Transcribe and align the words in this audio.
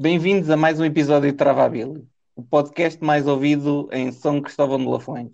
Bem-vindos 0.00 0.48
a 0.48 0.56
mais 0.56 0.78
um 0.78 0.84
episódio 0.84 1.28
de 1.28 1.36
Travabilly, 1.36 2.06
o 2.36 2.40
podcast 2.44 3.02
mais 3.02 3.26
ouvido 3.26 3.88
em 3.90 4.12
São 4.12 4.40
Cristóvão 4.40 4.78
de 4.78 4.86
Lafões. 4.86 5.32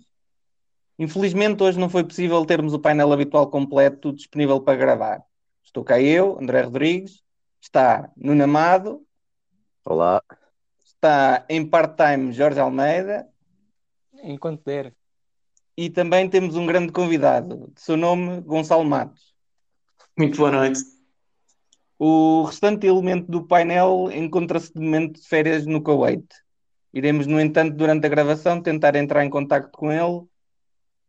Infelizmente, 0.97 1.61
hoje 1.61 1.79
não 1.79 1.87
foi 1.87 2.03
possível 2.03 2.43
termos 2.47 2.73
o 2.73 2.79
painel 2.79 3.13
habitual 3.13 3.47
completo 3.51 4.11
disponível 4.11 4.59
para 4.59 4.75
gravar. 4.75 5.23
Estou 5.63 5.83
cá 5.83 6.01
eu, 6.01 6.39
André 6.41 6.61
Rodrigues, 6.61 7.23
está 7.61 8.11
Nuno 8.17 8.43
Amado. 8.43 9.05
Olá. 9.85 10.19
Está 10.83 11.45
em 11.47 11.63
part-time 11.63 12.33
Jorge 12.33 12.59
Almeida. 12.59 13.29
Enquanto 14.23 14.63
der. 14.65 14.95
E 15.77 15.91
também 15.91 16.27
temos 16.27 16.55
um 16.55 16.65
grande 16.65 16.91
convidado, 16.91 17.71
de 17.71 17.81
seu 17.81 17.95
nome, 17.95 18.41
Gonçalo 18.41 18.83
Matos. 18.83 19.31
Muito 20.17 20.37
boa 20.37 20.49
noite. 20.49 20.94
O 21.97 22.43
restante 22.43 22.87
elemento 22.87 23.31
do 23.31 23.45
painel 23.47 24.09
encontra-se 24.13 24.73
de 24.73 24.81
momento 24.81 25.19
de 25.19 25.27
férias 25.27 25.65
no 25.65 25.81
Kuwait. 25.81 26.25
Iremos, 26.93 27.25
no 27.25 27.39
entanto, 27.39 27.75
durante 27.75 28.05
a 28.05 28.09
gravação, 28.09 28.61
tentar 28.61 28.95
entrar 28.95 29.23
em 29.23 29.29
contato 29.29 29.69
com 29.71 29.91
ele 29.91 30.27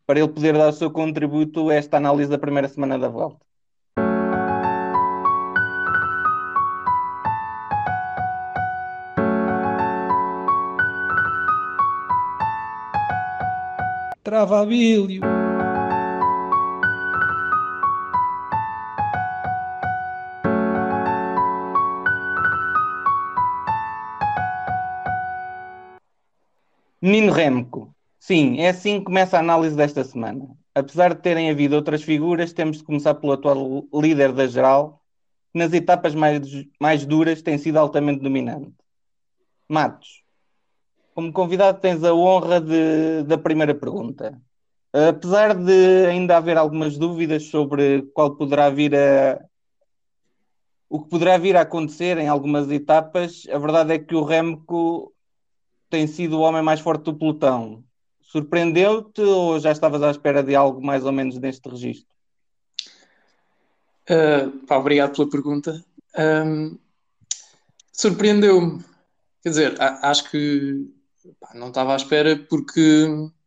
para 0.07 0.21
ele 0.21 0.29
poder 0.29 0.53
dar 0.55 0.69
o 0.69 0.73
seu 0.73 0.91
contributo 0.91 1.71
a 1.71 1.75
esta 1.75 1.97
análise 1.97 2.31
da 2.31 2.39
primeira 2.39 2.69
semana 2.69 2.99
da 2.99 3.09
volta. 3.09 3.45
Travabilho. 14.23 15.23
Nino 27.07 27.33
Remco. 27.33 27.95
Sim, 28.19 28.59
é 28.59 28.71
assim 28.71 28.99
que 28.99 29.05
começa 29.05 29.37
a 29.37 29.41
análise 29.41 29.77
desta 29.77 30.03
semana. 30.03 30.49
Apesar 30.75 31.15
de 31.15 31.23
terem 31.23 31.49
havido 31.49 31.77
outras 31.77 32.03
figuras, 32.03 32.53
temos 32.53 32.79
de 32.79 32.83
começar 32.83 33.15
pelo 33.15 33.33
atual 33.33 33.85
líder 33.95 34.33
da 34.33 34.45
geral, 34.49 35.01
que 35.53 35.59
nas 35.61 35.73
etapas 35.73 36.17
mais, 36.17 36.41
mais 36.81 37.07
duras 37.07 37.43
tem 37.43 37.59
sido 37.59 37.79
altamente 37.79 38.25
dominante. 38.25 38.75
Matos, 39.69 40.25
como 41.15 41.33
convidado 41.33 41.81
tens 41.81 42.03
a 42.03 42.13
honra 42.13 42.61
de, 42.61 43.23
da 43.23 43.39
primeira 43.39 43.73
pergunta. 43.73 44.43
Apesar 44.93 45.55
de 45.55 46.07
ainda 46.07 46.37
haver 46.37 46.59
algumas 46.59 46.99
dúvidas 46.99 47.45
sobre 47.45 48.03
qual 48.15 48.35
poderá 48.35 48.69
vir 48.69 48.97
a, 48.97 49.41
o 50.89 51.01
que 51.01 51.09
poderá 51.09 51.39
vir 51.39 51.57
a 51.57 51.61
acontecer 51.61 52.19
em 52.19 52.27
algumas 52.27 52.69
etapas, 52.69 53.47
a 53.49 53.59
verdade 53.59 53.95
é 53.95 53.99
que 54.01 54.17
o 54.17 54.25
Remco 54.25 55.13
tem 55.89 56.07
sido 56.07 56.39
o 56.39 56.41
homem 56.41 56.63
mais 56.63 56.81
forte 56.81 57.05
do 57.05 57.15
pelotão. 57.15 57.85
Surpreendeu-te 58.23 59.21
ou 59.23 59.59
já 59.59 59.71
estavas 59.71 60.03
à 60.03 60.11
espera 60.11 60.43
de 60.43 60.55
algo 60.55 60.85
mais 60.85 61.05
ou 61.05 61.13
menos 61.13 61.39
neste 61.39 61.69
registro? 61.69 62.15
Uh, 64.11 64.67
pá, 64.67 64.77
obrigado 64.77 65.15
pela 65.15 65.31
pergunta. 65.31 65.85
Um, 66.19 66.79
Surpreendeu-me. 67.93 68.85
Quer 69.43 69.49
dizer, 69.49 69.77
acho 69.81 70.31
que 70.31 70.87
pá, 71.41 71.53
não 71.55 71.69
estava 71.69 71.93
à 71.93 71.97
espera 71.97 72.37
porque, 72.37 73.07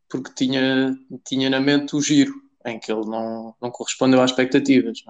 porque 0.09 0.33
tinha, 0.33 0.97
tinha 1.27 1.49
na 1.49 1.59
mente 1.59 1.95
o 1.95 2.01
giro, 2.01 2.33
em 2.65 2.79
que 2.79 2.91
ele 2.91 3.05
não, 3.05 3.53
não 3.61 3.69
correspondeu 3.69 4.21
às 4.21 4.31
expectativas. 4.31 5.03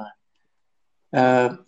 É? 1.14 1.52
Uh, 1.52 1.64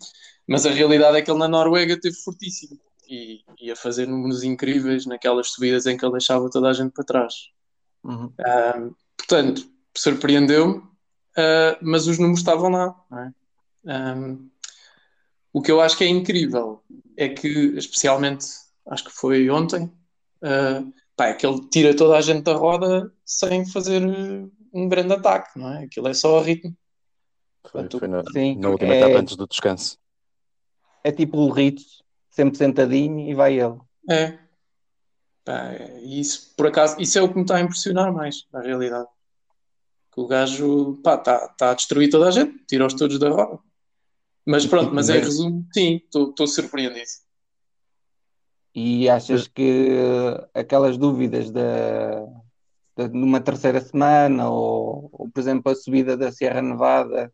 mas 0.46 0.66
a 0.66 0.70
realidade 0.70 1.16
é 1.16 1.22
que 1.22 1.30
ele 1.30 1.38
na 1.38 1.48
Noruega 1.48 1.98
teve 1.98 2.16
fortíssimo 2.16 2.78
e, 3.12 3.44
e, 3.60 3.70
a 3.70 3.76
fazer 3.76 4.08
números 4.08 4.42
incríveis 4.42 5.04
naquelas 5.04 5.48
subidas 5.48 5.84
em 5.84 5.98
que 5.98 6.04
ele 6.04 6.12
deixava 6.12 6.48
toda 6.48 6.70
a 6.70 6.72
gente 6.72 6.92
para 6.92 7.04
trás. 7.04 7.34
Uhum. 8.02 8.26
Uh, 8.26 8.96
portanto, 9.18 9.68
surpreendeu-me, 9.94 10.76
uh, 10.78 11.76
mas 11.82 12.06
os 12.06 12.18
números 12.18 12.40
estavam 12.40 12.70
lá. 12.70 12.96
É? 13.86 14.16
Um, 14.16 14.48
o 15.52 15.60
que 15.60 15.70
eu 15.70 15.82
acho 15.82 15.98
que 15.98 16.04
é 16.04 16.08
incrível 16.08 16.82
é 17.14 17.28
que, 17.28 17.48
especialmente, 17.76 18.46
acho 18.86 19.04
que 19.04 19.10
foi 19.10 19.50
ontem, 19.50 19.84
uh, 19.84 20.92
pá, 21.14 21.26
é 21.26 21.34
que 21.34 21.46
ele 21.46 21.68
tira 21.68 21.94
toda 21.94 22.16
a 22.16 22.22
gente 22.22 22.44
da 22.44 22.54
roda 22.54 23.12
sem 23.26 23.66
fazer 23.66 24.02
um 24.72 24.88
grande 24.88 25.12
ataque, 25.12 25.58
não 25.58 25.70
é? 25.70 25.84
Aquilo 25.84 26.08
é 26.08 26.14
só 26.14 26.38
a 26.38 26.42
ritmo. 26.42 26.74
Foi, 27.70 27.86
foi 27.90 28.08
na, 28.08 28.22
sim, 28.32 28.56
na 28.56 28.70
última 28.70 28.94
é, 28.94 28.98
etapa 29.00 29.18
antes 29.18 29.36
do 29.36 29.46
descanso. 29.46 29.98
É 31.04 31.12
tipo 31.12 31.36
o 31.36 31.50
Ritz, 31.50 32.02
sempre 32.32 32.58
sentadinho 32.58 33.30
e 33.30 33.34
vai 33.34 33.60
ele. 33.60 33.78
É. 34.10 34.38
Pá, 35.44 35.74
isso, 36.02 36.52
por 36.56 36.66
acaso, 36.66 37.00
isso 37.00 37.18
é 37.18 37.22
o 37.22 37.28
que 37.28 37.36
me 37.36 37.42
está 37.42 37.56
a 37.56 37.60
impressionar 37.60 38.12
mais, 38.12 38.46
na 38.52 38.60
realidade. 38.60 39.08
Que 40.12 40.20
o 40.20 40.26
gajo 40.26 40.94
está 40.96 41.16
tá 41.16 41.70
a 41.70 41.74
destruir 41.74 42.10
toda 42.10 42.28
a 42.28 42.30
gente, 42.30 42.64
tira-os 42.66 42.94
todos 42.94 43.18
da 43.18 43.28
roda. 43.28 43.58
Mas 44.44 44.66
pronto, 44.66 44.92
mas 44.92 45.08
em 45.08 45.18
resumo, 45.18 45.66
sim, 45.72 46.00
estou 46.04 46.46
surpreendido. 46.46 47.06
E 48.74 49.08
achas 49.08 49.46
que 49.46 49.90
aquelas 50.54 50.96
dúvidas 50.96 51.50
da, 51.50 52.24
da, 52.96 53.08
numa 53.08 53.40
terceira 53.40 53.80
semana, 53.80 54.48
ou, 54.48 55.08
ou, 55.12 55.30
por 55.30 55.40
exemplo 55.40 55.70
a 55.70 55.74
subida 55.74 56.16
da 56.16 56.32
Sierra 56.32 56.62
Nevada, 56.62 57.32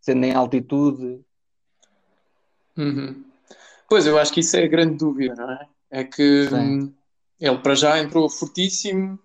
sendo 0.00 0.24
em 0.24 0.32
altitude? 0.32 1.20
Uhum. 2.76 3.25
Pois, 3.88 4.06
eu 4.06 4.18
acho 4.18 4.32
que 4.32 4.40
isso 4.40 4.56
é 4.56 4.64
a 4.64 4.68
grande 4.68 4.96
dúvida, 4.96 5.34
não 5.34 5.50
é? 5.50 5.68
É 5.90 6.04
que 6.04 6.48
hum, 6.52 6.92
ele 7.40 7.58
para 7.58 7.74
já 7.74 7.98
entrou 7.98 8.28
fortíssimo, 8.28 9.18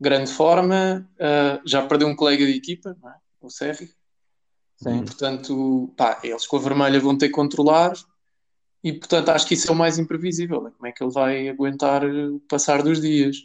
grande 0.00 0.32
forma, 0.32 1.08
uh, 1.14 1.60
já 1.64 1.86
perdeu 1.86 2.08
um 2.08 2.16
colega 2.16 2.44
de 2.44 2.52
equipa, 2.52 2.96
é? 3.04 3.14
o 3.40 3.50
Serri. 3.50 3.90
Sim. 4.76 5.04
Portanto, 5.04 5.92
pá, 5.96 6.20
eles 6.24 6.46
com 6.46 6.56
a 6.56 6.60
vermelha 6.60 6.98
vão 6.98 7.16
ter 7.16 7.28
que 7.28 7.34
controlar 7.34 7.92
e, 8.82 8.92
portanto, 8.92 9.28
acho 9.28 9.46
que 9.46 9.54
isso 9.54 9.68
é 9.68 9.72
o 9.72 9.76
mais 9.76 9.98
imprevisível. 9.98 10.66
É 10.66 10.70
como 10.70 10.86
é 10.86 10.92
que 10.92 11.02
ele 11.02 11.12
vai 11.12 11.48
aguentar 11.48 12.04
o 12.04 12.40
passar 12.48 12.82
dos 12.82 13.00
dias. 13.00 13.36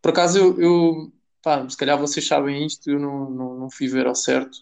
Por 0.00 0.10
acaso, 0.10 0.38
eu, 0.38 0.60
eu 0.60 1.12
pá, 1.42 1.68
se 1.68 1.76
calhar 1.76 1.98
vocês 1.98 2.26
sabem 2.26 2.64
isto, 2.64 2.90
eu 2.90 2.98
não, 2.98 3.30
não, 3.30 3.54
não 3.58 3.70
fui 3.70 3.86
ver 3.86 4.06
ao 4.06 4.14
certo, 4.14 4.54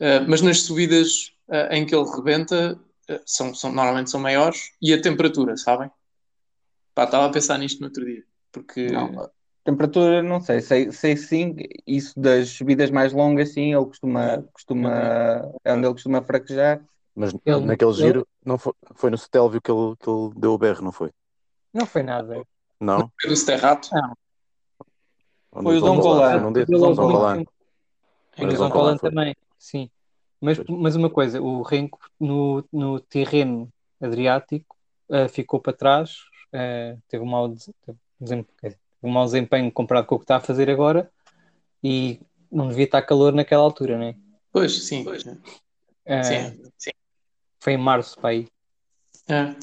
uh, 0.00 0.24
mas 0.28 0.40
nas 0.40 0.60
subidas 0.60 1.32
uh, 1.48 1.72
em 1.72 1.84
que 1.84 1.94
ele 1.94 2.08
rebenta, 2.08 2.80
são, 3.24 3.54
são, 3.54 3.72
normalmente 3.72 4.10
são 4.10 4.20
maiores 4.20 4.70
e 4.80 4.92
a 4.92 5.00
temperatura, 5.00 5.56
sabem? 5.56 5.90
Pá, 6.94 7.04
estava 7.04 7.26
a 7.26 7.30
pensar 7.30 7.58
nisto 7.58 7.80
no 7.80 7.86
outro 7.86 8.04
dia. 8.04 8.24
Porque... 8.50 8.88
Não, 8.88 9.30
temperatura, 9.64 10.22
não 10.22 10.40
sei, 10.40 10.60
sei, 10.60 10.92
sei 10.92 11.16
sim, 11.16 11.56
isso 11.86 12.18
das 12.18 12.50
subidas 12.50 12.90
mais 12.90 13.12
longas, 13.12 13.52
sim, 13.52 13.74
ele 13.74 13.84
costuma, 13.84 14.44
costuma 14.52 14.90
é 15.64 15.72
onde 15.72 15.86
ele 15.86 15.94
costuma 15.94 16.22
fraquejar. 16.22 16.82
Mas 17.14 17.34
ele, 17.44 17.60
naquele 17.66 17.90
ele... 17.90 17.98
giro, 17.98 18.28
não 18.44 18.56
foi, 18.58 18.72
foi 18.94 19.10
no 19.10 19.18
Stelvio 19.18 19.60
que 19.60 19.70
ele, 19.70 19.96
que 19.96 20.08
ele 20.08 20.32
deu 20.36 20.52
o 20.52 20.58
berro, 20.58 20.84
não 20.84 20.92
foi? 20.92 21.10
Não 21.72 21.84
foi 21.84 22.02
nada. 22.02 22.42
Não? 22.80 23.10
Foi 23.20 23.30
no 23.30 23.36
Sterrato? 23.36 23.88
Não. 23.92 25.62
Foi 25.62 25.78
o 25.78 25.80
Dom 25.80 26.00
Golan. 26.00 26.52
Dom 26.52 26.94
Golan. 26.94 27.44
Dom 28.38 28.68
Golan 28.68 28.96
também, 28.98 29.34
sim. 29.58 29.90
Mas, 30.40 30.58
mas 30.68 30.96
uma 30.96 31.10
coisa, 31.10 31.40
o 31.40 31.62
Renko 31.62 31.98
no, 32.20 32.64
no 32.72 33.00
terreno 33.00 33.72
Adriático 34.00 34.76
uh, 35.08 35.28
ficou 35.28 35.60
para 35.60 35.72
trás, 35.72 36.18
uh, 36.52 37.00
teve, 37.08 37.24
um 37.24 37.26
mau 37.26 37.48
desempenho, 38.20 38.76
um 39.02 39.10
mau 39.10 39.24
desempenho 39.24 39.72
comparado 39.72 40.06
com 40.06 40.16
o 40.16 40.18
que 40.18 40.24
está 40.24 40.36
a 40.36 40.40
fazer 40.40 40.70
agora 40.70 41.10
e 41.82 42.20
não 42.50 42.68
devia 42.68 42.84
estar 42.84 43.02
calor 43.02 43.32
naquela 43.32 43.62
altura, 43.62 43.96
não 43.96 44.04
é? 44.04 44.14
Pois, 44.52 44.86
sim. 44.86 45.04
Pois. 45.04 45.24
Uh, 45.24 46.22
sim, 46.22 46.70
sim. 46.76 46.90
Foi 47.60 47.72
em 47.72 47.78
março 47.78 48.18
para 48.18 48.30
aí. 48.30 48.48
É. 49.28 49.54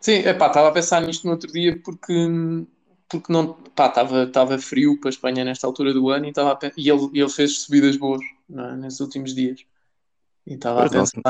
Sim, 0.00 0.18
epá, 0.26 0.48
estava 0.48 0.68
a 0.68 0.72
pensar 0.72 1.00
nisto 1.02 1.24
no 1.24 1.32
outro 1.32 1.50
dia 1.50 1.80
porque, 1.82 2.12
porque 3.08 3.32
não, 3.32 3.54
pá, 3.74 3.86
estava, 3.86 4.24
estava 4.24 4.58
frio 4.58 4.98
para 5.00 5.08
a 5.08 5.12
Espanha 5.12 5.44
nesta 5.44 5.66
altura 5.66 5.92
do 5.92 6.10
ano 6.10 6.26
e, 6.26 6.28
estava 6.28 6.52
a, 6.52 6.72
e 6.76 6.90
ele, 6.90 7.10
ele 7.14 7.28
fez 7.28 7.60
subidas 7.60 7.96
boas 7.96 8.20
é? 8.50 8.76
nesses 8.76 9.00
últimos 9.00 9.34
dias. 9.34 9.64
E 10.46 10.54
estava 10.54 10.84
a 10.84 10.90
pensar 10.90 11.20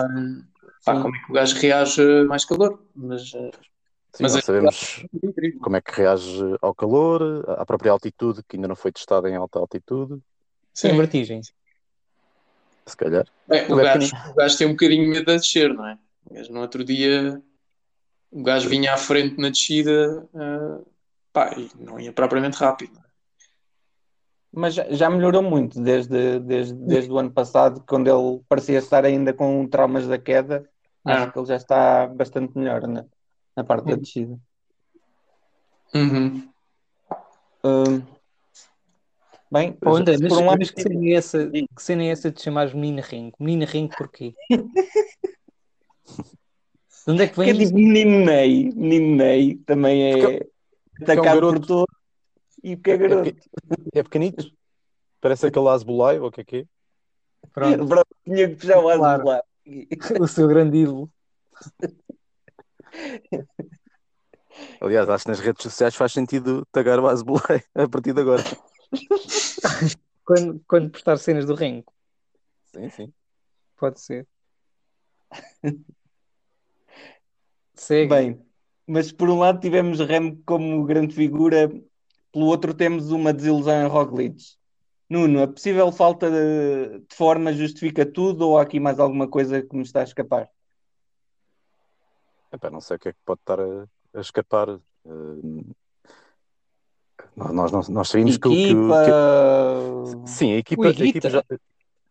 pá, 0.85 1.01
como 1.01 1.15
é 1.15 1.19
que 1.19 1.31
o 1.31 1.35
gajo 1.35 1.57
reage 1.59 2.03
a 2.03 2.25
mais 2.25 2.45
calor. 2.45 2.83
Mas, 2.95 3.33
eh, 3.35 3.51
Sim, 4.15 4.23
mas 4.23 4.45
sabemos 4.45 5.05
como 5.61 5.77
é 5.77 5.81
que 5.81 5.91
reage 5.91 6.41
ao 6.63 6.73
calor, 6.73 7.45
à 7.59 7.67
própria 7.67 7.91
altitude, 7.91 8.43
que 8.49 8.57
ainda 8.57 8.69
não 8.69 8.77
foi 8.77 8.93
testada 8.93 9.29
em 9.29 9.35
alta 9.35 9.59
altitude. 9.59 10.15
Sim, 10.73 10.89
Sem 10.89 10.97
vertigem. 10.97 11.41
Se 12.87 12.97
calhar. 12.97 13.27
É, 13.51 13.73
o, 13.73 13.77
gajo, 13.77 14.15
o 14.31 14.35
gajo 14.35 14.59
tem 14.59 14.67
um 14.69 14.71
bocadinho 14.71 15.09
medo 15.09 15.27
de 15.27 15.39
descer, 15.39 15.75
não 15.75 15.87
é? 15.87 15.99
Mas 16.31 16.49
no 16.49 16.61
outro 16.61 16.85
dia 16.85 17.43
o 18.31 18.43
gajo 18.43 18.69
vinha 18.69 18.95
à 18.95 18.97
frente 18.97 19.37
na 19.41 19.49
descida 19.49 20.29
uh, 20.33 20.87
pá, 21.33 21.55
e 21.57 21.71
não 21.79 21.99
ia 21.99 22.13
propriamente 22.13 22.57
rápido. 22.57 23.04
Mas 24.55 24.75
já 24.75 25.11
melhorou 25.11 25.43
muito 25.43 25.81
desde, 25.81 26.39
desde, 26.39 26.75
desde 26.75 27.11
o 27.11 27.19
ano 27.19 27.31
passado, 27.31 27.83
quando 27.87 28.09
ele 28.09 28.41
parecia 28.49 28.79
estar 28.79 29.05
ainda 29.05 29.33
com 29.33 29.67
traumas 29.67 30.07
da 30.07 30.19
queda. 30.19 30.69
Acho 31.05 31.25
ah. 31.25 31.31
que 31.31 31.39
ele 31.39 31.47
já 31.47 31.57
está 31.57 32.07
bastante 32.07 32.57
melhor, 32.57 32.83
é? 32.85 33.05
na 33.57 33.65
parte 33.65 33.87
da 33.87 33.97
descida. 33.97 34.39
Uhum. 35.95 36.49
Uh, 37.65 38.03
bem, 39.51 39.77
oh, 39.85 39.97
André, 39.97 40.17
mas, 40.21 40.33
um 40.33 40.47
lado... 40.47 40.59
mas 40.59 40.71
que, 40.71 40.83
cena 40.83 41.05
é 41.09 41.13
essa, 41.13 41.51
que 41.51 41.67
cena 41.83 42.03
é 42.05 42.09
essa 42.09 42.31
de 42.31 42.41
chamar 42.41 42.75
menina 42.75 43.03
ringue? 43.03 43.35
Menina 43.39 43.65
ringue 43.67 43.97
porquê? 43.97 44.35
de 47.07 47.13
onde 47.13 47.23
é 47.23 47.29
que 47.29 47.37
vem 47.39 47.49
Porque 47.49 47.63
é 47.63 47.67
tipo 47.67 47.77
menino 47.77 48.25
Ney, 48.25 48.73
menino 48.75 49.17
Ney 49.17 49.57
também 49.67 50.03
é, 50.05 50.37
é 50.37 50.47
atacado 51.03 51.47
é 51.47 51.51
um 51.51 51.55
por 51.55 51.67
todo 51.67 51.89
e 52.65 52.77
porque 52.77 52.93
é, 52.93 52.95
é 52.95 52.97
garoto. 52.97 53.37
É, 53.95 54.03
pequenito? 54.03 54.51
Parece 55.21 55.47
aquele 55.47 55.69
Asbolai, 55.69 56.19
ou 56.19 56.29
o 56.29 56.31
que 56.33 56.41
é 56.41 56.45
que 56.45 56.57
é? 56.57 56.67
Pronto. 57.53 57.85
Pronto, 57.87 58.17
tinha 58.25 58.49
que 58.49 58.57
puxar 58.57 58.79
o 58.79 58.89
Asbolai. 58.89 59.21
Claro. 59.21 60.23
o 60.23 60.27
seu 60.27 60.49
grande 60.49 60.79
ídolo. 60.79 61.13
Aliás, 64.81 65.09
acho 65.09 65.25
que 65.25 65.31
nas 65.31 65.41
redes 65.41 65.63
sociais 65.63 65.95
faz 65.95 66.13
sentido 66.13 66.67
tagar 66.73 66.99
o 66.99 67.07
Asbolai 67.07 67.63
a 67.75 67.87
partir 67.87 68.15
de 68.15 68.23
agora. 68.23 68.43
quando, 70.25 70.65
quando 70.67 70.91
postar 70.91 71.19
cenas 71.19 71.45
do 71.45 71.55
Renko. 71.55 71.93
Sim, 72.73 72.89
sim. 72.89 73.13
Pode 73.77 74.01
ser. 74.01 74.27
Segue. 77.75 78.09
Bem, 78.09 78.41
mas 78.87 79.13
por 79.13 79.29
um 79.29 79.39
lado 79.39 79.61
tivemos 79.61 80.01
Rem 80.01 80.37
como 80.47 80.85
grande 80.85 81.15
figura, 81.15 81.71
pelo 82.35 82.47
outro 82.47 82.75
temos 82.75 83.13
uma 83.13 83.33
desilusão 83.33 83.87
em 83.87 83.89
Roglic. 83.89 84.43
Nuno, 85.09 85.41
a 85.41 85.47
possível 85.47 85.93
falta 85.93 86.29
de, 86.29 86.99
de, 86.99 87.15
forma 87.15 87.53
justifica 87.53 88.05
tudo 88.05 88.49
ou 88.49 88.59
há 88.59 88.63
aqui 88.63 88.81
mais 88.81 88.99
alguma 88.99 89.29
coisa 89.29 89.63
que 89.63 89.77
me 89.77 89.83
está 89.83 90.01
a 90.01 90.05
escapar? 90.05 90.51
Epá, 92.53 92.69
não 92.71 92.81
sei 92.81 92.97
o 92.97 92.99
que 92.99 93.11
é 93.11 93.13
que 93.13 93.19
pode 93.25 93.39
estar 93.41 93.61
a, 93.61 93.87
a 94.15 94.21
escapar. 94.21 94.69
Uh, 95.05 95.65
nós, 97.37 97.71
nós, 97.71 97.89
nós 97.89 98.09
sabíamos 98.09 98.35
equipa... 98.35 98.49
que, 98.49 98.75
o, 98.75 100.25
que, 100.25 100.31
Sim, 100.31 100.55
a 100.55 100.57
equipa, 100.57 100.87
a 100.87 100.91
equipa 100.91 101.31
já. 101.31 101.45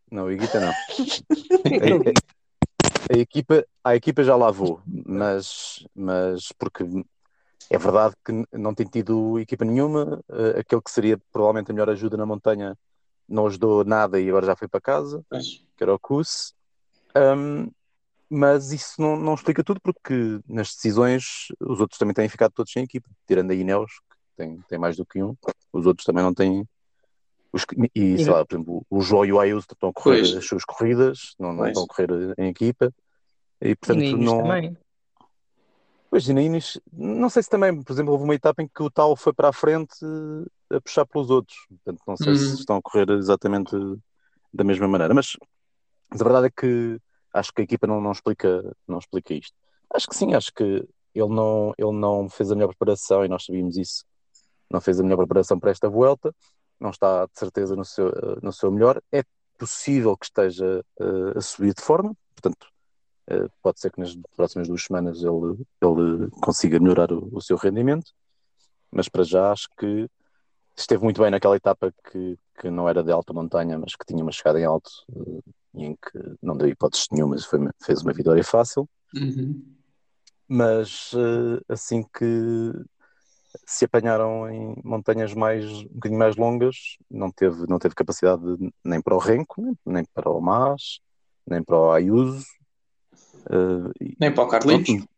Não, 0.10 0.28
a 0.28 0.34
Iguita 0.34 0.62
não. 0.62 0.72
a, 3.12 3.14
a, 3.14 3.18
equipa, 3.18 3.66
a 3.84 3.94
equipa 3.96 4.24
já 4.24 4.38
lá 4.38 4.52
vou, 4.52 4.80
mas, 4.86 5.86
mas 5.94 6.54
porque 6.58 6.86
é 7.74 7.78
verdade 7.80 8.14
que 8.24 8.31
não 8.52 8.74
tem 8.74 8.86
tido 8.86 9.40
equipa 9.40 9.66
nenhuma. 9.66 10.24
Uh, 10.30 10.60
aquele 10.60 10.81
que 10.81 10.92
seria 10.92 11.20
provavelmente 11.31 11.72
a 11.72 11.74
melhor 11.74 11.90
ajuda 11.90 12.16
na 12.16 12.25
montanha 12.25 12.78
não 13.28 13.48
ajudou 13.48 13.84
nada 13.84 14.20
e 14.20 14.30
agora 14.30 14.46
já 14.46 14.56
foi 14.56 14.68
para 14.68 14.80
casa, 14.80 15.25
que 15.31 15.84
era 15.84 15.94
o 15.94 16.00
Kuss. 16.00 16.54
Um, 17.16 17.72
mas 18.30 18.72
isso 18.72 19.02
não, 19.02 19.16
não, 19.18 19.34
explica 19.34 19.64
tudo 19.64 19.80
porque 19.81 20.40
nas 20.48 20.74
decisões 20.74 21.48
os 21.60 21.80
outros 21.80 21.98
também 21.98 22.14
têm 22.14 22.30
ficado 22.30 22.52
todos 22.52 22.72
sem 22.72 22.84
equipa, 22.84 23.10
tirando 23.28 23.52
a 23.52 23.56
Ineos, 23.56 23.92
que 23.92 24.18
tem, 24.38 24.60
tem 24.69 24.78
mais 24.78 24.96
do 24.96 25.06
que 25.06 25.24
um, 25.24 25.36
os 25.72 25.86
outros 25.88 26.06
também 26.06 26.24
não 26.24 26.34
têm. 26.34 26.68
Os, 27.52 27.66
e 27.96 28.18
sei 28.18 28.30
lá, 28.30 28.46
por 28.46 28.56
exemplo, 28.56 28.86
o 28.90 29.02
João 29.02 29.26
e 29.26 29.34
o 29.34 29.40
Ayuso 29.40 29.68
estão 29.72 29.90
a 29.90 29.94
correr 29.94 30.19
pois. 30.19 30.36
as 30.36 30.46
suas 30.46 30.64
corridas, 30.64 31.36
não, 31.40 31.54
não 31.54 31.66
estão 31.68 31.84
a 31.84 31.88
correr 31.88 32.10
em 32.38 32.50
equipa, 32.50 32.94
e 33.62 33.76
portanto 33.76 34.04
e 34.04 34.16
não. 34.16 34.44
Também. 34.44 34.78
Pois, 36.13 36.30
Inis, 36.30 36.80
não 36.92 37.27
sei 37.27 37.42
se 37.42 37.50
também, 37.50 37.81
por 37.81 37.92
exemplo, 37.92 38.12
houve 38.12 38.24
uma 38.24 38.36
etapa 38.36 38.62
em 38.62 38.68
que 38.68 38.83
o 38.83 38.92
tal 38.92 39.15
foi 39.15 39.33
para 39.33 39.50
a 39.50 39.51
frente 39.51 39.95
a 40.69 40.80
puxar 40.80 41.07
pelos 41.07 41.31
outros. 41.31 41.57
Portanto, 41.68 42.04
não 42.06 42.15
sei 42.15 42.33
uhum. 42.33 42.38
se 42.38 42.54
estão 42.60 42.77
a 42.77 42.81
correr 42.83 43.10
exatamente 43.10 43.75
da 44.54 44.63
mesma 44.63 44.88
maneira. 44.88 45.12
Mas, 45.12 45.36
mas, 46.12 46.21
a 46.21 46.24
verdade 46.24 46.45
é 46.45 46.51
que 46.51 47.00
acho 47.33 47.51
que 47.51 47.62
a 47.62 47.63
equipa 47.63 47.88
não, 47.88 48.00
não, 48.00 48.12
explica, 48.12 48.75
não 48.88 49.00
explica 49.00 49.33
isto. 49.33 49.56
Acho 49.92 50.07
que 50.07 50.15
sim, 50.15 50.36
acho 50.36 50.54
que 50.54 50.88
ele 51.15 51.33
não, 51.33 51.74
ele 51.80 51.94
não 51.94 52.30
fez 52.30 52.51
a 52.51 52.54
melhor 52.54 52.68
preparação 52.68 53.25
e 53.25 53.27
nós 53.27 53.45
sabíamos 53.45 53.75
isso. 53.75 54.06
Não 54.69 54.80
fez 54.80 55.00
a 55.00 55.04
melhor 55.04 55.18
preparação 55.18 55.59
para 55.59 55.71
esta 55.71 55.89
volta. 55.89 56.31
Não 56.80 56.92
está 56.92 57.25
de 57.25 57.39
certeza 57.39 57.75
no 57.75 57.83
seu, 57.83 58.12
no 58.39 58.54
seu 58.54 58.71
melhor. 58.71 59.01
É 59.12 59.24
possível 59.57 60.16
que 60.16 60.27
esteja 60.27 60.86
a 61.36 61.42
subir 61.42 61.74
de 61.74 61.81
forma. 61.81 62.16
Portanto, 62.36 62.68
pode 63.62 63.80
ser 63.80 63.92
que 63.92 64.00
nas 64.00 64.16
próximas 64.36 64.68
duas 64.68 64.84
semanas 64.84 65.24
ele, 65.24 65.66
ele 65.81 66.30
consiga 66.42 66.80
melhorar 66.80 67.12
o, 67.12 67.30
o, 67.31 67.42
seu 67.42 67.58
rendimento, 67.58 68.12
mas 68.92 69.08
para 69.08 69.24
já 69.24 69.52
acho 69.52 69.70
que 69.78 70.10
esteve 70.75 71.04
muito 71.04 71.22
bem 71.22 71.31
naquela 71.31 71.56
etapa 71.56 71.94
que, 72.12 72.38
que 72.60 72.70
não 72.70 72.88
era 72.90 73.04
de 73.04 73.12
alta 73.12 73.34
montanha, 73.34 73.78
mas 73.78 73.96
que 73.96 74.06
tinha 74.06 74.22
uma 74.22 74.31
chegada 74.31 74.60
em 74.60 74.66
alto 74.66 74.90
uh, 75.10 75.44
e 75.75 75.86
em 75.86 75.96
que 75.96 76.36
não 76.42 76.58
deu 76.58 76.68
hipóteses 76.68 77.08
nenhuma, 77.12 77.38
foi, 77.40 77.60
fez 77.81 78.02
uma 78.02 78.14
vitória 78.14 78.44
fácil. 78.44 78.88
Uhum. 79.16 79.64
Mas 80.48 81.14
uh, 81.14 81.64
assim 81.69 82.04
que 82.04 82.74
se 83.66 83.86
apanharam 83.86 84.50
em 84.50 84.76
montanhas 84.84 85.34
mais 85.34 85.66
um 85.66 85.88
bocadinho 85.90 86.19
mais 86.19 86.36
longas, 86.36 86.98
não 87.10 87.31
teve, 87.31 87.68
não 87.68 87.80
teve 87.80 87.96
capacidade 87.96 88.44
nem 88.84 89.02
para 89.02 89.16
o 89.16 89.19
Renko, 89.19 89.78
nem 89.86 90.04
para 90.14 90.30
o 90.30 90.42
Mas, 90.42 91.00
nem 91.46 91.64
para 91.64 91.78
o 91.78 91.92
Ayuso, 91.92 92.44
Uh, 93.45 93.92
nem 94.19 94.34
para 94.34 94.44
o 94.44 94.48
Carlitos. 94.48 94.95
Pronto, 94.95 95.10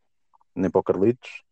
nem 0.56 0.70
para 0.70 0.80
o 0.80 0.84
Carlitos. 0.84 1.44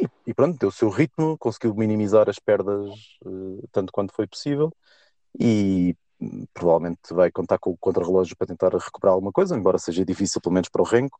E, 0.00 0.08
e, 0.26 0.34
pronto, 0.34 0.58
deu 0.58 0.68
o 0.68 0.72
seu 0.72 0.88
ritmo, 0.88 1.36
conseguiu 1.38 1.74
minimizar 1.74 2.28
as 2.28 2.38
perdas 2.38 2.90
uh, 3.24 3.68
tanto 3.70 3.92
quanto 3.92 4.14
foi 4.14 4.26
possível 4.26 4.72
e 5.38 5.94
um, 6.20 6.46
provavelmente 6.52 7.12
vai 7.12 7.30
contar 7.30 7.58
com 7.58 7.70
o 7.70 7.76
contra-relógio 7.76 8.36
para 8.36 8.46
tentar 8.46 8.72
recuperar 8.72 9.14
alguma 9.14 9.32
coisa, 9.32 9.56
embora 9.56 9.78
seja 9.78 10.04
difícil, 10.04 10.40
pelo 10.40 10.54
menos 10.54 10.68
para 10.68 10.82
o 10.82 10.84
Renko. 10.84 11.18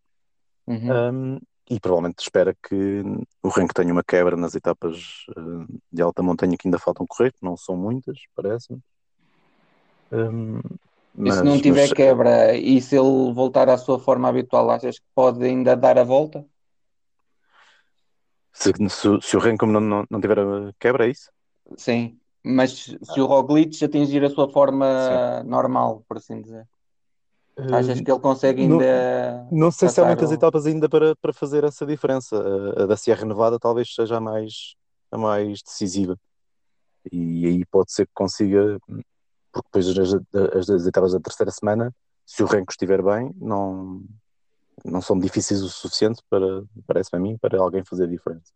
Uhum. 0.66 1.34
Um, 1.34 1.40
e 1.70 1.78
provavelmente 1.78 2.20
espera 2.20 2.54
que 2.54 3.02
o 3.42 3.48
Renko 3.48 3.74
tenha 3.74 3.92
uma 3.92 4.02
quebra 4.02 4.36
nas 4.36 4.54
etapas 4.54 5.24
uh, 5.36 5.80
de 5.92 6.02
alta 6.02 6.22
montanha 6.22 6.56
que 6.56 6.66
ainda 6.66 6.78
faltam 6.78 7.06
correr, 7.06 7.32
não 7.40 7.56
são 7.56 7.76
muitas, 7.76 8.19
parece-me. 8.34 8.80
Um, 10.10 10.60
mas, 11.14 11.34
e 11.34 11.38
se 11.38 11.44
não 11.44 11.60
tiver 11.60 11.88
mas... 11.88 11.92
quebra 11.92 12.56
e 12.56 12.80
se 12.80 12.96
ele 12.96 13.32
voltar 13.32 13.68
à 13.68 13.76
sua 13.76 13.98
forma 13.98 14.28
habitual, 14.28 14.70
achas 14.70 14.98
que 14.98 15.04
pode 15.14 15.44
ainda 15.44 15.76
dar 15.76 15.98
a 15.98 16.04
volta? 16.04 16.44
Se, 18.52 18.72
se, 18.88 19.20
se 19.22 19.36
o 19.36 19.40
Renko 19.40 19.66
não, 19.66 19.80
não, 19.80 20.04
não 20.10 20.20
tiver 20.20 20.38
quebra, 20.78 21.06
é 21.06 21.10
isso? 21.10 21.30
Sim, 21.76 22.18
mas 22.44 22.96
se 23.02 23.20
o 23.20 23.26
Roglic 23.26 23.82
atingir 23.84 24.24
a 24.24 24.30
sua 24.30 24.48
forma 24.48 25.42
Sim. 25.42 25.48
normal, 25.48 26.04
por 26.06 26.18
assim 26.18 26.40
dizer. 26.40 26.66
Achas 27.70 28.00
que 28.00 28.10
ele 28.10 28.20
consegue 28.20 28.62
ainda. 28.62 29.46
Não, 29.50 29.58
não 29.58 29.70
sei 29.70 29.88
se 29.88 30.00
há 30.00 30.06
muitas 30.06 30.30
o... 30.30 30.34
etapas 30.34 30.66
ainda 30.66 30.88
para, 30.88 31.14
para 31.16 31.32
fazer 31.32 31.64
essa 31.64 31.84
diferença. 31.84 32.36
A, 32.36 32.82
a 32.82 32.86
da 32.86 32.96
Sierra 32.96 33.26
Nevada 33.26 33.58
talvez 33.58 33.94
seja 33.94 34.16
a 34.16 34.20
mais, 34.20 34.74
a 35.10 35.19
mais 35.19 35.62
decisiva. 35.62 36.19
E 37.10 37.46
aí 37.46 37.64
pode 37.66 37.92
ser 37.92 38.06
que 38.06 38.12
consiga 38.14 38.78
porque 39.52 39.68
depois 39.72 39.98
as, 39.98 40.70
as, 40.70 40.86
etapas 40.86 41.12
da 41.12 41.20
terceira 41.20 41.50
semana, 41.50 41.94
se 42.24 42.42
o 42.42 42.46
Renko 42.46 42.72
estiver 42.72 43.02
bem, 43.02 43.32
não, 43.36 44.02
não 44.84 45.00
são 45.00 45.18
difíceis 45.18 45.62
o 45.62 45.68
suficiente 45.68 46.22
para, 46.28 46.64
parece-me 46.86 47.18
a 47.18 47.22
mim, 47.22 47.38
para 47.38 47.60
alguém 47.60 47.84
fazer 47.84 48.08
diferença. 48.08 48.52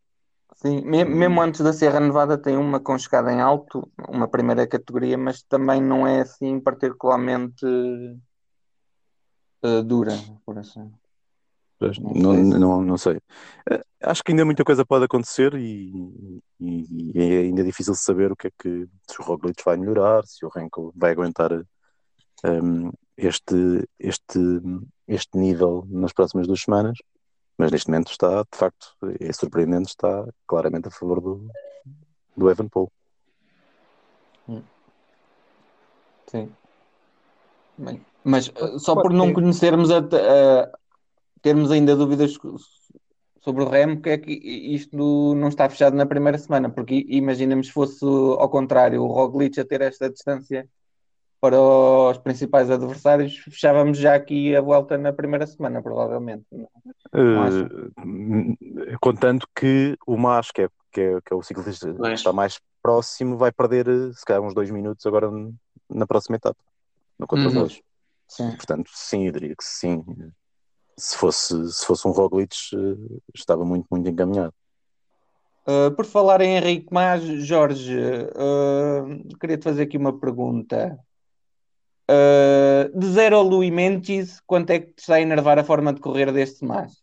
Sim, 0.54 0.80
mesmo 0.82 1.42
antes 1.42 1.60
da 1.60 1.72
Serra 1.72 2.00
Nevada 2.00 2.38
tem 2.38 2.56
uma 2.56 2.80
com 2.80 2.98
chegada 2.98 3.30
em 3.30 3.40
alto, 3.40 3.90
uma 4.08 4.26
primeira 4.26 4.66
categoria, 4.66 5.18
mas 5.18 5.42
também 5.42 5.82
não 5.82 6.06
é 6.06 6.22
assim 6.22 6.58
particularmente 6.58 7.66
uh, 9.62 9.82
dura, 9.82 10.14
por 10.46 10.58
assim. 10.58 10.90
Não, 11.80 12.32
não, 12.32 12.58
não, 12.58 12.82
não, 12.82 12.98
sei. 12.98 13.20
Eh, 13.70 13.82
acho 14.02 14.24
que 14.24 14.32
ainda 14.32 14.44
muita 14.44 14.64
coisa 14.64 14.84
pode 14.84 15.04
acontecer 15.04 15.54
e, 15.54 16.40
e, 16.58 17.12
e, 17.14 17.34
é 17.34 17.40
ainda 17.40 17.62
difícil 17.62 17.94
saber 17.94 18.32
o 18.32 18.36
que 18.36 18.46
é 18.46 18.50
que 18.58 18.88
se 19.06 19.20
o 19.20 19.24
Roglic 19.24 19.62
vai 19.64 19.76
melhorar, 19.76 20.24
se 20.26 20.44
o 20.46 20.48
Renko 20.48 20.92
vai 20.96 21.12
aguentar 21.12 21.52
um, 21.52 22.90
este, 23.16 23.86
este, 23.98 24.38
este 25.06 25.36
nível 25.36 25.86
nas 25.90 26.12
próximas 26.12 26.46
duas 26.46 26.62
semanas. 26.62 26.96
Mas 27.58 27.70
neste 27.70 27.90
momento 27.90 28.10
está, 28.10 28.42
de 28.42 28.58
facto, 28.58 28.94
é 29.18 29.32
surpreendente, 29.32 29.88
está 29.88 30.26
claramente 30.46 30.88
a 30.88 30.90
favor 30.90 31.20
do, 31.20 31.48
do 32.36 32.50
Evan 32.50 32.68
Paul. 32.68 32.92
Hum. 34.48 34.62
Sim. 36.26 36.52
Bem, 37.78 38.04
mas 38.24 38.48
uh, 38.48 38.78
só 38.78 38.94
por 38.94 39.12
não 39.12 39.32
conhecermos 39.32 39.90
a, 39.90 39.98
a, 39.98 40.70
termos 41.46 41.70
ainda 41.70 41.94
dúvidas 41.94 42.36
sobre 43.40 43.62
o 43.62 43.68
Remo, 43.68 44.02
que 44.02 44.10
é 44.10 44.18
que 44.18 44.32
isto 44.32 45.32
não 45.36 45.46
está 45.46 45.70
fechado 45.70 45.94
na 45.94 46.04
primeira 46.04 46.36
semana, 46.36 46.68
porque 46.68 47.06
imaginemos 47.08 47.68
se 47.68 47.72
fosse 47.72 48.04
ao 48.04 48.48
contrário, 48.48 49.00
o 49.00 49.06
Roglic 49.06 49.60
a 49.60 49.64
ter 49.64 49.80
esta 49.80 50.10
distância 50.10 50.68
para 51.40 51.56
os 51.56 52.18
principais 52.18 52.68
adversários, 52.68 53.36
fechávamos 53.38 53.96
já 53.96 54.16
aqui 54.16 54.56
a 54.56 54.60
volta 54.60 54.98
na 54.98 55.12
primeira 55.12 55.46
semana, 55.46 55.80
provavelmente. 55.80 56.44
Uh, 57.14 58.98
contando 59.00 59.46
que 59.54 59.96
o 60.04 60.16
Mas, 60.16 60.50
que 60.50 60.62
é, 60.62 60.68
que 60.90 61.00
é, 61.00 61.20
que 61.20 61.32
é 61.32 61.36
o 61.36 61.44
ciclista 61.44 61.94
que 61.94 62.12
está 62.12 62.32
mais 62.32 62.58
próximo, 62.82 63.36
vai 63.36 63.52
perder 63.52 63.86
se 64.14 64.24
calhar 64.24 64.42
uns 64.42 64.52
dois 64.52 64.72
minutos 64.72 65.06
agora 65.06 65.30
na 65.88 66.08
próxima 66.08 66.34
etapa, 66.34 66.58
no 67.16 67.24
contra 67.28 67.48
Uhum. 68.40 68.56
Portanto, 68.56 68.90
sim, 68.92 69.26
eu 69.26 69.32
diria 69.32 69.54
que 69.54 69.62
sim 69.62 70.02
se 70.98 71.16
fosse, 71.16 71.72
se 71.72 71.84
fosse 71.84 72.06
um 72.08 72.10
Roglic, 72.10 72.56
uh, 72.74 73.22
estava 73.34 73.64
muito, 73.64 73.86
muito 73.90 74.08
encaminhado. 74.08 74.54
Uh, 75.68 75.90
por 75.96 76.06
falar 76.06 76.40
em 76.40 76.56
Henrique 76.56 76.86
Mas, 76.92 77.22
Jorge, 77.44 77.96
uh, 77.96 79.38
queria 79.40 79.58
te 79.58 79.64
fazer 79.64 79.82
aqui 79.82 79.96
uma 79.98 80.18
pergunta. 80.18 80.98
Uh, 82.08 82.96
de 82.96 83.06
zero 83.08 83.36
ao 83.36 83.42
Louis 83.42 83.72
Mendes, 83.72 84.40
quanto 84.46 84.70
é 84.70 84.78
que 84.78 84.92
te 84.92 85.00
está 85.00 85.16
a 85.16 85.20
enervar 85.20 85.58
a 85.58 85.64
forma 85.64 85.92
de 85.92 86.00
correr 86.00 86.32
deste 86.32 86.64
Mas? 86.64 87.02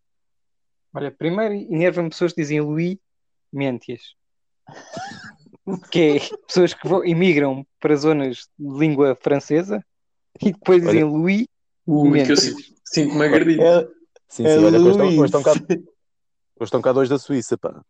Olha, 0.93 1.11
primeiro 1.11 1.53
enervam 1.53 2.07
pessoas 2.09 2.31
que 2.31 2.41
dizem 2.41 2.61
Louis 2.61 2.97
Mendes. 3.51 4.15
que 5.91 5.99
é 5.99 6.19
pessoas 6.47 6.73
que 6.73 6.87
vão, 6.87 7.03
imigram 7.03 7.65
para 7.81 7.95
zonas 7.97 8.47
de 8.57 8.79
língua 8.79 9.17
francesa 9.21 9.83
e 10.41 10.53
depois 10.53 10.81
dizem 10.81 11.03
olha, 11.03 11.11
Louis 11.11 11.47
Ui, 11.85 12.09
Mendes. 12.09 12.73
Que 12.93 12.99
eu 12.99 13.05
sinto-me 13.05 13.25
agredido. 13.25 13.61
É, 13.61 13.81
sim, 14.27 14.43
sim, 14.43 14.45
é 14.45 14.57
olha, 14.57 14.79
hoje 14.79 15.25
estão, 15.25 15.43
cá, 15.43 15.51
hoje 15.51 15.83
estão 16.61 16.81
cá 16.81 16.93
dois 16.93 17.09
da 17.09 17.17
Suíça, 17.17 17.57
pá. 17.57 17.81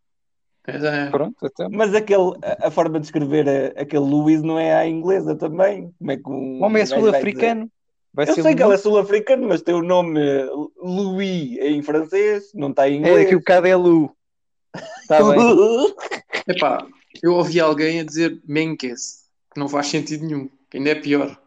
É. 0.66 1.10
Pronto, 1.10 1.36
então. 1.44 1.68
Mas 1.70 1.94
aquele, 1.94 2.32
a, 2.42 2.68
a, 2.68 2.70
forma 2.70 2.98
de 2.98 3.06
escrever 3.06 3.46
a, 3.48 3.82
aquele 3.82 4.04
Luís 4.04 4.42
não 4.42 4.58
é 4.58 4.74
à 4.74 4.88
inglesa 4.88 5.36
também? 5.36 5.92
Como 5.98 6.10
é 6.10 6.16
que 6.16 6.28
um, 6.28 6.60
o 6.60 6.64
homem 6.64 6.82
é 6.82 6.86
sul-africano. 6.86 7.70
Eu 8.16 8.26
sei 8.26 8.42
Luís. 8.42 8.54
que 8.56 8.62
ele 8.62 8.74
é 8.74 8.76
sul-africano, 8.78 9.48
mas 9.48 9.60
tem 9.60 9.74
o 9.74 9.82
nome 9.82 10.20
Louis 10.76 11.58
em 11.58 11.82
francês, 11.82 12.50
não 12.54 12.70
está 12.70 12.88
em 12.88 12.98
inglês. 12.98 13.18
É 13.18 13.24
que 13.26 13.34
o 13.34 13.40
bocado 13.40 13.66
é 13.66 13.76
Lu. 13.76 14.10
Está 15.02 15.18
bem. 15.22 15.94
Epá, 16.48 16.86
eu 17.22 17.34
ouvi 17.34 17.60
alguém 17.60 18.00
a 18.00 18.04
dizer 18.04 18.40
Menkes, 18.46 19.24
que 19.52 19.60
não 19.60 19.68
faz 19.68 19.88
sentido 19.88 20.24
nenhum, 20.24 20.48
que 20.70 20.78
ainda 20.78 20.90
é 20.90 20.94
pior. 20.94 21.38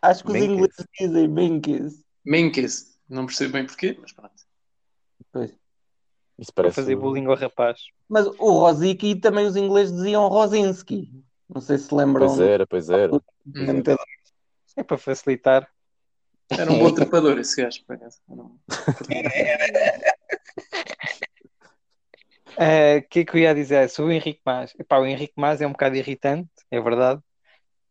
Acho 0.00 0.24
que 0.24 0.32
Menkes. 0.32 0.48
os 0.48 0.54
ingleses 0.54 0.86
dizem 0.98 1.28
Menkes. 1.28 2.04
Menkes, 2.24 2.91
não 3.12 3.26
percebo 3.26 3.52
bem 3.52 3.66
porquê, 3.66 3.96
mas 4.00 4.12
pronto. 4.12 4.34
Pois. 5.30 5.50
Isso 6.38 6.52
parece... 6.52 6.74
Para 6.74 6.82
fazer 6.82 6.96
bullying 6.96 7.26
ao 7.26 7.36
rapaz. 7.36 7.80
Mas 8.08 8.26
o 8.26 8.58
Rosicki 8.58 9.14
também 9.16 9.46
os 9.46 9.54
ingleses 9.54 9.94
diziam 9.94 10.26
Rosinski. 10.28 11.12
Não 11.48 11.60
sei 11.60 11.76
se 11.78 11.94
lembram. 11.94 12.26
Pois 12.26 12.40
era, 12.40 12.66
pois 12.66 12.88
era. 12.90 13.12
É 14.76 14.82
para 14.82 14.96
facilitar. 14.96 15.68
Era 16.48 16.72
um 16.72 16.78
bom 16.78 16.92
trepador 16.92 17.38
esse 17.38 17.62
gajo, 17.62 17.82
parece. 17.86 18.18
O 18.28 18.34
uh, 22.54 23.08
que 23.08 23.20
é 23.20 23.24
que 23.24 23.36
eu 23.36 23.40
ia 23.40 23.54
dizer 23.54 23.88
sobre 23.88 24.12
o 24.12 24.14
Henrique 24.14 24.40
Mas? 24.44 24.74
Epá, 24.78 24.98
o 24.98 25.06
Henrique 25.06 25.34
Mas 25.36 25.60
é 25.60 25.66
um 25.66 25.72
bocado 25.72 25.96
irritante, 25.96 26.50
é 26.70 26.80
verdade. 26.80 27.20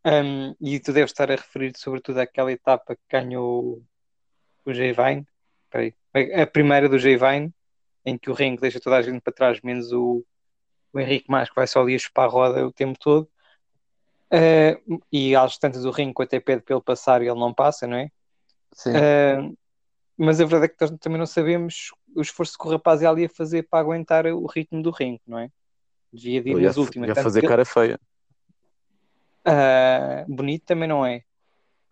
Um, 0.04 0.54
e 0.60 0.80
tu 0.80 0.92
deves 0.92 1.12
estar 1.12 1.30
a 1.30 1.36
referir 1.36 1.72
sobretudo 1.76 2.18
àquela 2.18 2.50
etapa 2.50 2.96
que 2.96 3.02
ganhou 3.08 3.82
o 4.64 4.72
J-Vine. 4.72 5.26
A 6.14 6.46
primeira 6.46 6.88
do 6.88 6.98
J-Vine, 6.98 7.52
em 8.04 8.18
que 8.18 8.30
o 8.30 8.34
Renko 8.34 8.62
deixa 8.62 8.80
toda 8.80 8.96
a 8.96 9.02
gente 9.02 9.20
para 9.20 9.32
trás, 9.32 9.60
menos 9.62 9.92
o, 9.92 10.24
o 10.92 11.00
Henrique 11.00 11.30
Mais, 11.30 11.48
que 11.48 11.54
vai 11.54 11.66
só 11.66 11.80
ali 11.80 11.94
a 11.94 11.98
chupar 11.98 12.26
a 12.26 12.28
roda 12.28 12.66
o 12.66 12.72
tempo 12.72 12.98
todo. 12.98 13.28
Uh, 14.32 15.02
e 15.12 15.36
às 15.36 15.58
tantas 15.58 15.84
o 15.84 15.90
Renko 15.90 16.22
até 16.22 16.40
pede 16.40 16.62
para 16.62 16.74
ele 16.74 16.84
passar 16.84 17.22
e 17.22 17.28
ele 17.28 17.38
não 17.38 17.52
passa, 17.52 17.86
não 17.86 17.96
é? 17.96 18.10
Sim. 18.72 18.90
Uh, 18.90 19.56
mas 20.16 20.40
a 20.40 20.44
verdade 20.44 20.66
é 20.66 20.68
que 20.68 20.76
nós 20.80 20.90
também 20.98 21.18
não 21.18 21.26
sabemos 21.26 21.90
o 22.14 22.20
esforço 22.20 22.56
que 22.58 22.66
o 22.66 22.70
rapaz 22.70 23.02
ia 23.02 23.10
ali 23.10 23.24
a 23.24 23.28
fazer 23.28 23.64
para 23.64 23.80
aguentar 23.80 24.26
o 24.26 24.46
ritmo 24.46 24.82
do 24.82 24.90
Renko, 24.90 25.22
não 25.26 25.38
é? 25.38 25.50
Devia 26.12 26.40
ir 26.40 26.62
nas 26.62 26.76
últimas. 26.76 27.08
Ia 27.08 27.14
fazer 27.14 27.42
cara 27.42 27.64
feia. 27.64 27.98
Uh, 29.46 30.34
bonito 30.34 30.64
também 30.64 30.88
não 30.88 31.04
é. 31.04 31.24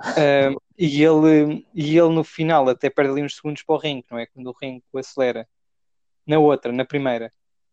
Uh, 0.00 0.60
e, 0.78 1.04
ele, 1.04 1.66
e 1.74 1.98
ele 1.98 2.08
no 2.08 2.24
final 2.24 2.68
até 2.68 2.88
perde 2.88 3.12
ali 3.12 3.22
uns 3.22 3.36
segundos 3.36 3.62
para 3.62 3.74
o 3.74 3.78
Renko, 3.78 4.08
não 4.10 4.18
é? 4.18 4.26
Quando 4.26 4.46
o 4.46 4.56
Renko 4.58 4.98
acelera 4.98 5.46
na 6.26 6.38
outra, 6.38 6.72
na 6.72 6.84
primeira. 6.84 7.32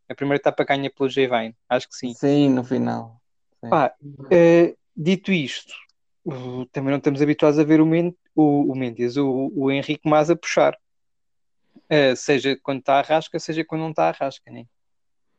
A 0.10 0.16
primeira 0.16 0.42
etapa 0.42 0.64
ganha 0.64 0.90
pelo 0.90 1.10
J-Vine, 1.10 1.56
acho 1.70 1.88
que 1.88 1.96
sim. 1.96 2.14
Sim, 2.14 2.50
no 2.50 2.64
final. 2.64 3.22
Pá, 3.62 3.94
uh, 4.02 4.78
dito 4.96 5.32
isto, 5.32 5.74
uh, 6.26 6.66
também 6.68 6.92
não 6.92 6.98
estamos 6.98 7.22
habituados 7.22 7.60
a 7.60 7.64
ver 7.64 7.82
o, 7.82 7.86
Men 7.86 8.16
o, 8.36 8.72
o 8.72 8.76
Mendes, 8.76 9.18
o, 9.18 9.52
o 9.56 9.72
Henrique 9.72 10.08
Mas 10.08 10.30
a 10.30 10.36
puxar. 10.36 10.78
Uh, 11.90 12.16
seja 12.16 12.58
quando 12.62 12.80
está 12.80 13.00
a 13.00 13.02
rasca, 13.02 13.40
seja 13.40 13.64
quando 13.66 13.82
não 13.82 13.92
está 13.92 14.10
a 14.10 14.12
rasca, 14.12 14.52
né? 14.52 14.66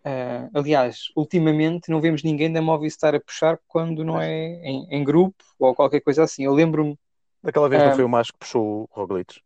Uh, 0.05 0.49
aliás, 0.55 1.11
ultimamente 1.17 1.91
não 1.91 2.01
vemos 2.01 2.23
ninguém 2.23 2.53
da 2.53 2.63
Movistar 2.63 3.15
a 3.15 3.21
puxar 3.21 3.59
quando 3.67 4.05
não 4.05 4.21
é 4.21 4.55
em, 4.63 4.87
em 4.91 5.05
grupo 5.05 5.45
ou 5.59 5.75
qualquer 5.75 6.01
coisa 6.01 6.23
assim. 6.23 6.45
Eu 6.45 6.55
lembro-me. 6.55 6.99
Daquela 7.43 7.69
vez 7.69 7.83
uh, 7.83 7.87
não 7.87 7.95
foi 7.95 8.05
o 8.05 8.09
Mas 8.09 8.31
que 8.31 8.39
puxou 8.39 8.83
o 8.83 8.89
Roglic? 8.91 9.41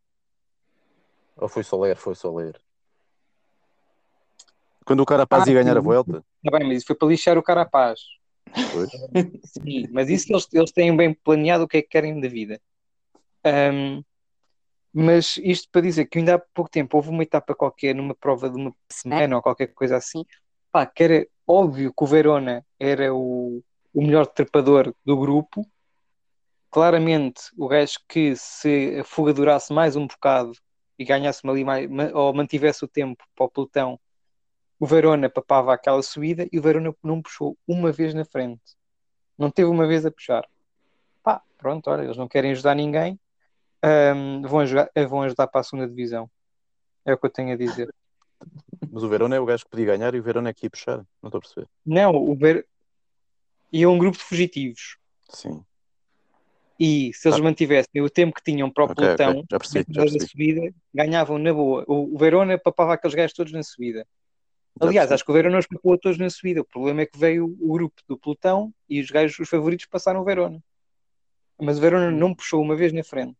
Ou 1.36 1.48
foi 1.48 1.64
Soler? 1.64 1.96
Foi 1.96 2.14
Soler. 2.14 2.60
Quando 4.84 5.00
o 5.00 5.06
Carapaz 5.06 5.46
ah, 5.46 5.50
ia 5.50 5.62
ganhar 5.62 5.76
a 5.76 5.80
volta. 5.80 6.24
Está 6.44 6.58
bem, 6.58 6.68
mas 6.68 6.78
isso 6.78 6.86
foi 6.86 6.96
para 6.96 7.08
lixar 7.08 7.38
o 7.38 7.42
Carapaz. 7.42 8.00
Pois. 8.72 8.90
Sim, 9.44 9.88
mas 9.92 10.10
isso 10.10 10.32
eles, 10.32 10.48
eles 10.52 10.72
têm 10.72 10.94
bem 10.96 11.14
planeado 11.14 11.64
o 11.64 11.68
que 11.68 11.78
é 11.78 11.82
que 11.82 11.88
querem 11.88 12.20
da 12.20 12.28
vida. 12.28 12.60
Um, 13.44 14.02
mas 14.92 15.38
isto 15.38 15.68
para 15.70 15.80
dizer 15.80 16.04
que 16.06 16.18
ainda 16.18 16.34
há 16.34 16.38
pouco 16.38 16.70
tempo 16.70 16.96
houve 16.96 17.08
uma 17.08 17.22
etapa 17.22 17.54
qualquer 17.54 17.94
numa 17.94 18.14
prova 18.14 18.50
de 18.50 18.56
uma 18.56 18.74
semana 18.90 19.36
ou 19.36 19.42
qualquer 19.42 19.68
coisa 19.68 19.96
assim, 19.96 20.24
pá, 20.72 20.86
que 20.86 21.04
era 21.04 21.26
óbvio 21.46 21.92
que 21.96 22.02
o 22.02 22.06
Verona 22.06 22.64
era 22.80 23.14
o, 23.14 23.62
o 23.92 24.02
melhor 24.02 24.26
trepador 24.26 24.94
do 25.04 25.16
grupo. 25.16 25.64
Claramente, 26.70 27.42
o 27.58 27.68
gajo 27.68 27.98
que 28.08 28.34
se 28.34 28.98
a 28.98 29.04
fuga 29.04 29.34
durasse 29.34 29.72
mais 29.72 29.94
um 29.94 30.06
bocado 30.06 30.52
e 30.98 31.04
ganhasse 31.04 31.46
ali 31.46 31.62
mais, 31.62 31.88
ou 32.14 32.32
mantivesse 32.32 32.84
o 32.84 32.88
tempo 32.88 33.22
para 33.36 33.44
o 33.44 33.50
pelotão, 33.50 34.00
o 34.80 34.86
Verona 34.86 35.28
papava 35.28 35.74
aquela 35.74 36.02
subida 36.02 36.48
e 36.50 36.58
o 36.58 36.62
Verona 36.62 36.94
não 37.02 37.20
puxou 37.20 37.56
uma 37.68 37.92
vez 37.92 38.14
na 38.14 38.24
frente. 38.24 38.62
Não 39.36 39.50
teve 39.50 39.68
uma 39.68 39.86
vez 39.86 40.06
a 40.06 40.10
puxar. 40.10 40.48
Pá, 41.22 41.42
pronto, 41.58 41.90
olha, 41.90 42.02
eles 42.02 42.16
não 42.16 42.26
querem 42.26 42.52
ajudar 42.52 42.74
ninguém, 42.74 43.20
vão, 44.48 44.60
ajudar, 44.60 44.90
vão 45.08 45.22
ajudar 45.22 45.46
para 45.48 45.60
a 45.60 45.64
segunda 45.64 45.86
divisão. 45.86 46.30
É 47.04 47.12
o 47.12 47.18
que 47.18 47.26
eu 47.26 47.30
tenho 47.30 47.52
a 47.52 47.56
dizer. 47.56 47.92
Mas 48.90 49.02
o 49.02 49.08
Verona 49.08 49.36
é 49.36 49.40
o 49.40 49.46
gajo 49.46 49.64
que 49.64 49.70
podia 49.70 49.86
ganhar 49.86 50.14
e 50.14 50.20
o 50.20 50.22
Verona 50.22 50.50
é 50.50 50.52
que 50.52 50.66
ia 50.66 50.70
puxar. 50.70 50.98
Não 51.22 51.28
estou 51.28 51.38
a 51.38 51.40
perceber. 51.40 51.68
Não, 51.84 52.14
o 52.14 52.34
Ver... 52.34 52.66
E 53.72 53.82
é 53.82 53.88
um 53.88 53.98
grupo 53.98 54.18
de 54.18 54.24
fugitivos. 54.24 54.98
Sim. 55.30 55.64
E 56.78 57.12
se 57.14 57.28
eles 57.28 57.38
ah. 57.38 57.42
mantivessem 57.42 58.02
o 58.02 58.10
tempo 58.10 58.34
que 58.34 58.42
tinham 58.42 58.70
para 58.70 58.82
o 58.82 58.86
okay, 58.86 58.96
pelotão 58.96 59.30
okay. 59.30 59.44
Já 59.50 59.58
percebi, 59.58 59.84
já 59.88 60.02
percebi. 60.02 60.18
da 60.18 60.26
subida, 60.26 60.74
ganhavam 60.92 61.38
na 61.38 61.52
boa. 61.52 61.84
O, 61.86 62.18
Verona 62.18 62.58
papava 62.58 62.94
aqueles 62.94 63.14
gajos 63.14 63.34
todos 63.34 63.52
na 63.52 63.62
subida. 63.62 64.06
Aliás, 64.80 65.12
acho 65.12 65.24
que 65.24 65.30
o 65.30 65.34
Verona 65.34 65.58
os 65.58 65.66
papou 65.66 65.96
todos 65.98 66.18
na 66.18 66.28
subida. 66.28 66.60
O 66.60 66.64
problema 66.64 67.02
é 67.02 67.06
que 67.06 67.18
veio 67.18 67.44
o 67.44 67.72
grupo 67.72 68.02
do 68.08 68.18
pelotão 68.18 68.74
e 68.88 69.00
os 69.00 69.10
gajos, 69.10 69.38
os 69.38 69.48
favoritos, 69.48 69.86
passaram 69.86 70.20
o 70.20 70.24
Verona. 70.24 70.62
Mas 71.60 71.78
o 71.78 71.80
Verona 71.80 72.10
não 72.10 72.34
puxou 72.34 72.60
uma 72.60 72.74
vez 72.74 72.92
na 72.92 73.04
frente. 73.04 73.38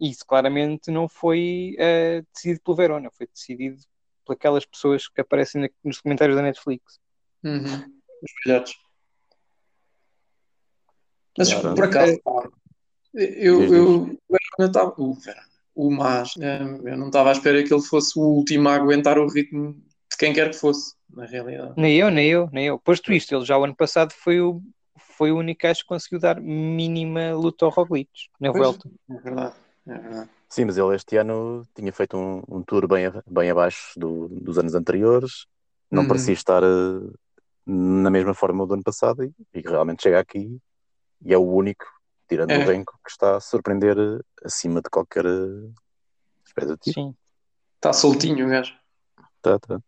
Isso 0.00 0.24
claramente 0.24 0.90
não 0.90 1.08
foi 1.08 1.76
uh, 1.78 2.26
decidido 2.32 2.60
pelo 2.64 2.76
Verona, 2.76 3.10
foi 3.10 3.26
decidido 3.26 3.82
por 4.28 4.34
aquelas 4.34 4.66
pessoas 4.66 5.08
que 5.08 5.22
aparecem 5.22 5.62
na, 5.62 5.68
nos 5.82 6.02
comentários 6.02 6.36
da 6.36 6.42
Netflix. 6.42 7.00
Uhum. 7.42 7.64
Os 8.22 8.32
velhotes. 8.44 8.74
Mas 11.38 11.54
claro. 11.54 11.74
por 11.74 11.84
acaso, 11.84 12.20
eu, 13.14 13.62
eu, 13.62 13.72
eu, 13.72 14.18
eu 14.58 14.66
estava. 14.66 14.94
O, 14.98 15.16
o 15.74 15.90
Mas, 15.90 16.34
eh, 16.40 16.60
eu 16.84 16.96
não 16.96 17.06
estava 17.06 17.30
à 17.30 17.32
espera 17.32 17.62
que 17.62 17.72
ele 17.72 17.82
fosse 17.82 18.18
o 18.18 18.22
último 18.22 18.68
a 18.68 18.74
aguentar 18.74 19.18
o 19.18 19.28
ritmo 19.28 19.80
quem 20.18 20.32
quer 20.32 20.50
que 20.50 20.56
fosse, 20.56 20.94
na 21.08 21.24
realidade. 21.24 21.74
Nem 21.76 21.96
eu, 21.96 22.10
nem 22.10 22.28
eu, 22.28 22.50
nem 22.52 22.66
eu. 22.66 22.78
Posto 22.78 23.12
isto, 23.12 23.32
ele 23.34 23.44
já 23.44 23.56
o 23.56 23.62
ano 23.62 23.76
passado 23.76 24.12
foi 24.12 24.40
o, 24.40 24.60
foi 25.16 25.30
o 25.30 25.38
único 25.38 25.60
que 25.60 25.84
conseguiu 25.86 26.18
dar 26.18 26.40
mínima 26.40 27.32
luta 27.32 27.64
ao 27.64 27.70
Roglic 27.70 28.10
na 28.40 28.50
pois, 28.50 28.64
volta. 28.64 28.90
É 29.08 29.20
verdade, 29.20 29.54
verdade. 29.96 30.30
Sim, 30.48 30.64
mas 30.64 30.76
ele 30.76 30.94
este 30.94 31.16
ano 31.16 31.66
tinha 31.74 31.92
feito 31.92 32.16
um, 32.16 32.42
um 32.48 32.62
tour 32.62 32.86
bem, 32.88 33.04
bem 33.26 33.50
abaixo 33.50 33.98
do, 33.98 34.28
dos 34.28 34.58
anos 34.58 34.74
anteriores, 34.74 35.46
não 35.90 36.02
uhum. 36.02 36.08
parecia 36.08 36.34
estar 36.34 36.62
uh, 36.62 37.14
na 37.66 38.10
mesma 38.10 38.34
forma 38.34 38.66
do 38.66 38.74
ano 38.74 38.82
passado 38.82 39.24
e, 39.24 39.32
e, 39.54 39.60
realmente 39.60 40.02
chega 40.02 40.18
aqui 40.18 40.58
e 41.22 41.34
é 41.34 41.38
o 41.38 41.46
único, 41.46 41.84
tirando 42.28 42.50
é. 42.50 42.58
o 42.58 42.66
Renko, 42.66 42.98
que 43.04 43.10
está 43.10 43.36
a 43.36 43.40
surpreender 43.40 43.98
uh, 43.98 44.24
acima 44.42 44.80
de 44.80 44.88
qualquer 44.90 45.24
expectativa. 46.44 46.94
Sim. 46.94 47.14
Está 47.76 47.92
soltinho 47.92 48.46
o 48.46 48.50
gajo. 48.50 48.74
Tá, 49.40 49.58
tá. 49.58 49.80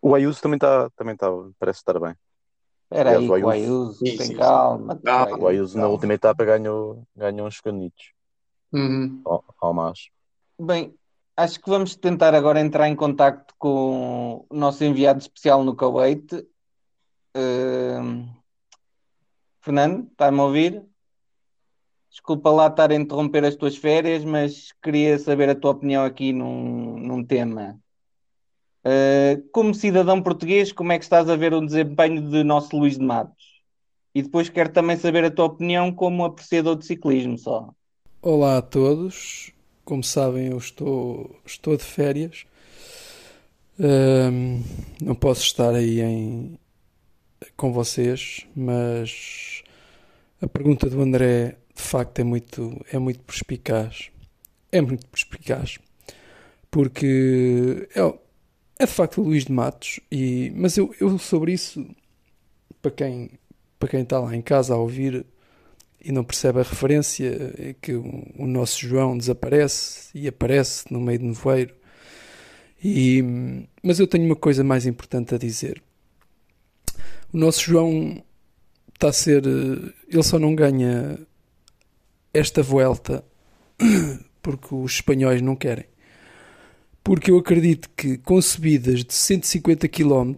O 0.00 0.14
Ayuso 0.14 0.40
também 0.40 0.56
está, 0.56 0.88
também 0.90 1.16
tá, 1.16 1.26
parece 1.58 1.80
estar 1.80 1.98
bem. 1.98 2.14
Espera 2.84 3.18
aí, 3.18 3.28
o 3.28 3.50
Ayuso, 3.50 4.04
tem 4.04 4.36
calma. 4.36 4.96
O 5.40 5.48
Ayuso 5.48 5.76
na 5.76 5.88
última 5.88 6.14
etapa 6.14 6.44
ganhou, 6.44 7.04
ganhou 7.16 7.48
uns 7.48 7.56
segunditos. 7.56 8.15
Uhum. 8.72 9.20
Bem, 10.58 10.94
acho 11.36 11.60
que 11.60 11.68
vamos 11.68 11.96
tentar 11.96 12.34
agora 12.34 12.60
entrar 12.60 12.88
em 12.88 12.96
contato 12.96 13.54
com 13.58 14.46
o 14.48 14.56
nosso 14.56 14.84
enviado 14.84 15.20
especial 15.20 15.64
no 15.64 15.76
Kuwait. 15.76 16.32
Uh... 17.36 18.26
Fernando, 19.60 20.08
está-me 20.10 20.40
a 20.40 20.44
ouvir? 20.44 20.86
desculpa 22.16 22.50
lá 22.50 22.68
estar 22.68 22.90
a 22.90 22.94
interromper 22.94 23.44
as 23.44 23.56
tuas 23.56 23.76
férias, 23.76 24.24
mas 24.24 24.72
queria 24.82 25.18
saber 25.18 25.50
a 25.50 25.54
tua 25.54 25.72
opinião 25.72 26.02
aqui 26.02 26.32
num, 26.32 26.98
num 26.98 27.22
tema. 27.22 27.78
Uh, 28.86 29.46
como 29.52 29.74
cidadão 29.74 30.22
português, 30.22 30.72
como 30.72 30.92
é 30.92 30.98
que 30.98 31.04
estás 31.04 31.28
a 31.28 31.36
ver 31.36 31.52
o 31.52 31.60
desempenho 31.60 32.22
de 32.30 32.42
nosso 32.42 32.74
Luís 32.74 32.96
de 32.96 33.04
Matos? 33.04 33.60
E 34.14 34.22
depois 34.22 34.48
quero 34.48 34.72
também 34.72 34.96
saber 34.96 35.24
a 35.24 35.30
tua 35.30 35.44
opinião 35.44 35.92
como 35.92 36.24
apreciador 36.24 36.76
de 36.76 36.86
ciclismo 36.86 37.36
só. 37.36 37.68
Olá 38.22 38.58
a 38.58 38.62
todos. 38.62 39.52
Como 39.84 40.02
sabem, 40.02 40.48
eu 40.48 40.58
estou, 40.58 41.38
estou 41.44 41.76
de 41.76 41.84
férias. 41.84 42.44
Um, 43.78 44.62
não 45.00 45.14
posso 45.14 45.42
estar 45.42 45.74
aí 45.74 46.00
em, 46.00 46.58
com 47.56 47.72
vocês, 47.72 48.46
mas 48.56 49.62
a 50.40 50.48
pergunta 50.48 50.88
do 50.88 51.00
André 51.00 51.56
de 51.74 51.82
facto 51.82 52.18
é 52.18 52.24
muito, 52.24 52.84
é 52.90 52.98
muito 52.98 53.20
perspicaz. 53.20 54.10
É 54.72 54.80
muito 54.80 55.06
perspicaz. 55.06 55.78
Porque 56.70 57.88
é, 57.94 58.00
é 58.78 58.86
de 58.86 58.92
facto 58.92 59.22
Luís 59.22 59.44
de 59.44 59.52
Matos, 59.52 60.00
e, 60.10 60.50
mas 60.56 60.76
eu, 60.76 60.92
eu 60.98 61.16
sobre 61.18 61.52
isso, 61.52 61.86
para 62.82 62.90
quem, 62.90 63.30
para 63.78 63.88
quem 63.88 64.02
está 64.02 64.18
lá 64.18 64.34
em 64.34 64.42
casa 64.42 64.74
a 64.74 64.78
ouvir 64.78 65.24
e 66.06 66.12
não 66.12 66.22
percebe 66.22 66.60
a 66.60 66.62
referência, 66.62 67.52
é 67.58 67.74
que 67.82 67.92
o, 67.92 68.46
nosso 68.46 68.78
João 68.86 69.18
desaparece 69.18 70.08
e 70.14 70.28
aparece 70.28 70.84
no 70.88 71.00
meio 71.00 71.18
de 71.18 71.24
nevoeiro. 71.24 71.74
E, 72.82 73.24
mas 73.82 73.98
eu 73.98 74.06
tenho 74.06 74.24
uma 74.24 74.36
coisa 74.36 74.62
mais 74.62 74.86
importante 74.86 75.34
a 75.34 75.38
dizer. 75.38 75.82
O 77.32 77.36
nosso 77.36 77.60
João 77.62 78.22
está 78.94 79.08
a 79.08 79.12
ser. 79.12 79.42
Ele 79.44 80.22
só 80.22 80.38
não 80.38 80.54
ganha 80.54 81.18
esta 82.32 82.62
volta 82.62 83.24
porque 84.40 84.76
os 84.76 84.92
espanhóis 84.92 85.42
não 85.42 85.56
querem. 85.56 85.86
Porque 87.02 87.32
eu 87.32 87.38
acredito 87.38 87.90
que 87.96 88.16
com 88.18 88.40
subidas 88.40 89.02
de 89.02 89.12
150 89.12 89.88
km, 89.88 90.34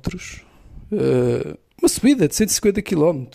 uh, 0.93 1.59
uma 1.79 1.89
subida 1.91 2.27
de 2.27 2.35
150 2.35 2.81
km, 2.81 3.27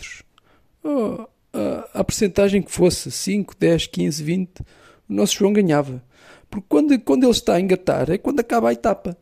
a, 1.93 2.03
percentagem 2.03 2.61
que 2.61 2.71
fosse 2.71 3.11
5, 3.11 3.55
10, 3.57 3.87
15, 3.87 4.23
20, 4.23 4.59
o 4.59 5.13
nosso 5.13 5.37
João 5.37 5.53
ganhava. 5.53 6.03
Porque 6.49 6.65
quando, 6.67 6.99
quando 6.99 7.23
ele 7.23 7.31
está 7.31 7.55
a 7.55 7.59
engatar 7.59 8.09
é 8.09 8.17
quando 8.17 8.39
acaba 8.39 8.69
a 8.69 8.73
etapa. 8.73 9.17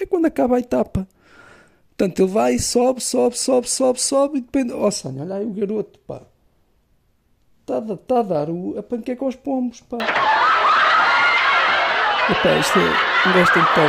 É 0.00 0.06
quando 0.06 0.26
acaba 0.26 0.56
a 0.56 0.60
etapa. 0.60 1.06
Portanto, 1.96 2.22
ele 2.22 2.30
vai, 2.30 2.58
sobe, 2.58 3.02
sobe, 3.02 3.36
sobe, 3.36 3.68
sobe, 3.68 4.00
sobe 4.00 4.38
e 4.38 4.40
depende. 4.40 4.72
Oh, 4.72 4.90
Sânia, 4.90 5.22
olha 5.22 5.36
aí 5.36 5.44
o 5.44 5.52
garoto, 5.52 5.98
pá. 6.00 6.22
Está 7.60 7.78
a, 7.78 7.96
tá 7.96 8.20
a 8.20 8.22
dar 8.22 8.50
o, 8.50 8.78
a 8.78 8.82
panqueca 8.82 9.24
aos 9.24 9.34
pombos, 9.34 9.80
pá. 9.80 9.98
Epá, 12.30 12.58
isto 12.58 12.78
é. 12.78 13.28
Um 13.28 13.32
gajo 13.32 13.52
tem 13.52 13.64
que 13.64 13.70
estar 13.70 13.88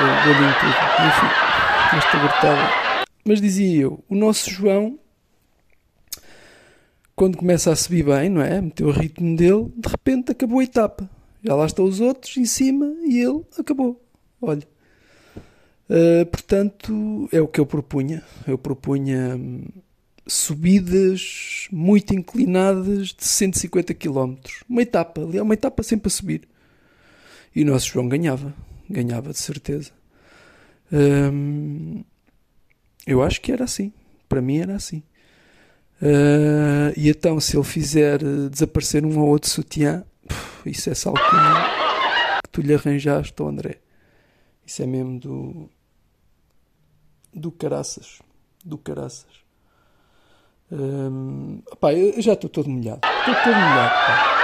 bertada. 2.22 2.62
Mas 3.26 3.42
dizia 3.42 3.84
eu, 3.84 4.04
o 4.10 4.16
nosso 4.16 4.50
João, 4.50 4.98
quando 7.20 7.36
começa 7.36 7.70
a 7.70 7.76
subir 7.76 8.06
bem, 8.06 8.30
não 8.30 8.42
é? 8.42 8.62
Meteu 8.62 8.88
o 8.88 8.92
ritmo 8.92 9.36
dele, 9.36 9.70
de 9.76 9.90
repente 9.90 10.32
acabou 10.32 10.60
a 10.60 10.64
etapa. 10.64 11.10
Já 11.44 11.54
lá 11.54 11.66
estão 11.66 11.84
os 11.84 12.00
outros 12.00 12.38
em 12.38 12.46
cima 12.46 12.96
e 13.04 13.20
ele 13.20 13.44
acabou. 13.58 14.02
Olha. 14.42 14.66
Uh, 15.90 16.26
portanto, 16.28 17.28
é 17.34 17.42
o 17.42 17.48
que 17.50 17.60
eu 17.60 17.66
propunha. 17.66 18.24
Eu 18.48 18.58
propunha. 18.58 19.36
Hum, 19.36 19.66
subidas 20.26 21.68
muito 21.74 22.16
inclinadas 22.16 23.10
de 23.10 23.26
150 23.26 23.94
km. 23.96 24.38
Uma 24.70 24.82
etapa, 24.82 25.22
ali 25.22 25.40
é 25.40 25.42
uma 25.42 25.56
etapa 25.56 25.84
sempre 25.84 26.08
a 26.08 26.12
subir. 26.12 26.48
E 27.54 27.64
o 27.64 27.66
nosso 27.66 27.88
João 27.88 28.08
ganhava, 28.08 28.56
ganhava 28.90 29.32
de 29.34 29.40
certeza. 29.40 29.92
Hum, 30.90 32.02
eu 33.06 33.22
acho 33.22 33.42
que 33.42 33.52
era 33.52 33.66
assim. 33.66 33.92
Para 34.30 34.42
mim 34.42 34.60
era 34.60 34.78
assim. 34.78 35.04
Uh, 36.02 36.96
e 36.96 37.10
então, 37.10 37.42
se 37.42 37.58
ele 37.58 37.66
fizer 37.66 38.20
desaparecer 38.50 39.06
um 39.06 39.20
ou 39.20 39.28
outro 39.28 39.50
sutiã, 39.50 40.06
puf, 40.28 40.70
isso 40.70 40.90
é 40.90 40.96
salto 40.96 41.20
que 41.20 42.50
tu 42.52 42.62
lhe 42.62 42.74
arranjaste, 42.74 43.34
oh 43.42 43.48
André. 43.48 43.80
Isso 44.66 44.82
é 44.82 44.86
mesmo 44.86 45.20
do. 45.20 45.70
do 47.34 47.52
caraças. 47.52 48.22
Do 48.64 48.78
caraças. 48.78 49.44
Hum, 50.72 51.62
pá, 51.80 51.94
eu 51.94 52.22
já 52.22 52.34
estou 52.34 52.50
todo 52.50 52.70
molhado. 52.70 53.02
Estou 53.04 53.36
todo 53.36 53.56
molhado. 53.56 53.94
Pá. 53.94 54.36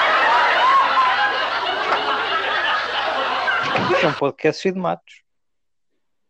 É 4.01 4.07
um 4.07 4.13
podcast 4.13 4.61
cheio 4.61 4.73
de 4.73 4.81
matos. 4.81 5.23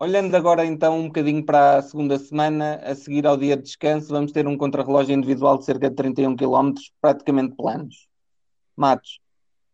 Olhando 0.00 0.34
agora 0.36 0.64
então 0.64 0.98
um 0.98 1.06
bocadinho 1.06 1.44
para 1.44 1.78
a 1.78 1.82
segunda 1.82 2.18
semana, 2.18 2.76
a 2.84 2.94
seguir 2.94 3.26
ao 3.26 3.36
dia 3.36 3.56
de 3.56 3.64
descanso, 3.64 4.08
vamos 4.08 4.30
ter 4.30 4.46
um 4.46 4.56
contrarrelógio 4.56 5.14
individual 5.14 5.58
de 5.58 5.64
cerca 5.64 5.90
de 5.90 5.96
31 5.96 6.36
km, 6.36 6.72
praticamente 7.00 7.56
planos. 7.56 8.06
Matos, 8.76 9.20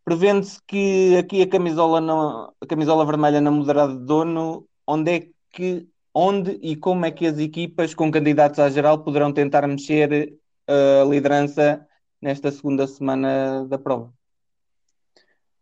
Prevende-se 0.05 0.61
que 0.67 1.17
aqui 1.17 1.41
a 1.41 1.49
camisola, 1.49 2.53
a 2.61 2.65
camisola 2.67 3.03
vermelha 3.03 3.41
não 3.41 3.53
mudará 3.53 3.87
de 3.87 3.97
dono. 3.97 4.69
Onde 4.85 5.11
é 5.11 5.29
que, 5.51 5.87
onde 6.13 6.59
e 6.61 6.75
como 6.75 7.07
é 7.07 7.11
que 7.11 7.25
as 7.25 7.39
equipas 7.39 7.95
com 7.95 8.11
candidatos 8.11 8.59
à 8.59 8.69
geral 8.69 9.03
poderão 9.03 9.33
tentar 9.33 9.67
mexer 9.67 10.37
a 10.67 11.03
liderança 11.09 11.87
nesta 12.21 12.51
segunda 12.51 12.85
semana 12.85 13.65
da 13.65 13.79
prova? 13.79 14.13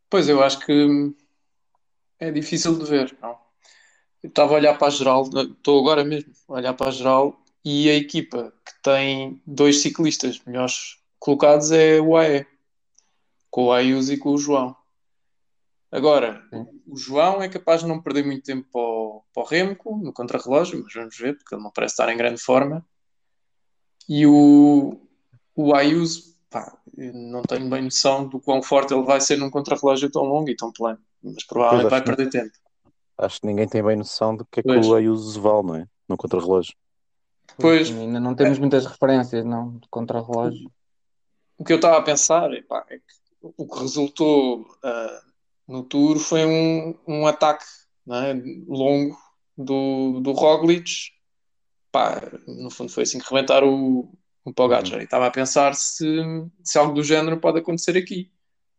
Pois 0.10 0.28
eu 0.28 0.43
acho 0.43 0.60
que 0.60 1.15
é 2.19 2.30
difícil 2.30 2.78
de 2.78 2.84
ver, 2.84 3.17
não? 3.21 3.42
Estava 4.23 4.53
a 4.53 4.55
olhar 4.55 4.77
para 4.77 4.88
a 4.88 4.91
geral, 4.91 5.23
estou 5.23 5.79
agora 5.79 6.03
mesmo 6.03 6.31
a 6.47 6.53
olhar 6.53 6.73
para 6.73 6.88
a 6.88 6.91
geral 6.91 7.41
e 7.63 7.89
a 7.89 7.95
equipa 7.95 8.53
que 8.65 8.71
tem 8.81 9.41
dois 9.45 9.81
ciclistas 9.81 10.41
melhores 10.45 10.97
colocados 11.19 11.71
é 11.71 11.99
o 11.99 12.15
AE 12.15 12.45
com 13.49 13.65
o 13.65 13.71
Ayuso 13.71 14.13
e 14.13 14.17
com 14.17 14.29
o 14.29 14.38
João. 14.38 14.75
Agora, 15.91 16.43
o 16.88 16.97
João 16.97 17.43
é 17.43 17.47
capaz 17.47 17.81
de 17.81 17.88
não 17.88 18.01
perder 18.01 18.25
muito 18.25 18.43
tempo 18.43 18.67
para 18.71 18.81
o, 18.81 19.23
para 19.31 19.43
o 19.43 19.45
Remco, 19.45 19.95
no 19.97 20.12
contrarrelógio, 20.12 20.81
mas 20.83 20.91
vamos 20.91 21.15
ver, 21.15 21.38
porque 21.38 21.53
ele 21.53 21.62
não 21.62 21.69
parece 21.69 21.93
estar 21.93 22.12
em 22.12 22.17
grande 22.17 22.41
forma. 22.41 22.83
E 24.09 24.25
o, 24.25 24.99
o 25.55 25.75
Ayuso, 25.75 26.36
pá, 26.49 26.75
não 26.97 27.43
tenho 27.43 27.69
bem 27.69 27.83
noção 27.83 28.27
do 28.27 28.39
quão 28.39 28.63
forte 28.63 28.91
ele 28.91 29.03
vai 29.03 29.21
ser 29.21 29.38
num 29.38 29.51
contrarrelógio 29.51 30.09
tão 30.09 30.23
longo 30.23 30.49
e 30.49 30.55
tão 30.55 30.71
plano, 30.71 30.99
mas 31.21 31.45
provavelmente 31.45 31.91
vai 31.91 32.03
perder 32.03 32.29
tempo. 32.29 32.62
Acho 33.25 33.41
que 33.41 33.47
ninguém 33.47 33.67
tem 33.67 33.83
bem 33.83 33.95
noção 33.95 34.36
do 34.36 34.45
que 34.45 34.59
é 34.59 34.63
pois. 34.63 34.81
que 34.81 34.91
o 34.91 34.95
Ayuso 34.95 35.41
vale, 35.41 35.63
não 35.67 35.75
é? 35.75 35.88
No 36.07 36.17
contrarrelógio. 36.17 36.75
Pois. 37.57 37.89
Ainda 37.89 38.19
não 38.19 38.36
temos 38.36 38.59
muitas 38.59 38.86
referências, 38.86 39.45
não, 39.45 39.77
de 39.77 39.88
contrarrelógio. 39.89 40.71
O 41.57 41.63
que 41.63 41.71
eu 41.71 41.77
estava 41.77 41.97
a 41.97 42.01
pensar 42.01 42.51
é, 42.53 42.62
pá, 42.62 42.86
é 42.89 42.97
que 42.97 43.03
o 43.41 43.67
que 43.67 43.79
resultou 43.79 44.62
uh, 44.62 45.31
no 45.67 45.83
Tour 45.83 46.17
foi 46.17 46.45
um, 46.45 46.95
um 47.07 47.27
ataque 47.27 47.65
é? 48.09 48.33
longo 48.67 49.17
do, 49.57 50.19
do 50.21 50.31
Roglic. 50.31 51.12
Pá, 51.91 52.21
no 52.47 52.71
fundo 52.71 52.91
foi 52.91 53.03
assim 53.03 53.19
que 53.19 53.29
rebentaram 53.29 53.69
o, 53.69 54.13
o 54.43 54.53
Pogacar. 54.53 54.93
Uhum. 54.93 55.01
E 55.01 55.03
estava 55.03 55.27
a 55.27 55.31
pensar 55.31 55.75
se, 55.75 56.05
se 56.63 56.77
algo 56.77 56.93
do 56.93 57.03
género 57.03 57.39
pode 57.39 57.59
acontecer 57.59 57.97
aqui, 57.97 58.31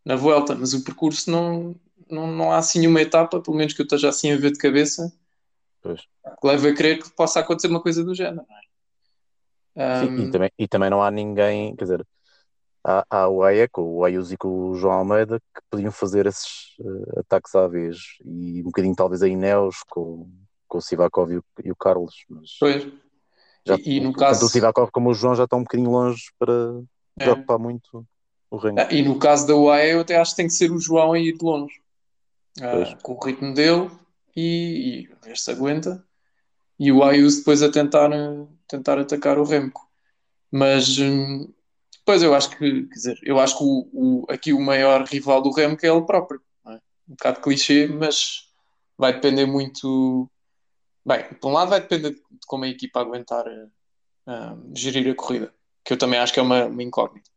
na 0.05 0.17
volta, 0.17 0.55
mas 0.55 0.75
o 0.75 0.85
percurso 0.85 1.31
não, 1.31 1.75
não, 2.11 2.27
não 2.27 2.53
há 2.53 2.59
assim 2.59 2.87
uma 2.87 3.01
etapa, 3.01 3.41
pelo 3.41 3.57
menos 3.57 3.73
que 3.73 3.83
eu 3.83 3.85
esteja 3.85 4.09
assim 4.09 4.33
a 4.33 4.37
ver 4.37 4.53
de 4.53 4.59
cabeça, 4.59 5.13
pois. 5.83 6.01
que 6.01 6.47
leva 6.47 6.69
a 6.69 6.75
crer 6.75 7.03
que 7.03 7.11
possa 7.11 7.41
acontecer 7.41 7.69
uma 7.69 7.81
coisa 7.81 8.05
do 8.05 8.15
género. 8.15 8.45
É? 9.75 10.03
Um... 10.03 10.17
Sim, 10.17 10.23
e, 10.23 10.31
também, 10.31 10.51
e 10.59 10.69
também 10.69 10.91
não 10.91 11.03
há 11.03 11.11
ninguém, 11.11 11.75
quer 11.77 11.85
dizer, 11.85 12.07
há, 12.85 13.05
há 13.09 13.29
o 13.29 13.43
AEC, 13.43 13.79
o 13.79 14.05
Ayuso 14.05 14.35
e 14.35 14.37
com 14.37 14.71
o 14.71 14.75
João 14.75 14.95
Almeida, 14.95 15.41
que 15.41 15.61
podiam 15.71 15.91
fazer 15.91 16.27
esses 16.27 16.77
uh, 16.81 17.21
ataques 17.21 17.55
à 17.55 17.67
vez, 17.67 17.99
e 18.25 18.61
um 18.61 18.67
bocadinho 18.67 18.95
talvez 18.95 19.23
a 19.23 19.29
Ineos 19.29 19.83
com, 19.89 20.31
com 20.69 20.79
o 20.79 20.83
Sivakov 20.83 21.33
e 21.33 21.39
o, 21.39 21.45
e 21.65 21.73
o 21.73 21.77
Carlos. 21.77 22.25
Mas 22.29 22.57
pois. 22.61 22.87
Já, 23.67 23.77
e, 23.77 23.97
e 23.97 24.01
no 24.01 24.13
caso... 24.13 24.41
Tanto 24.41 24.49
o 24.49 24.53
Sivakov 24.53 24.91
como 24.91 25.11
o 25.11 25.15
João 25.15 25.35
já 25.35 25.45
estão 25.45 25.61
um 25.61 25.63
bocadinho 25.63 25.91
longe 25.91 26.25
para 26.39 26.81
é. 27.19 27.25
preocupar 27.25 27.59
muito 27.59 28.07
o 28.51 28.57
reino. 28.57 28.81
Ah, 28.81 28.89
e 28.91 29.03
no 29.03 29.19
caso 29.19 29.47
da 29.47 29.57
UAE, 29.57 29.93
eu 29.93 30.01
até 30.01 30.17
acho 30.17 30.33
que 30.33 30.37
tem 30.37 30.47
que 30.47 30.53
ser 30.53 30.71
o 30.71 30.79
João 30.79 31.13
a 31.13 31.19
ir 31.19 31.37
de 31.37 31.45
longe, 31.45 31.81
ah, 32.61 32.97
com 33.03 33.15
o 33.15 33.25
ritmo 33.25 33.55
dele, 33.55 33.91
e, 34.37 35.07
e 35.07 35.27
ver 35.27 35.37
se 35.37 35.51
aguenta. 35.51 36.05
E 36.79 36.91
o 36.91 37.05
Ayuso 37.05 37.39
depois 37.39 37.63
a 37.63 37.71
tentar, 37.71 38.11
tentar 38.67 38.99
atacar 38.99 39.39
o 39.39 39.45
Remco. 39.45 39.89
Mas 40.51 40.99
hum, 40.99 41.53
Pois 42.05 42.23
eu 42.23 42.35
acho 42.35 42.51
que, 42.51 42.57
quer 42.57 42.95
dizer, 42.95 43.19
eu 43.23 43.41
acho 43.41 43.57
que 43.57 43.65
o, 43.65 43.89
o, 43.93 44.27
aqui 44.29 44.53
o 44.53 44.61
maior 44.61 45.05
rival 45.05 45.41
do 45.41 45.51
Remco 45.51 45.85
é 45.85 45.89
ele 45.89 46.05
próprio. 46.05 46.41
É? 46.67 46.73
Um 47.09 47.15
bocado 47.15 47.41
clichê, 47.41 47.87
mas 47.87 48.51
vai 48.99 49.15
depender 49.15 49.47
muito. 49.47 50.31
Bem, 51.05 51.25
por 51.41 51.49
um 51.49 51.55
lado 51.55 51.71
vai 51.71 51.81
depender 51.81 52.11
de 52.11 52.47
como 52.47 52.65
a 52.65 52.69
equipa 52.69 53.01
aguentar, 53.01 53.47
uh, 53.47 54.73
gerir 54.77 55.11
a 55.11 55.15
corrida, 55.15 55.53
que 55.83 55.93
eu 55.93 55.99
também 55.99 56.19
acho 56.19 56.33
que 56.33 56.41
é 56.41 56.43
uma, 56.43 56.67
uma 56.67 56.83
incógnita. 56.83 57.31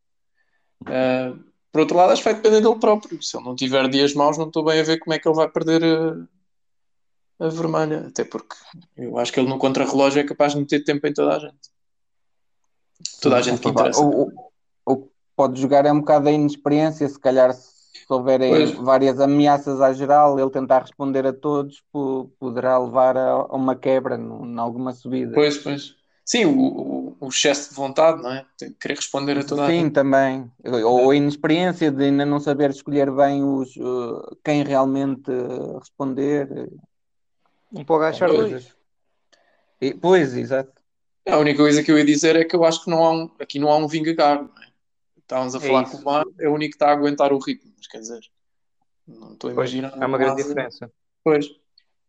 Uh, 0.82 1.44
por 1.78 1.82
outro 1.82 1.98
lado, 1.98 2.12
acho 2.12 2.24
que 2.24 2.30
vai 2.30 2.34
depender 2.34 2.60
dele 2.60 2.80
próprio. 2.80 3.22
Se 3.22 3.38
ele 3.38 3.46
não 3.46 3.56
tiver 3.56 3.88
dias 3.88 4.16
maus, 4.16 4.36
não 4.36 4.48
estou 4.48 4.66
bem 4.66 4.80
a 4.80 4.84
ver 4.84 4.98
como 4.98 5.14
é 5.14 5.20
que 5.20 5.28
ele 5.28 5.36
vai 5.36 5.48
perder 5.48 5.84
a, 5.84 7.46
a 7.46 7.50
vermelha. 7.50 8.08
Até 8.08 8.24
porque 8.24 8.56
eu 8.98 9.16
acho 9.20 9.32
que 9.32 9.40
ele 9.40 9.48
no 9.48 9.60
contrarrelógio 9.60 10.20
é 10.20 10.24
capaz 10.24 10.54
de 10.54 10.60
meter 10.60 10.84
tempo 10.84 11.06
em 11.06 11.14
toda 11.14 11.36
a 11.36 11.40
gente. 11.40 11.70
Toda 13.22 13.38
a 13.38 13.42
gente 13.44 13.62
que 13.62 13.70
interessa. 13.70 14.02
O, 14.02 14.24
o, 14.24 14.52
o 14.88 14.98
que 14.98 15.10
pode 15.36 15.62
jogar 15.62 15.86
é 15.86 15.92
um 15.92 16.00
bocado 16.00 16.26
da 16.26 16.32
inexperiência, 16.32 17.08
se 17.08 17.20
calhar 17.20 17.54
se 17.54 17.78
houverem 18.10 18.50
pois. 18.50 18.72
várias 18.72 19.20
ameaças 19.20 19.80
à 19.80 19.94
geral, 19.94 20.40
ele 20.40 20.50
tentar 20.50 20.80
responder 20.80 21.28
a 21.28 21.34
todos 21.34 21.84
poderá 22.40 22.80
levar 22.80 23.16
a, 23.16 23.44
uma 23.56 23.76
quebra 23.76 24.16
em 24.16 24.58
alguma 24.58 24.94
subida. 24.94 25.36
Pois, 25.36 25.60
pois. 25.60 25.96
Sim, 26.28 26.44
o, 26.44 27.16
o, 27.22 27.30
excesso 27.30 27.70
de 27.70 27.76
vontade, 27.76 28.22
não 28.22 28.34
é? 28.34 28.46
Tem 28.58 28.70
que 28.70 28.80
querer 28.80 28.96
responder 28.96 29.38
a 29.38 29.46
toda 29.46 29.66
Sim, 29.66 29.80
a 29.80 29.84
Sim, 29.84 29.90
também. 29.90 30.52
Ou 30.84 31.10
a 31.10 31.16
inexperiência 31.16 31.90
de 31.90 32.04
ainda 32.04 32.26
não 32.26 32.38
saber 32.38 32.70
escolher 32.70 33.10
bem 33.10 33.42
os, 33.42 33.74
uh, 33.78 34.38
quem 34.44 34.62
realmente 34.62 35.32
responder. 35.80 36.70
Um 37.72 37.86
pouco 37.86 38.04
achar 38.04 38.28
coisas. 38.28 38.76
E, 39.80 39.94
pois, 39.94 40.36
exato. 40.36 40.74
A 41.26 41.38
única 41.38 41.60
coisa 41.60 41.82
que 41.82 41.90
eu 41.90 41.98
ia 41.98 42.04
dizer 42.04 42.36
é 42.36 42.44
que 42.44 42.58
eu 42.58 42.66
acho 42.66 42.84
que 42.84 42.90
não 42.90 43.06
há 43.06 43.12
um, 43.12 43.32
aqui 43.40 43.58
não 43.58 43.72
há 43.72 43.78
um 43.78 43.88
Vingagar, 43.88 44.44
não 44.44 44.64
é? 44.64 44.68
Estávamos 45.20 45.56
a 45.56 45.60
é 45.60 45.62
falar 45.62 45.90
com 45.90 45.98
o 45.98 46.04
Mar, 46.04 46.26
é 46.40 46.50
o 46.50 46.54
único 46.54 46.72
que 46.72 46.76
está 46.76 46.90
a 46.90 46.94
aguentar 46.94 47.32
o 47.32 47.40
ritmo, 47.40 47.72
mas 47.78 47.88
quer 47.88 48.00
dizer, 48.00 48.20
não 49.08 49.32
estou 49.32 49.50
a 49.50 49.54
imaginar. 49.54 49.94
Há 49.94 50.06
uma 50.06 50.18
grande 50.18 50.44
diferença. 50.44 50.92
Pois. 51.24 51.48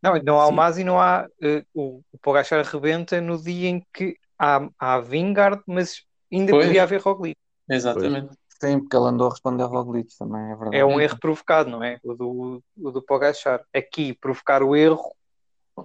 Não, 0.03 0.15
não 0.23 0.41
há 0.41 0.47
Sim. 0.47 0.53
o 0.53 0.55
Masi, 0.55 0.85
não 0.85 1.01
há. 1.01 1.27
Uh, 1.43 1.65
o, 1.75 2.03
o 2.13 2.19
Pogachar 2.19 2.65
rebenta 2.65 3.21
no 3.21 3.41
dia 3.43 3.69
em 3.69 3.85
que 3.93 4.17
há, 4.39 4.69
há 4.79 5.01
Vingard, 5.01 5.63
mas 5.67 6.03
ainda 6.33 6.53
pois. 6.53 6.67
podia 6.67 6.83
haver 6.83 7.01
Roglic. 7.01 7.37
Exatamente. 7.69 8.29
Pois. 8.29 8.39
Sim, 8.61 8.81
porque 8.81 8.97
ele 8.97 9.07
andou 9.07 9.29
a 9.29 9.31
responder 9.31 9.63
a 9.63 9.67
Roglic 9.67 10.17
também, 10.19 10.43
é 10.43 10.57
verdade. 10.57 10.77
É 10.77 10.85
um 10.85 11.01
erro 11.01 11.19
provocado, 11.21 11.71
não 11.71 11.83
é? 11.83 11.99
O 12.03 12.15
do, 12.15 12.63
o 12.77 12.91
do 12.91 13.01
Pogachar. 13.01 13.63
Aqui, 13.73 14.15
provocar 14.15 14.63
o 14.63 14.75
erro 14.75 15.15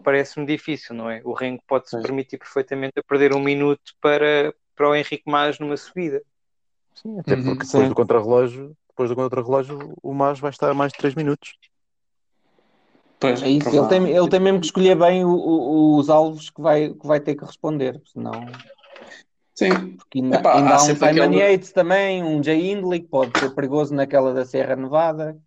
parece-me 0.04 0.46
difícil, 0.46 0.96
não 0.96 1.10
é? 1.10 1.22
O 1.24 1.34
Renko 1.34 1.64
pode-se 1.68 2.02
permitir 2.02 2.38
perfeitamente 2.38 2.94
a 2.98 3.04
perder 3.04 3.36
um 3.36 3.40
minuto 3.40 3.94
para, 4.02 4.54
para 4.76 4.90
o 4.90 4.96
Henrique 4.96 5.24
Mas 5.26 5.60
numa 5.60 5.78
subida. 5.78 6.22
Sim, 6.96 7.20
até 7.20 7.36
uhum, 7.36 7.44
porque 7.44 7.66
depois 7.66 7.84
sim. 7.84 7.90
do 7.90 7.96
contrarrelógio, 7.96 8.78
depois 8.88 9.10
do 9.10 9.16
contrarrelógio, 9.16 9.94
o 10.02 10.14
Mas 10.14 10.40
vai 10.40 10.50
estar 10.50 10.70
a 10.70 10.74
mais 10.74 10.92
de 10.92 10.98
3 10.98 11.16
minutos. 11.16 11.56
Pois, 13.24 13.42
é 13.42 13.48
isso, 13.48 13.70
ele 13.70 13.88
tem, 13.88 14.10
ele 14.10 14.30
tem 14.30 14.40
mesmo 14.42 14.60
que 14.60 14.66
escolher 14.66 14.98
bem 14.98 15.24
o, 15.24 15.30
o, 15.30 15.98
os 15.98 16.10
alvos 16.10 16.50
que 16.50 16.62
vai, 16.62 16.90
que 16.90 17.08
vai 17.08 17.22
ter 17.22 17.36
que 17.36 17.46
responder, 17.46 18.02
senão. 18.06 18.34
Sim. 19.56 19.96
Porque 19.96 20.20
ainda, 20.20 20.40
Epá, 20.40 20.56
ainda 20.58 20.72
há, 20.72 20.74
há 20.74 20.84
um 20.84 20.96
Simon 20.96 21.06
aquele... 21.06 21.38
Yates 21.38 21.72
também, 21.72 22.22
um 22.22 22.44
Jay 22.44 22.72
Hindley, 22.72 23.00
que 23.00 23.08
pode 23.08 23.40
ser 23.40 23.50
perigoso 23.52 23.96
naquela 23.96 24.34
da 24.34 24.44
Serra 24.44 24.76
Nevada. 24.76 25.38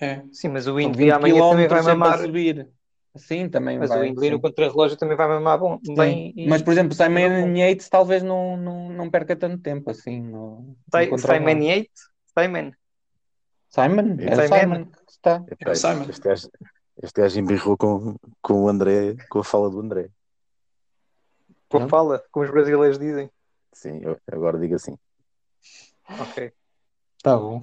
É. 0.00 0.22
Sim, 0.32 0.48
mas 0.48 0.66
o 0.66 0.80
Hindley 0.80 1.12
amanhã 1.12 1.50
também 1.50 1.68
vai 1.68 1.82
mamar. 1.82 2.18
Subir. 2.18 2.68
Sim, 3.14 3.48
também 3.48 3.78
mas 3.78 3.90
vai. 3.90 4.00
o 4.00 4.04
Hindley 4.04 4.30
no 4.30 4.40
contra-relógio 4.40 4.96
também 4.96 5.16
vai 5.16 5.28
mamar 5.28 5.58
bom, 5.58 5.78
bem. 5.96 6.32
E... 6.36 6.48
Mas, 6.48 6.60
por 6.60 6.72
exemplo, 6.72 6.94
Simon 6.94 7.54
Yates 7.54 7.88
talvez 7.88 8.22
não, 8.22 8.56
não, 8.56 8.88
não 8.88 9.10
perca 9.10 9.36
tanto 9.36 9.58
tempo 9.58 9.90
assim. 9.92 10.20
No, 10.20 10.74
no 10.92 11.18
Simon 11.18 11.62
Yates? 11.62 12.02
Simon. 12.36 12.72
Simon? 13.68 14.16
É 14.18 14.34
Simon. 14.34 14.60
Simon. 14.60 14.86
Está. 15.08 15.44
É, 15.66 15.74
Simon. 15.74 16.06
Este 17.02 17.22
gajo, 17.22 17.40
embirrou 17.40 17.76
com, 17.78 18.16
com 18.42 18.64
o 18.64 18.68
André, 18.68 19.16
com 19.30 19.38
a 19.38 19.44
fala 19.44 19.70
do 19.70 19.80
André. 19.80 20.10
Com 21.68 21.78
a 21.78 21.88
fala, 21.88 22.22
como 22.30 22.44
os 22.44 22.50
brasileiros 22.50 22.98
dizem. 22.98 23.30
Sim, 23.72 24.00
eu 24.02 24.18
agora 24.30 24.58
digo 24.58 24.74
assim. 24.74 24.98
Ok. 26.20 26.52
Tá 27.22 27.36
bom. 27.36 27.62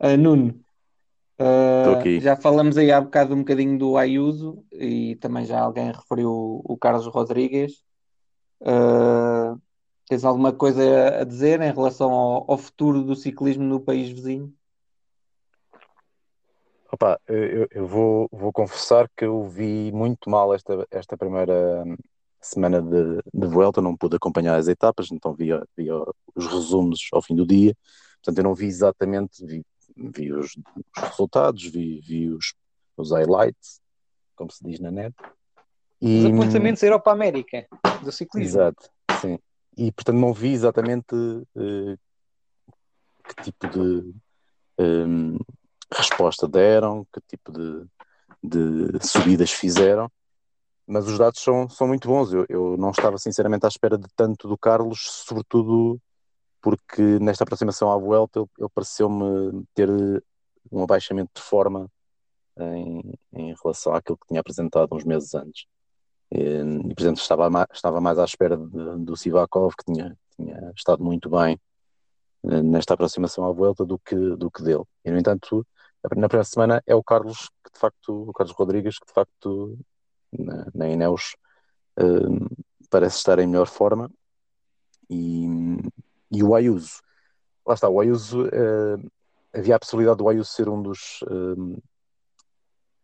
Uh, 0.00 0.16
Nuno, 0.18 0.60
uh, 1.38 2.20
já 2.20 2.36
falamos 2.36 2.76
aí 2.76 2.90
há 2.90 3.00
bocado 3.00 3.34
um 3.34 3.38
bocadinho 3.38 3.78
do 3.78 3.96
Ayuso 3.96 4.62
e 4.72 5.16
também 5.16 5.46
já 5.46 5.60
alguém 5.60 5.92
referiu 5.92 6.60
o 6.64 6.76
Carlos 6.76 7.06
Rodrigues. 7.06 7.82
Uh, 8.60 9.60
tens 10.06 10.24
alguma 10.24 10.52
coisa 10.52 11.20
a 11.20 11.24
dizer 11.24 11.62
em 11.62 11.72
relação 11.72 12.12
ao, 12.12 12.50
ao 12.50 12.58
futuro 12.58 13.02
do 13.02 13.14
ciclismo 13.14 13.64
no 13.64 13.80
país 13.80 14.10
vizinho? 14.10 14.52
Opa, 16.94 17.20
eu, 17.26 17.66
eu 17.72 17.86
vou, 17.88 18.28
vou 18.30 18.52
confessar 18.52 19.10
que 19.16 19.24
eu 19.24 19.48
vi 19.48 19.90
muito 19.90 20.30
mal 20.30 20.54
esta, 20.54 20.86
esta 20.92 21.16
primeira 21.16 21.84
semana 22.40 22.80
de, 22.80 23.20
de 23.34 23.46
Vuelta, 23.48 23.82
não 23.82 23.96
pude 23.96 24.14
acompanhar 24.14 24.54
as 24.54 24.68
etapas, 24.68 25.10
então 25.10 25.34
vi, 25.34 25.48
vi 25.76 25.90
os 25.90 26.46
resumos 26.46 27.00
ao 27.12 27.20
fim 27.20 27.34
do 27.34 27.44
dia, 27.44 27.76
portanto 28.22 28.38
eu 28.38 28.44
não 28.44 28.54
vi 28.54 28.66
exatamente, 28.66 29.44
vi, 29.44 29.64
vi 29.96 30.32
os, 30.32 30.56
os 30.96 31.02
resultados, 31.02 31.64
vi, 31.64 31.98
vi 31.98 32.30
os, 32.30 32.54
os 32.96 33.10
highlights, 33.10 33.80
como 34.36 34.52
se 34.52 34.62
diz 34.62 34.78
na 34.78 34.92
net. 34.92 35.16
E, 36.00 36.26
os 36.26 36.26
apontamentos 36.26 36.80
Europa-América 36.80 37.66
do 38.04 38.12
ciclismo. 38.12 38.60
Exato, 38.60 38.88
sim. 39.20 39.36
E 39.76 39.90
portanto 39.90 40.18
não 40.18 40.32
vi 40.32 40.52
exatamente 40.52 41.12
uh, 41.16 41.98
que 43.26 43.42
tipo 43.50 43.68
de 43.68 44.14
um, 44.78 45.38
resposta 45.92 46.48
deram, 46.48 47.06
que 47.12 47.20
tipo 47.28 47.52
de, 47.52 47.86
de 48.42 49.06
subidas 49.06 49.50
fizeram, 49.50 50.10
mas 50.86 51.06
os 51.08 51.18
dados 51.18 51.40
são, 51.40 51.68
são 51.68 51.86
muito 51.86 52.08
bons. 52.08 52.32
Eu, 52.32 52.46
eu 52.48 52.76
não 52.76 52.90
estava 52.90 53.18
sinceramente 53.18 53.64
à 53.64 53.68
espera 53.68 53.96
de 53.96 54.06
tanto 54.14 54.46
do 54.48 54.58
Carlos, 54.58 55.00
sobretudo 55.26 56.00
porque 56.60 57.02
nesta 57.20 57.44
aproximação 57.44 57.90
à 57.90 57.98
Vuelta 57.98 58.40
ele, 58.40 58.48
ele 58.58 58.68
pareceu-me 58.74 59.64
ter 59.74 59.88
um 60.72 60.82
abaixamento 60.82 61.30
de 61.34 61.42
forma 61.42 61.90
em, 62.58 63.14
em, 63.32 63.54
relação 63.62 63.94
àquilo 63.94 64.16
que 64.16 64.26
tinha 64.28 64.40
apresentado 64.40 64.94
uns 64.94 65.04
meses 65.04 65.34
antes. 65.34 65.66
E, 66.30 66.94
por 66.94 67.02
exemplo, 67.02 67.20
estava, 67.20 67.50
mais, 67.50 67.66
estava 67.72 68.00
mais 68.00 68.18
à 68.18 68.24
espera 68.24 68.56
de, 68.56 69.04
do 69.04 69.16
Sivakov, 69.16 69.74
que 69.76 69.92
tinha, 69.92 70.16
tinha 70.36 70.72
estado 70.74 71.04
muito 71.04 71.28
bem 71.28 71.60
eh, 72.44 72.62
nesta 72.62 72.94
aproximação 72.94 73.44
à 73.44 73.52
Vuelta, 73.52 73.84
do 73.84 73.98
que, 73.98 74.16
do 74.36 74.50
que 74.50 74.62
dele. 74.62 74.84
E, 75.04 75.10
no 75.10 75.18
entanto, 75.18 75.66
na 76.16 76.28
primeira 76.28 76.44
semana 76.44 76.82
é 76.86 76.94
o 76.94 77.02
Carlos 77.02 77.48
que 77.64 77.72
de 77.72 77.78
facto, 77.78 78.28
o 78.28 78.32
Carlos 78.32 78.54
Rodrigues, 78.54 78.98
que 78.98 79.06
de 79.06 79.12
facto 79.12 79.78
na, 80.32 80.66
na 80.74 80.88
Ineos 80.88 81.36
uh, 81.98 82.64
parece 82.90 83.16
estar 83.16 83.38
em 83.38 83.46
melhor 83.46 83.66
forma 83.66 84.10
e, 85.08 85.46
e 86.30 86.42
o 86.42 86.54
Ayuso, 86.54 87.00
lá 87.66 87.74
está, 87.74 87.88
o 87.88 88.00
Ayuso 88.00 88.44
uh, 88.44 89.10
havia 89.52 89.76
a 89.76 89.78
possibilidade 89.78 90.18
do 90.18 90.28
Ayuso 90.28 90.50
ser 90.50 90.68
um 90.68 90.82
dos 90.82 91.22
uh, 91.22 91.82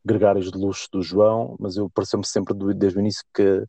gregários 0.04 0.50
de 0.50 0.58
luxo 0.58 0.88
do 0.92 1.02
João, 1.02 1.56
mas 1.58 1.76
eu 1.76 1.88
pareceu-me 1.90 2.26
sempre 2.26 2.54
desde 2.74 2.98
o 2.98 3.00
início 3.00 3.24
que, 3.34 3.64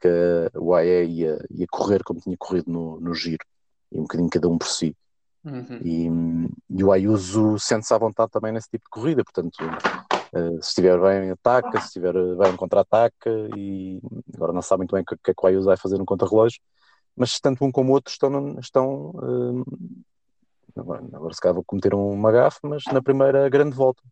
que 0.00 0.08
o 0.54 0.74
AE 0.74 1.04
ia, 1.06 1.38
ia 1.50 1.66
correr 1.70 2.02
como 2.02 2.20
tinha 2.20 2.36
corrido 2.36 2.70
no, 2.70 3.00
no 3.00 3.14
giro, 3.14 3.44
e 3.90 3.98
um 3.98 4.02
bocadinho 4.02 4.30
cada 4.30 4.48
um 4.48 4.58
por 4.58 4.68
si. 4.68 4.96
Uhum. 5.44 5.78
E, 5.82 6.78
e, 6.78 6.82
o 6.82 6.90
Ayuso 6.90 7.58
sente-se 7.58 7.92
à 7.92 7.98
vontade 7.98 8.30
também 8.30 8.50
nesse 8.50 8.68
tipo 8.68 8.84
de 8.84 8.90
corrida, 8.90 9.22
portanto, 9.22 9.58
uh, 9.60 10.62
se 10.62 10.68
estiver 10.68 10.98
bem, 10.98 11.30
ataca, 11.30 11.78
se 11.80 11.86
estiver 11.88 12.14
bem, 12.36 12.56
contra-ataca. 12.56 13.30
E 13.56 14.00
agora 14.34 14.52
não 14.52 14.62
sabe 14.62 14.80
muito 14.80 14.94
bem 14.94 15.02
o 15.02 15.04
que, 15.04 15.16
que 15.16 15.30
é 15.30 15.34
que 15.34 15.44
o 15.44 15.46
Ayuso 15.46 15.66
vai 15.66 15.76
fazer 15.76 15.98
no 15.98 16.06
contra-relógio, 16.06 16.60
mas 17.14 17.38
tanto 17.38 17.62
um 17.64 17.70
como 17.70 17.90
o 17.90 17.94
outro 17.94 18.10
estão. 18.10 18.58
estão 18.58 19.10
uh, 19.10 19.64
agora, 20.76 21.04
agora 21.12 21.34
se 21.34 21.40
calhar 21.40 21.54
vou 21.54 21.64
cometer 21.64 21.94
uma 21.94 22.32
gafe, 22.32 22.60
mas 22.62 22.84
na 22.86 23.02
primeira 23.02 23.48
grande 23.50 23.76
volta 23.76 24.02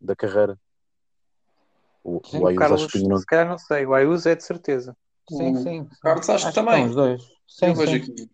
da 0.00 0.14
carreira. 0.14 0.56
O, 2.04 2.20
sim, 2.24 2.38
o 2.38 2.46
Ayuso 2.46 2.58
Carlos, 2.60 2.82
acho 2.82 2.92
que 2.92 3.08
não... 3.08 3.16
se 3.16 3.26
calhar 3.26 3.48
não 3.48 3.58
sei, 3.58 3.84
o 3.84 3.94
Ayuso 3.94 4.28
é 4.28 4.34
de 4.36 4.44
certeza. 4.44 4.96
Sim, 5.28 5.56
sim. 5.56 5.62
sim. 5.62 5.88
Carlos 6.00 6.28
acho, 6.28 6.46
acho 6.46 6.54
que 6.54 6.64
também. 6.64 6.86
Os 6.86 6.94
dois. 6.94 7.22
Sim, 7.46 7.66
Eu 7.66 7.74
vejo 7.74 7.96
aqui. 7.96 8.30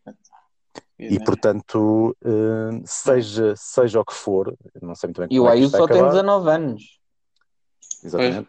E 0.99 1.23
portanto, 1.25 2.17
uh, 2.25 2.83
seja, 2.85 3.55
seja 3.57 4.01
o 4.01 4.05
que 4.05 4.15
for, 4.15 4.57
não 4.83 4.97
sei 4.97 5.09
muito 5.09 5.21
bem 5.21 5.29
E 5.31 5.39
o 5.39 5.47
é 5.47 5.53
Ayuso 5.53 5.77
só 5.77 5.87
tem 5.87 6.03
19 6.03 6.51
anos. 6.51 6.99
Exatamente. 8.03 8.49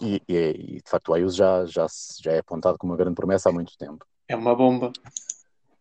E, 0.00 0.22
e, 0.28 0.34
e, 0.36 0.82
de 0.82 0.90
facto 0.90 1.08
o 1.08 1.14
Ayuso 1.14 1.36
já, 1.36 1.66
já, 1.66 1.86
já 2.20 2.32
é 2.32 2.38
apontado 2.38 2.78
como 2.78 2.92
uma 2.92 2.96
grande 2.96 3.16
promessa 3.16 3.48
há 3.48 3.52
muito 3.52 3.76
tempo. 3.76 4.06
É 4.28 4.36
uma 4.36 4.54
bomba. 4.54 4.92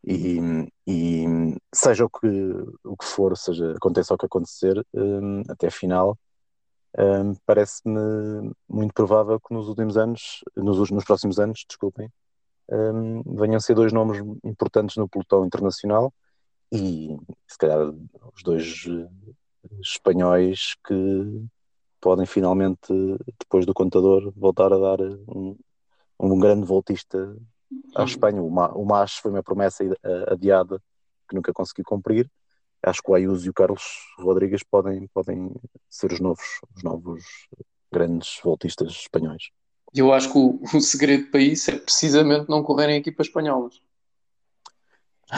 E, 0.04 0.40
e 0.88 1.26
seja 1.74 2.06
o 2.06 2.10
que, 2.10 2.28
o 2.84 2.98
que 2.98 3.06
for, 3.06 3.38
seja 3.38 3.74
aconteça 3.74 4.14
o 4.14 4.18
que 4.18 4.26
acontecer, 4.26 4.84
um, 4.94 5.44
até 5.48 5.68
a 5.68 5.72
final, 5.72 6.18
um, 6.98 7.36
parece-me 7.46 8.52
muito 8.68 8.94
provável 8.94 9.40
que 9.40 9.54
nos 9.54 9.68
últimos 9.68 9.98
anos, 9.98 10.44
nos, 10.56 10.90
nos 10.90 11.04
próximos 11.04 11.40
anos, 11.40 11.64
desculpem, 11.68 12.10
um, 12.72 13.22
venham 13.36 13.58
a 13.58 13.60
ser 13.60 13.76
dois 13.76 13.92
nomes 13.92 14.18
importantes 14.44 14.96
no 14.96 15.08
pelotão 15.08 15.46
internacional 15.46 16.14
e 16.72 17.18
se 17.48 17.58
calhar 17.58 17.80
os 18.34 18.44
dois 18.44 18.86
eh, 18.88 19.10
espanhóis 19.82 20.76
que 20.88 21.46
podem 22.00 22.26
finalmente, 22.26 22.94
depois 23.38 23.66
do 23.66 23.74
contador, 23.74 24.32
voltar 24.36 24.72
a 24.74 24.78
dar 24.78 25.02
um, 25.02 25.58
um 26.20 26.40
grande 26.40 26.66
voltista 26.66 27.38
à 27.96 28.04
Espanha. 28.04 28.42
O, 28.42 28.50
Ma, 28.50 28.70
o 28.70 28.86
Mas 28.86 29.14
foi 29.14 29.32
uma 29.32 29.44
promessa 29.44 29.84
adiada 30.28 30.82
que 31.30 31.36
nunca 31.36 31.54
consegui 31.54 31.84
cumprir. 31.84 32.30
Acho 32.82 33.04
que 33.04 33.12
o 33.12 33.14
Ayuso 33.14 33.46
e 33.46 33.50
o 33.50 33.54
Carlos 33.54 33.84
Rodrigues 34.18 34.64
podem, 34.64 35.08
podem 35.14 35.54
ser 35.90 36.12
os 36.12 36.20
novos, 36.20 36.60
os 36.76 36.84
novos 36.84 37.24
grandes 37.92 38.40
voltistas 38.44 38.90
espanhóis. 38.92 39.52
Eu 39.94 40.14
acho 40.14 40.32
que 40.32 40.38
o, 40.38 40.60
o 40.74 40.82
segredo 40.82 41.30
para 41.30 41.42
isso 41.42 41.72
é 41.72 41.78
precisamente 41.78 42.50
não 42.50 42.64
correrem 42.64 42.98
equipas 42.98 43.28
espanholas. 43.28 43.82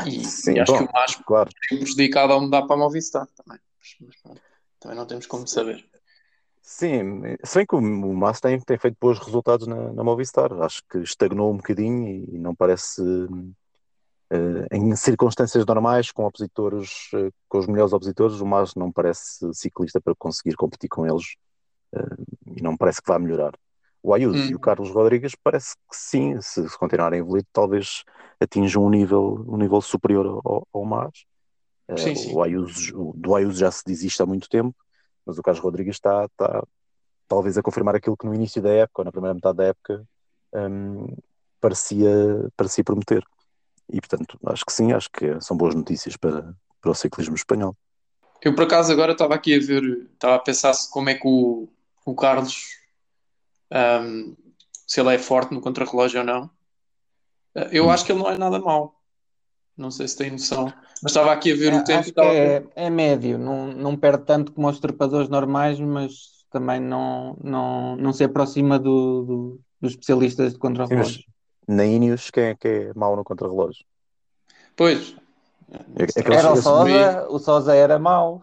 E, 0.07 0.25
Sim, 0.25 0.53
e 0.53 0.59
acho 0.59 0.71
bom, 0.71 0.77
que 0.79 0.83
o 0.85 0.89
Mas 0.93 1.15
claro. 1.15 1.49
é 1.71 1.75
prejudicado 1.75 2.33
ao 2.33 2.41
mudar 2.41 2.63
para 2.63 2.75
a 2.75 2.79
Movistar 2.79 3.27
também. 3.35 3.59
Mas, 3.79 4.15
mas, 4.25 4.41
também 4.79 4.97
não 4.97 5.05
temos 5.05 5.25
como 5.27 5.47
saber. 5.47 5.85
Sim, 6.61 7.21
se 7.43 7.57
bem 7.57 7.65
que 7.65 7.75
o, 7.75 7.81
Massa 7.81 8.41
tem, 8.41 8.59
tem 8.59 8.77
feito 8.77 8.97
bons 8.99 9.19
resultados 9.19 9.67
na, 9.67 9.93
na 9.93 10.03
Movistar. 10.03 10.51
Acho 10.61 10.81
que 10.89 10.99
estagnou 10.99 11.51
um 11.51 11.57
bocadinho 11.57 12.07
e, 12.07 12.35
e 12.35 12.39
não 12.39 12.55
parece. 12.55 13.01
Uh, 14.31 14.65
em 14.71 14.95
circunstâncias 14.95 15.63
normais, 15.63 16.11
com 16.11 16.25
opositores, 16.25 17.11
uh, 17.13 17.31
com 17.47 17.59
os 17.59 17.67
melhores 17.67 17.93
opositores, 17.93 18.41
o 18.41 18.45
Mas 18.47 18.73
não 18.73 18.91
parece 18.91 19.53
ciclista 19.53 20.01
para 20.01 20.15
conseguir 20.15 20.55
competir 20.55 20.89
com 20.89 21.05
eles 21.05 21.35
uh, 21.93 22.25
e 22.57 22.61
não 22.61 22.75
parece 22.75 22.99
que 22.99 23.11
vá 23.11 23.19
melhorar. 23.19 23.53
O 24.03 24.13
Ayuso 24.13 24.37
hum. 24.37 24.51
e 24.51 24.55
o. 24.55 24.59
Carlos 24.59 24.91
Rodrigues 24.91 25.33
parece 25.41 25.75
que 25.89 25.95
sim, 25.95 26.39
se, 26.41 26.69
se 26.69 26.77
continuarem 26.77 27.21
evoluir, 27.21 27.45
talvez 27.53 28.03
atinjam 28.39 28.85
um 28.85 28.89
nível, 28.89 29.45
um 29.47 29.57
nível 29.57 29.81
superior 29.81 30.41
ao, 30.43 30.67
ao 30.71 30.85
Mas. 30.85 31.25
Sim, 31.97 32.15
sim. 32.15 32.33
O 32.33 32.43
Ayuso, 32.43 33.13
do 33.15 33.35
Ayuso 33.35 33.59
já 33.59 33.71
se 33.71 33.83
desiste 33.85 34.21
há 34.21 34.25
muito 34.25 34.49
tempo 34.49 34.75
mas 35.25 35.37
o 35.37 35.43
Carlos 35.43 35.63
Rodrigues 35.63 35.95
está, 35.95 36.25
está 36.25 36.63
talvez 37.27 37.57
a 37.57 37.61
confirmar 37.61 37.95
aquilo 37.95 38.17
que 38.17 38.25
no 38.25 38.35
início 38.35 38.61
da 38.61 38.69
época, 38.69 39.01
ou 39.01 39.05
na 39.05 39.11
primeira 39.11 39.33
metade 39.33 39.57
da 39.57 39.65
época, 39.65 40.03
um, 40.53 41.07
parecia, 41.59 42.11
parecia 42.55 42.83
prometer. 42.83 43.23
E 43.91 43.99
portanto, 43.99 44.37
acho 44.45 44.65
que 44.65 44.73
sim, 44.73 44.91
acho 44.91 45.09
que 45.11 45.39
são 45.41 45.57
boas 45.57 45.75
notícias 45.75 46.15
para, 46.17 46.53
para 46.81 46.91
o 46.91 46.95
ciclismo 46.95 47.35
espanhol. 47.35 47.75
Eu 48.41 48.53
por 48.53 48.65
acaso 48.65 48.91
agora 48.91 49.13
estava 49.13 49.35
aqui 49.35 49.55
a 49.55 49.59
ver, 49.59 49.83
estava 50.13 50.35
a 50.35 50.39
pensar 50.39 50.73
como 50.91 51.09
é 51.09 51.15
que 51.15 51.27
o, 51.27 51.69
o 52.05 52.15
Carlos, 52.15 52.77
um, 53.73 54.35
se 54.87 54.99
ele 55.01 55.15
é 55.15 55.17
forte 55.17 55.53
no 55.53 55.61
contrarrelógio 55.61 56.19
ou 56.19 56.25
não. 56.25 56.49
Eu 57.71 57.85
hum. 57.85 57.91
acho 57.91 58.05
que 58.05 58.11
ele 58.11 58.19
não 58.19 58.29
é 58.29 58.37
nada 58.37 58.59
mau. 58.59 58.95
Não 59.75 59.89
sei 59.89 60.07
se 60.07 60.17
tem 60.17 60.31
noção. 60.31 60.71
Mas 61.01 61.11
estava 61.11 61.31
aqui 61.31 61.51
a 61.51 61.55
ver 61.55 61.73
é, 61.73 61.77
o 61.77 61.83
tempo. 61.83 61.99
Acho 61.99 62.13
que 62.13 62.21
é, 62.21 62.63
é, 62.75 62.89
médio, 62.89 63.37
não, 63.37 63.67
não 63.67 63.97
perde 63.97 64.25
tanto 64.25 64.51
como 64.51 64.69
os 64.69 64.79
trepadores 64.79 65.29
normais, 65.29 65.79
mas 65.79 66.45
também 66.51 66.79
não, 66.79 67.35
não, 67.43 67.95
não 67.95 68.13
se 68.13 68.23
aproxima 68.23 68.77
do, 68.77 69.23
do 69.23 69.61
dos 69.83 69.91
especialistas 69.91 70.53
de 70.53 70.59
contrarrelógio. 70.59 71.23
Na 71.67 71.85
Ineos, 71.85 72.31
quem 72.31 72.45
é 72.45 72.55
que 72.55 72.67
é 72.67 72.93
mau 72.95 73.17
no 73.17 73.23
contrarrelógio? 73.23 73.85
Pois. 74.77 75.13
É, 75.97 76.33
era 76.33 76.53
o 76.53 76.55
Sosa, 76.55 77.27
o 77.29 77.39
Sosa 77.39 77.75
era 77.75 77.99
mau. 77.99 78.41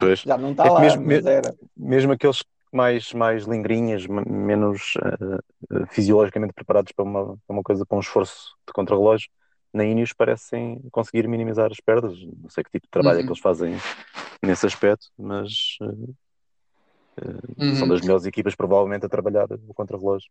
Pois. 0.00 0.20
Já 0.24 0.38
não 0.38 0.52
está 0.52 0.66
é 0.66 0.70
lá, 0.70 0.80
mesmo, 0.80 1.04
mas 1.04 1.26
era. 1.26 1.54
Mesmo 1.76 2.12
aqueles 2.12 2.42
mais, 2.72 3.12
mais 3.12 3.44
lingrinhas, 3.44 4.06
menos 4.06 4.94
uh, 4.96 5.86
fisiologicamente 5.90 6.52
preparados 6.52 6.92
para 6.92 7.04
uma, 7.04 7.26
para 7.46 7.54
uma 7.54 7.62
coisa, 7.62 7.86
para 7.86 7.96
um 7.96 8.00
esforço 8.00 8.56
de 8.66 8.72
contrarrelógio, 8.72 9.28
na 9.72 9.84
Ineos 9.84 10.12
parecem 10.12 10.80
conseguir 10.90 11.28
minimizar 11.28 11.70
as 11.70 11.80
perdas. 11.80 12.18
Não 12.42 12.48
sei 12.48 12.64
que 12.64 12.70
tipo 12.70 12.86
de 12.86 12.90
trabalho 12.90 13.18
uhum. 13.18 13.20
é 13.20 13.22
que 13.22 13.28
uhum. 13.28 13.32
eles 13.32 13.42
fazem 13.42 13.76
nesse 14.42 14.66
aspecto, 14.66 15.08
mas 15.18 15.76
uh, 15.80 16.16
uhum. 17.58 17.76
são 17.76 17.88
das 17.88 18.00
melhores 18.00 18.26
equipas 18.26 18.54
provavelmente 18.54 19.06
a 19.06 19.08
trabalhar 19.08 19.46
o 19.68 19.74
contrarrelógio. 19.74 20.30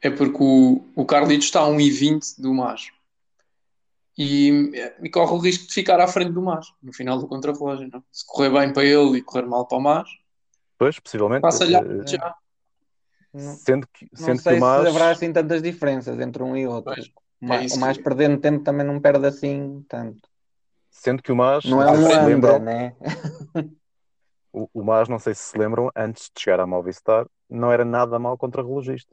É 0.00 0.10
porque 0.10 0.38
o, 0.38 0.84
o 0.94 1.04
Carlitos 1.06 1.46
está 1.46 1.62
a 1.62 1.68
1,20 1.68 2.40
do 2.40 2.52
Mas 2.52 2.90
e, 4.16 4.70
e, 5.02 5.10
corre 5.10 5.32
o 5.32 5.38
risco 5.38 5.66
de 5.66 5.72
ficar 5.72 5.98
à 5.98 6.06
frente 6.06 6.32
do 6.32 6.42
Mas 6.42 6.66
no 6.82 6.92
final 6.92 7.18
do 7.18 7.26
contrarrelógio. 7.26 7.88
Não? 7.92 8.02
Se 8.12 8.24
correr 8.26 8.50
bem 8.50 8.72
para 8.72 8.84
ele 8.84 9.18
e 9.18 9.22
correr 9.22 9.46
mal 9.46 9.66
para 9.66 9.78
o 9.78 9.80
Mas, 9.80 10.08
pois, 10.78 10.98
possivelmente, 10.98 11.42
passa-lhe 11.42 11.76
uh, 11.76 12.06
já. 12.06 12.34
Sendo 13.36 13.86
que, 13.92 14.08
sendo 14.14 14.28
não 14.28 14.36
sei 14.36 14.52
que 14.52 14.58
o 14.58 14.60
Mas... 14.60 14.82
se 14.82 14.88
haverá 14.88 15.10
assim 15.10 15.32
tantas 15.32 15.60
diferenças 15.60 16.20
entre 16.20 16.42
um 16.42 16.56
e 16.56 16.66
outro. 16.66 16.94
Pois. 16.94 17.10
O 17.40 17.46
mais, 17.46 17.72
é 17.72 17.76
o 17.76 17.80
mais 17.80 17.98
perdendo 17.98 18.40
tempo 18.40 18.64
também 18.64 18.86
não 18.86 19.00
perde 19.00 19.26
assim 19.26 19.84
tanto. 19.88 20.28
Sendo 20.90 21.22
que 21.22 21.32
o 21.32 21.36
Mas. 21.36 21.64
Não 21.64 21.82
é 21.82 21.90
um 21.90 21.96
se 21.96 22.24
lembram, 22.24 22.58
né? 22.60 22.94
o, 24.52 24.68
o 24.72 24.84
Mas, 24.84 25.08
não 25.08 25.18
sei 25.18 25.34
se 25.34 25.42
se 25.42 25.58
lembram, 25.58 25.90
antes 25.94 26.30
de 26.34 26.40
chegar 26.40 26.60
à 26.60 26.66
Movistar, 26.66 27.26
não 27.50 27.72
era 27.72 27.84
nada 27.84 28.18
mal 28.18 28.38
contra 28.38 28.62
relogista. 28.62 29.12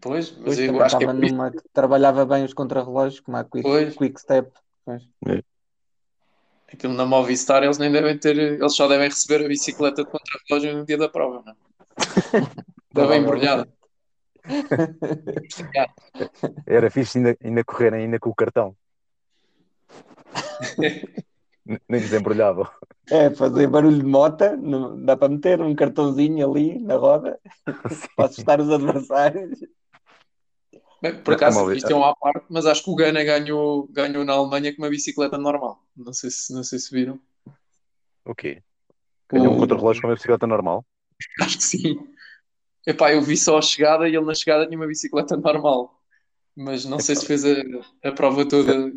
Pois, 0.00 0.30
mas 0.32 0.44
pois, 0.44 0.58
eu 0.58 0.82
acho 0.82 0.98
que, 0.98 1.04
é 1.04 1.12
numa 1.12 1.50
que 1.50 1.62
trabalhava 1.72 2.26
bem 2.26 2.44
os 2.44 2.52
contrarrelógios, 2.52 3.20
como 3.20 3.36
a 3.36 3.44
Quick, 3.44 3.96
quick 3.96 4.20
Step. 4.20 4.52
Pois. 4.84 5.02
É. 5.26 5.42
Aquilo 6.72 6.92
na 6.92 7.06
Movistar 7.06 7.62
eles 7.62 7.78
nem 7.78 7.90
devem 7.90 8.18
ter, 8.18 8.36
eles 8.36 8.74
só 8.74 8.86
devem 8.86 9.08
receber 9.08 9.44
a 9.44 9.48
bicicleta 9.48 10.04
de 10.04 10.10
contrarrelógio 10.10 10.76
no 10.78 10.84
dia 10.84 10.98
da 10.98 11.08
prova, 11.08 11.42
não? 11.44 11.56
Está 12.90 13.06
bem 13.06 13.22
embrulhada. 13.22 13.68
Era 16.66 16.90
fixe 16.90 17.18
ainda, 17.18 17.36
ainda 17.42 17.64
correr 17.64 17.94
ainda 17.94 18.18
com 18.18 18.30
o 18.30 18.34
cartão. 18.34 18.76
Nem 21.88 22.00
desembrulhava. 22.00 22.70
É, 23.10 23.30
fazer 23.30 23.66
barulho 23.66 23.98
de 23.98 24.04
mota, 24.04 24.56
não, 24.56 25.02
dá 25.02 25.16
para 25.16 25.28
meter 25.28 25.60
um 25.60 25.74
cartãozinho 25.74 26.50
ali 26.50 26.78
na 26.78 26.96
roda 26.96 27.38
para 28.16 28.26
assustar 28.26 28.60
os 28.60 28.70
adversários. 28.70 29.60
Bem, 31.00 31.22
por 31.22 31.34
acaso, 31.34 31.72
isto 31.72 31.90
é 31.90 31.94
uma 31.94 32.14
parte, 32.16 32.44
mas 32.50 32.66
acho 32.66 32.82
que 32.82 32.90
o 32.90 32.96
Gana 32.96 33.22
ganhou, 33.22 33.86
ganhou 33.88 34.24
na 34.24 34.32
Alemanha 34.32 34.74
com 34.74 34.82
uma 34.82 34.90
bicicleta 34.90 35.38
normal. 35.38 35.80
Não 35.96 36.12
sei 36.12 36.30
se, 36.30 36.52
não 36.52 36.64
sei 36.64 36.80
se 36.80 36.92
viram. 36.92 37.20
O 38.24 38.34
quê? 38.34 38.62
Ganhou 39.30 39.54
um 39.54 39.58
contra-relógio 39.58 40.02
com 40.02 40.08
uma 40.08 40.14
bicicleta 40.14 40.46
normal? 40.46 40.84
Acho 41.40 41.56
que 41.56 41.64
sim. 41.64 41.96
Epá, 42.84 43.12
eu 43.12 43.22
vi 43.22 43.36
só 43.36 43.58
a 43.58 43.62
chegada 43.62 44.08
e 44.08 44.16
ele 44.16 44.24
na 44.24 44.34
chegada 44.34 44.66
tinha 44.66 44.78
uma 44.78 44.88
bicicleta 44.88 45.36
normal. 45.36 46.02
Mas 46.56 46.84
não 46.84 46.98
sei 46.98 47.14
se 47.14 47.26
fez 47.26 47.44
a, 47.44 47.54
a 48.02 48.10
prova 48.10 48.48
toda. 48.48 48.90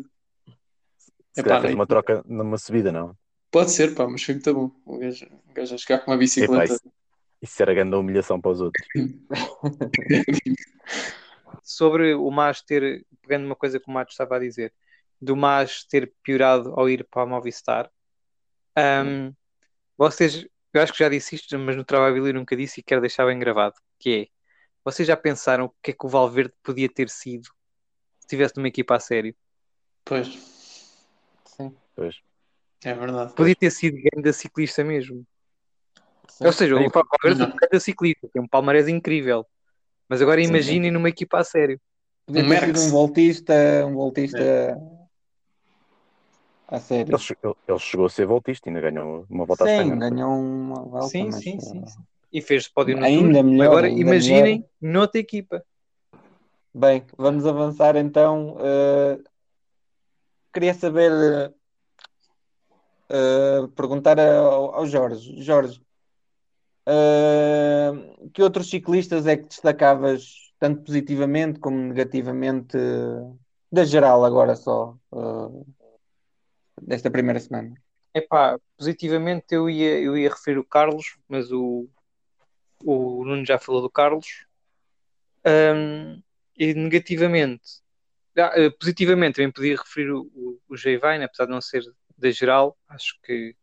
Se 1.32 1.40
Epá, 1.40 1.60
fez 1.60 1.74
uma 1.74 1.86
troca 1.86 2.22
numa 2.26 2.58
subida, 2.58 2.90
não? 2.90 3.16
Pode 3.50 3.70
ser, 3.70 3.94
pá, 3.94 4.08
mas 4.08 4.24
foi 4.24 4.34
muito 4.34 4.54
bom. 4.54 4.70
O 4.84 4.98
gajo, 4.98 5.26
o 5.48 5.52
gajo 5.52 5.74
a 5.74 5.78
chegar 5.78 6.00
com 6.00 6.10
uma 6.10 6.16
bicicleta. 6.16 6.64
Epá, 6.64 6.74
isso, 6.74 6.92
isso 7.40 7.62
era 7.62 7.74
grande 7.74 7.94
humilhação 7.94 8.40
para 8.40 8.50
os 8.50 8.60
outros. 8.60 8.88
Sobre 11.62 12.14
o 12.14 12.30
Mas 12.30 12.60
ter, 12.60 13.06
pegando 13.20 13.46
uma 13.46 13.56
coisa 13.56 13.78
que 13.78 13.88
o 13.88 13.92
Matos 13.92 14.14
estava 14.14 14.36
a 14.36 14.40
dizer, 14.40 14.72
do 15.20 15.36
Mas 15.36 15.84
ter 15.84 16.12
piorado 16.22 16.72
ao 16.74 16.88
ir 16.88 17.06
para 17.08 17.22
a 17.22 17.26
Movistar, 17.26 17.90
um, 18.76 19.32
vocês 19.96 20.46
eu 20.72 20.80
acho 20.80 20.92
que 20.92 20.98
já 21.00 21.08
disse 21.08 21.34
isto, 21.34 21.58
mas 21.58 21.76
no 21.76 21.84
trabalho 21.84 22.26
eu 22.26 22.34
nunca 22.34 22.56
disse 22.56 22.80
e 22.80 22.82
quero 22.82 23.00
deixar 23.02 23.26
bem 23.26 23.38
gravado, 23.38 23.74
que 23.98 24.22
é, 24.22 24.26
vocês 24.82 25.06
já 25.06 25.16
pensaram 25.16 25.66
o 25.66 25.74
que 25.82 25.90
é 25.90 25.94
que 25.94 26.06
o 26.06 26.08
Valverde 26.08 26.54
podia 26.62 26.88
ter 26.88 27.10
sido 27.10 27.44
se 27.44 28.26
estivesse 28.26 28.56
numa 28.56 28.68
equipa 28.68 28.96
a 28.96 29.00
sério? 29.00 29.34
Pois. 30.04 30.28
Sim. 31.44 31.76
Pois. 31.94 32.20
É 32.82 32.94
verdade. 32.94 33.34
Podia 33.34 33.54
ter 33.54 33.70
sido 33.70 33.98
grande 34.02 34.32
ciclista 34.32 34.82
mesmo. 34.82 35.26
Sim. 36.28 36.46
Ou 36.46 36.52
seja, 36.52 36.74
o 36.74 36.88
Valverde 36.88 37.42
é 37.42 37.46
um 37.46 37.56
grande 37.56 37.80
ciclista, 37.80 38.28
tem 38.32 38.42
um 38.42 38.48
palmarés 38.48 38.88
incrível. 38.88 39.46
Mas 40.12 40.20
agora 40.20 40.42
imaginem 40.42 40.90
numa 40.90 41.08
equipa 41.08 41.38
a 41.38 41.44
sério. 41.44 41.80
Podia 42.26 42.46
ter 42.46 42.66
sido 42.66 42.80
um 42.82 42.90
voltista, 42.90 43.54
um 43.86 43.94
voltista... 43.94 44.38
É 44.38 44.76
a 46.68 46.78
sério. 46.78 47.16
Ele, 47.16 47.54
ele, 47.66 47.78
chegou 47.78 48.04
a 48.04 48.10
ser 48.10 48.26
voltista, 48.26 48.68
ainda 48.68 48.82
ganhou 48.82 49.24
uma 49.30 49.46
volta 49.46 49.64
sim, 49.64 49.70
a 49.70 49.82
Espanha. 49.82 50.10
ganhou 50.10 50.38
uma 50.38 50.82
volta. 50.82 51.08
Sim, 51.08 51.24
mas... 51.24 51.36
sim, 51.36 51.58
sim, 51.58 51.86
sim, 51.86 52.02
E 52.30 52.42
fez 52.42 52.68
pódio 52.68 52.94
no 52.94 53.06
ainda 53.06 53.40
tour. 53.40 53.44
melhor. 53.44 53.66
Agora 53.68 53.86
ainda 53.86 54.00
imaginem 54.02 54.66
melhor. 54.82 54.94
noutra 54.98 55.18
equipa. 55.18 55.64
Bem, 56.74 57.06
vamos 57.16 57.46
avançar 57.46 57.96
então. 57.96 58.58
Uh, 58.58 59.24
queria 60.52 60.74
saber, 60.74 61.54
uh, 63.08 63.68
perguntar 63.68 64.20
ao, 64.20 64.74
ao, 64.74 64.86
Jorge. 64.86 65.42
Jorge, 65.42 65.80
uh, 66.86 68.11
que 68.32 68.42
outros 68.42 68.68
ciclistas 68.68 69.26
é 69.26 69.36
que 69.36 69.48
destacavas 69.48 70.52
tanto 70.58 70.82
positivamente 70.82 71.58
como 71.58 71.76
negativamente, 71.76 72.76
da 73.70 73.84
geral 73.84 74.24
agora 74.24 74.54
só? 74.54 74.96
desta 76.80 77.10
primeira 77.10 77.40
semana? 77.40 77.74
Epá, 78.14 78.58
positivamente 78.76 79.54
eu 79.54 79.70
ia, 79.70 80.00
eu 80.00 80.16
ia 80.16 80.28
referir 80.28 80.58
o 80.58 80.64
Carlos, 80.64 81.16
mas 81.28 81.50
o, 81.50 81.88
o 82.84 83.24
Nuno 83.24 83.44
já 83.44 83.58
falou 83.58 83.80
do 83.80 83.90
Carlos. 83.90 84.46
Um, 85.46 86.22
e 86.56 86.74
negativamente, 86.74 87.80
ah, 88.36 88.52
eh, 88.54 88.70
positivamente 88.70 89.36
também 89.36 89.50
podia 89.50 89.76
referir 89.76 90.10
o, 90.10 90.30
o, 90.34 90.60
o 90.68 90.74
apesar 90.74 91.46
de 91.46 91.50
não 91.50 91.60
ser 91.60 91.82
da 92.16 92.30
geral, 92.30 92.76
acho 92.88 93.18
que 93.22 93.56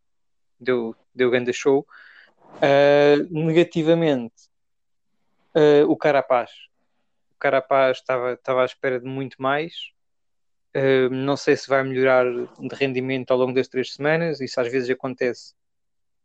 deu, 0.59 0.95
deu 1.13 1.29
grande 1.29 1.53
show. 1.53 1.87
Uh, 2.55 3.23
negativamente, 3.29 4.48
uh, 5.55 5.89
o 5.89 5.95
Carapaz, 5.95 6.51
Carapaz 7.39 7.97
estava, 7.97 8.33
estava 8.33 8.61
à 8.61 8.65
espera 8.65 8.99
de 8.99 9.05
muito 9.05 9.41
mais. 9.41 9.73
Uh, 10.75 11.09
não 11.09 11.35
sei 11.35 11.55
se 11.55 11.67
vai 11.67 11.83
melhorar 11.83 12.25
de 12.25 12.75
rendimento 12.75 13.31
ao 13.31 13.37
longo 13.37 13.53
das 13.53 13.67
três 13.67 13.93
semanas. 13.93 14.41
Isso 14.41 14.59
às 14.59 14.71
vezes 14.71 14.89
acontece 14.89 15.53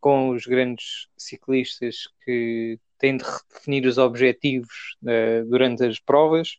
com 0.00 0.30
os 0.30 0.44
grandes 0.44 1.08
ciclistas 1.16 2.08
que 2.24 2.78
têm 2.98 3.16
de 3.16 3.24
redefinir 3.24 3.86
os 3.86 3.96
objetivos 3.96 4.96
uh, 5.02 5.48
durante 5.48 5.84
as 5.84 5.98
provas. 5.98 6.58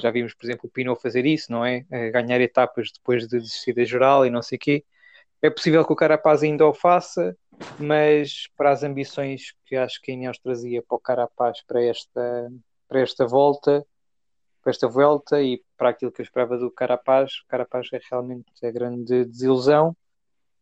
Já 0.00 0.08
vimos, 0.12 0.32
por 0.34 0.46
exemplo, 0.46 0.68
o 0.68 0.70
Pinot 0.70 1.02
fazer 1.02 1.26
isso, 1.26 1.50
não 1.50 1.64
é? 1.64 1.84
ganhar 2.12 2.40
etapas 2.40 2.92
depois 2.92 3.26
de 3.26 3.40
desistir 3.40 3.72
da 3.72 3.82
geral 3.82 4.24
e 4.24 4.30
não 4.30 4.40
sei 4.40 4.54
o 4.54 4.58
quê. 4.60 4.84
É 5.42 5.50
possível 5.50 5.84
que 5.84 5.92
o 5.92 5.96
Carapaz 5.96 6.44
ainda 6.44 6.64
o 6.64 6.72
faça, 6.72 7.36
mas 7.78 8.48
para 8.56 8.70
as 8.70 8.82
ambições 8.82 9.54
que 9.66 9.76
acho 9.76 10.00
que 10.00 10.10
a 10.10 10.14
Ineos 10.14 10.38
trazia 10.38 10.82
para 10.82 10.96
o 10.96 11.00
Carapaz 11.00 11.62
para 11.66 11.82
esta, 11.82 12.52
para 12.88 13.00
esta 13.00 13.26
volta, 13.26 13.86
para 14.62 14.70
esta 14.70 14.88
volta 14.88 15.42
e 15.42 15.62
para 15.76 15.90
aquilo 15.90 16.10
que 16.10 16.20
eu 16.20 16.24
esperava 16.24 16.56
do 16.56 16.70
Carapaz, 16.70 17.32
o 17.44 17.46
Carapaz 17.48 17.88
é 17.92 18.00
realmente 18.10 18.46
a 18.64 18.70
grande 18.70 19.24
desilusão. 19.26 19.96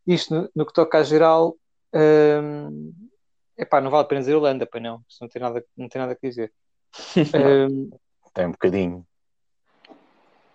Isto 0.06 0.34
no, 0.34 0.50
no 0.56 0.66
que 0.66 0.72
toca 0.72 0.98
à 0.98 1.02
geral, 1.04 1.56
hum, 1.94 2.92
epá, 3.56 3.80
não 3.80 3.90
vale 3.90 4.02
a 4.02 4.06
pena 4.06 4.20
dizer 4.20 4.34
Holanda, 4.34 4.66
para 4.66 4.80
não, 4.80 5.02
isso 5.08 5.18
não 5.20 5.28
tem 5.28 5.40
nada, 5.40 5.64
não 5.76 5.88
tem 5.88 6.00
nada 6.00 6.12
a 6.12 6.26
dizer. 6.26 6.52
hum, 7.70 7.90
tem 8.34 8.46
um 8.46 8.52
bocadinho. 8.52 9.06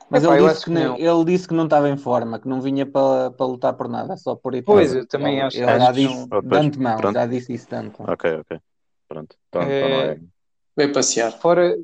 Mas 0.09 0.23
Epá, 0.23 0.37
ele, 0.37 0.47
disse 0.47 0.63
que 0.63 0.71
não, 0.71 0.97
ele 0.97 1.25
disse 1.25 1.47
que 1.47 1.53
não 1.53 1.65
estava 1.65 1.89
em 1.89 1.97
forma, 1.97 2.39
que 2.39 2.47
não 2.47 2.61
vinha 2.61 2.85
para, 2.85 3.29
para 3.31 3.45
lutar 3.45 3.73
por 3.73 3.89
nada, 3.89 4.15
só 4.15 4.35
por 4.35 4.55
ir 4.55 4.61
Pois, 4.61 4.95
eu 4.95 5.05
também 5.05 5.41
acho, 5.41 5.57
ele 5.57 5.65
já 5.65 5.91
disse 5.91 6.27
não... 6.27 6.41
de 6.41 6.55
antemão, 6.55 7.13
já 7.13 7.25
disse 7.25 7.53
isso 7.53 7.67
tanto. 7.67 8.03
Ok, 8.03 8.35
ok. 8.39 8.59
Pronto. 9.07 9.35
Então, 9.49 9.61
é... 9.63 9.65
Então 9.65 9.99
é... 9.99 10.19
Vai 10.75 10.87
passear. 10.93 11.31
Fora, 11.33 11.77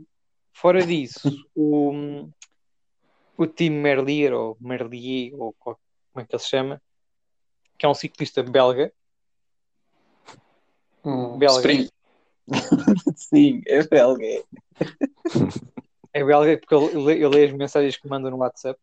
fora 0.53 0.81
disso, 0.87 1.29
o, 1.53 2.29
o 3.37 3.45
time 3.45 3.77
Merlier, 3.77 4.33
ou 4.33 4.55
Merlier, 4.59 5.33
ou 5.37 5.53
como 5.59 5.77
é 6.17 6.23
que 6.23 6.33
ele 6.33 6.41
se 6.41 6.49
chama, 6.49 6.81
que 7.77 7.85
é 7.85 7.89
um 7.89 7.93
ciclista 7.93 8.41
belga. 8.41 8.93
Um 11.03 11.37
belga. 11.37 11.89
Sim, 13.17 13.61
é 13.67 13.85
belga. 13.85 14.43
É 16.13 16.23
belga 16.23 16.57
porque 16.57 16.73
eu, 16.73 17.09
eu 17.11 17.29
leio 17.29 17.47
as 17.47 17.51
mensagens 17.51 17.97
que 17.97 18.07
mandam 18.07 18.31
no 18.31 18.37
WhatsApp. 18.37 18.79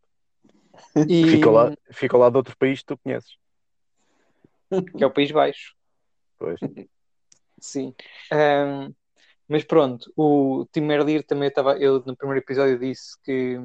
E... 1.08 1.24
Fica, 1.26 1.50
lá, 1.50 1.76
fica 1.92 2.16
lá 2.16 2.28
de 2.28 2.36
outro 2.36 2.56
país 2.56 2.80
que 2.80 2.86
tu 2.86 2.98
conheces. 2.98 3.36
Que 4.96 5.04
é 5.04 5.06
o 5.06 5.10
País 5.10 5.30
Baixo. 5.30 5.74
Pois. 6.38 6.58
Sim. 7.58 7.94
Um, 8.32 8.94
mas 9.46 9.64
pronto, 9.64 10.12
o 10.16 10.66
Tim 10.72 10.82
Merlier 10.82 11.24
também 11.24 11.48
estava. 11.48 11.76
Eu 11.78 12.02
no 12.04 12.16
primeiro 12.16 12.42
episódio 12.42 12.78
disse 12.78 13.20
que 13.22 13.60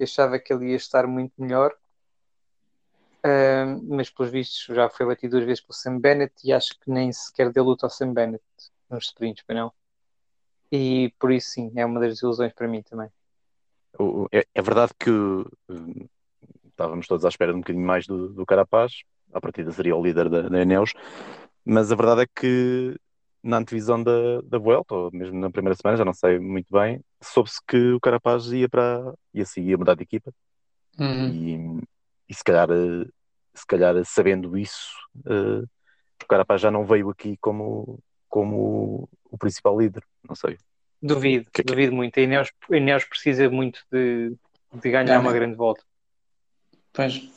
achava 0.00 0.38
que 0.38 0.52
ele 0.52 0.70
ia 0.70 0.76
estar 0.76 1.06
muito 1.06 1.32
melhor. 1.38 1.74
Um, 3.24 3.96
mas 3.96 4.10
pelos 4.10 4.32
vistos 4.32 4.74
já 4.74 4.88
foi 4.88 5.06
batido 5.06 5.36
duas 5.36 5.44
vezes 5.44 5.60
pelo 5.60 5.74
Sam 5.74 5.98
Bennett 5.98 6.34
e 6.44 6.52
acho 6.52 6.78
que 6.80 6.90
nem 6.90 7.12
sequer 7.12 7.52
deu 7.52 7.64
luta 7.64 7.86
ao 7.86 7.90
Sam 7.90 8.12
Bennett 8.12 8.42
nos 8.90 9.06
sprints, 9.06 9.44
não 9.48 9.72
e 10.72 11.12
por 11.18 11.30
isso 11.30 11.50
sim, 11.50 11.70
é 11.76 11.84
uma 11.84 12.00
das 12.00 12.22
ilusões 12.22 12.54
para 12.54 12.66
mim 12.66 12.82
também. 12.82 13.10
É, 14.32 14.46
é 14.54 14.62
verdade 14.62 14.92
que 14.98 15.10
hum, 15.10 16.08
estávamos 16.66 17.06
todos 17.06 17.26
à 17.26 17.28
espera 17.28 17.52
de 17.52 17.58
um 17.58 17.60
bocadinho 17.60 17.86
mais 17.86 18.06
do, 18.06 18.30
do 18.30 18.46
Carapaz, 18.46 19.02
a 19.34 19.40
partida 19.40 19.70
seria 19.70 19.94
o 19.94 20.02
líder 20.02 20.30
da, 20.30 20.48
da 20.48 20.62
Eneos, 20.62 20.94
mas 21.62 21.92
a 21.92 21.94
verdade 21.94 22.22
é 22.22 22.26
que 22.26 22.96
na 23.42 23.58
antevisão 23.58 24.02
da, 24.02 24.40
da 24.44 24.56
Vuelta, 24.56 24.94
ou 24.94 25.10
mesmo 25.12 25.38
na 25.38 25.50
primeira 25.50 25.76
semana, 25.76 25.98
já 25.98 26.04
não 26.04 26.14
sei 26.14 26.38
muito 26.38 26.68
bem, 26.70 27.04
soube-se 27.20 27.60
que 27.66 27.92
o 27.92 28.00
Carapaz 28.00 28.46
ia 28.46 28.68
para 28.68 29.12
ia, 29.34 29.42
assim, 29.42 29.62
ia 29.62 29.76
mudar 29.76 29.94
de 29.94 30.04
equipa 30.04 30.32
uhum. 30.98 31.28
e, 31.28 31.82
e, 32.30 32.34
se 32.34 32.42
calhar 32.42 32.68
se 33.54 33.66
calhar 33.66 33.94
sabendo 34.06 34.56
isso 34.56 34.90
uh, 35.26 35.68
o 36.22 36.26
Carapaz 36.26 36.60
já 36.60 36.70
não 36.70 36.86
veio 36.86 37.10
aqui 37.10 37.36
como, 37.38 37.98
como 38.28 39.08
o 39.32 39.38
principal 39.38 39.80
líder 39.80 40.04
não 40.28 40.36
sei. 40.36 40.58
Duvido, 41.02 41.50
que 41.52 41.62
é 41.62 41.64
que... 41.64 41.72
duvido 41.72 41.92
muito. 41.92 42.16
A 42.18 42.22
Ineos, 42.22 42.52
a 42.70 42.76
Ineos 42.76 43.04
precisa 43.04 43.50
muito 43.50 43.84
de, 43.90 44.36
de 44.72 44.90
ganhar 44.90 45.18
uma 45.18 45.32
grande 45.32 45.56
volta. 45.56 45.82
Pois. 46.92 47.28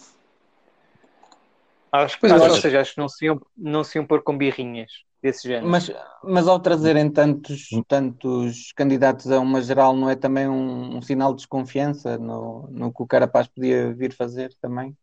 Acho, 1.92 2.20
pois 2.20 2.32
acho, 2.32 2.44
ou 2.44 2.56
seja, 2.58 2.82
acho 2.82 2.94
que 2.94 3.00
não 3.00 3.10
se, 3.10 3.26
iam, 3.26 3.42
não 3.58 3.84
se 3.84 3.98
iam 3.98 4.06
pôr 4.06 4.22
com 4.22 4.38
birrinhas 4.38 4.92
desse 5.22 5.48
género. 5.48 5.68
Mas, 5.68 5.90
mas 6.24 6.48
ao 6.48 6.60
trazerem 6.60 7.10
tantos, 7.10 7.70
tantos 7.88 8.72
candidatos 8.74 9.32
a 9.32 9.40
uma 9.40 9.62
geral, 9.62 9.96
não 9.96 10.10
é 10.10 10.16
também 10.16 10.48
um, 10.48 10.98
um 10.98 11.02
sinal 11.02 11.32
de 11.32 11.38
desconfiança 11.38 12.18
no, 12.18 12.68
no 12.70 12.94
que 12.94 13.02
o 13.02 13.08
Carapaz 13.08 13.48
podia 13.48 13.94
vir 13.94 14.14
fazer 14.14 14.54
também? 14.62 14.96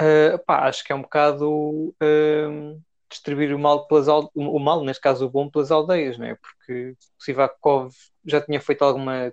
Uh, 0.00 0.38
pá, 0.46 0.68
acho 0.68 0.84
que 0.84 0.92
é 0.92 0.94
um 0.94 1.02
bocado. 1.02 1.48
Uh, 1.50 2.80
distribuir 3.12 3.54
o 3.54 3.58
mal 3.58 3.86
pelas 3.86 4.08
o 4.08 4.58
mal, 4.58 4.84
neste 4.84 5.00
caso 5.00 5.26
o 5.26 5.30
bom, 5.30 5.48
pelas 5.48 5.70
aldeias, 5.70 6.18
não 6.18 6.26
é? 6.26 6.34
Porque 6.34 6.96
o 7.18 7.22
Sivakov 7.22 7.92
já 8.24 8.40
tinha 8.40 8.60
feito 8.60 8.82
alguma 8.82 9.32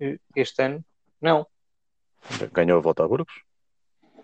eh, 0.00 0.18
este 0.34 0.62
ano? 0.62 0.84
Não. 1.20 1.46
Ganhou 2.52 2.78
a 2.78 2.80
volta 2.82 3.04
a 3.04 3.08
Burgos? 3.08 3.34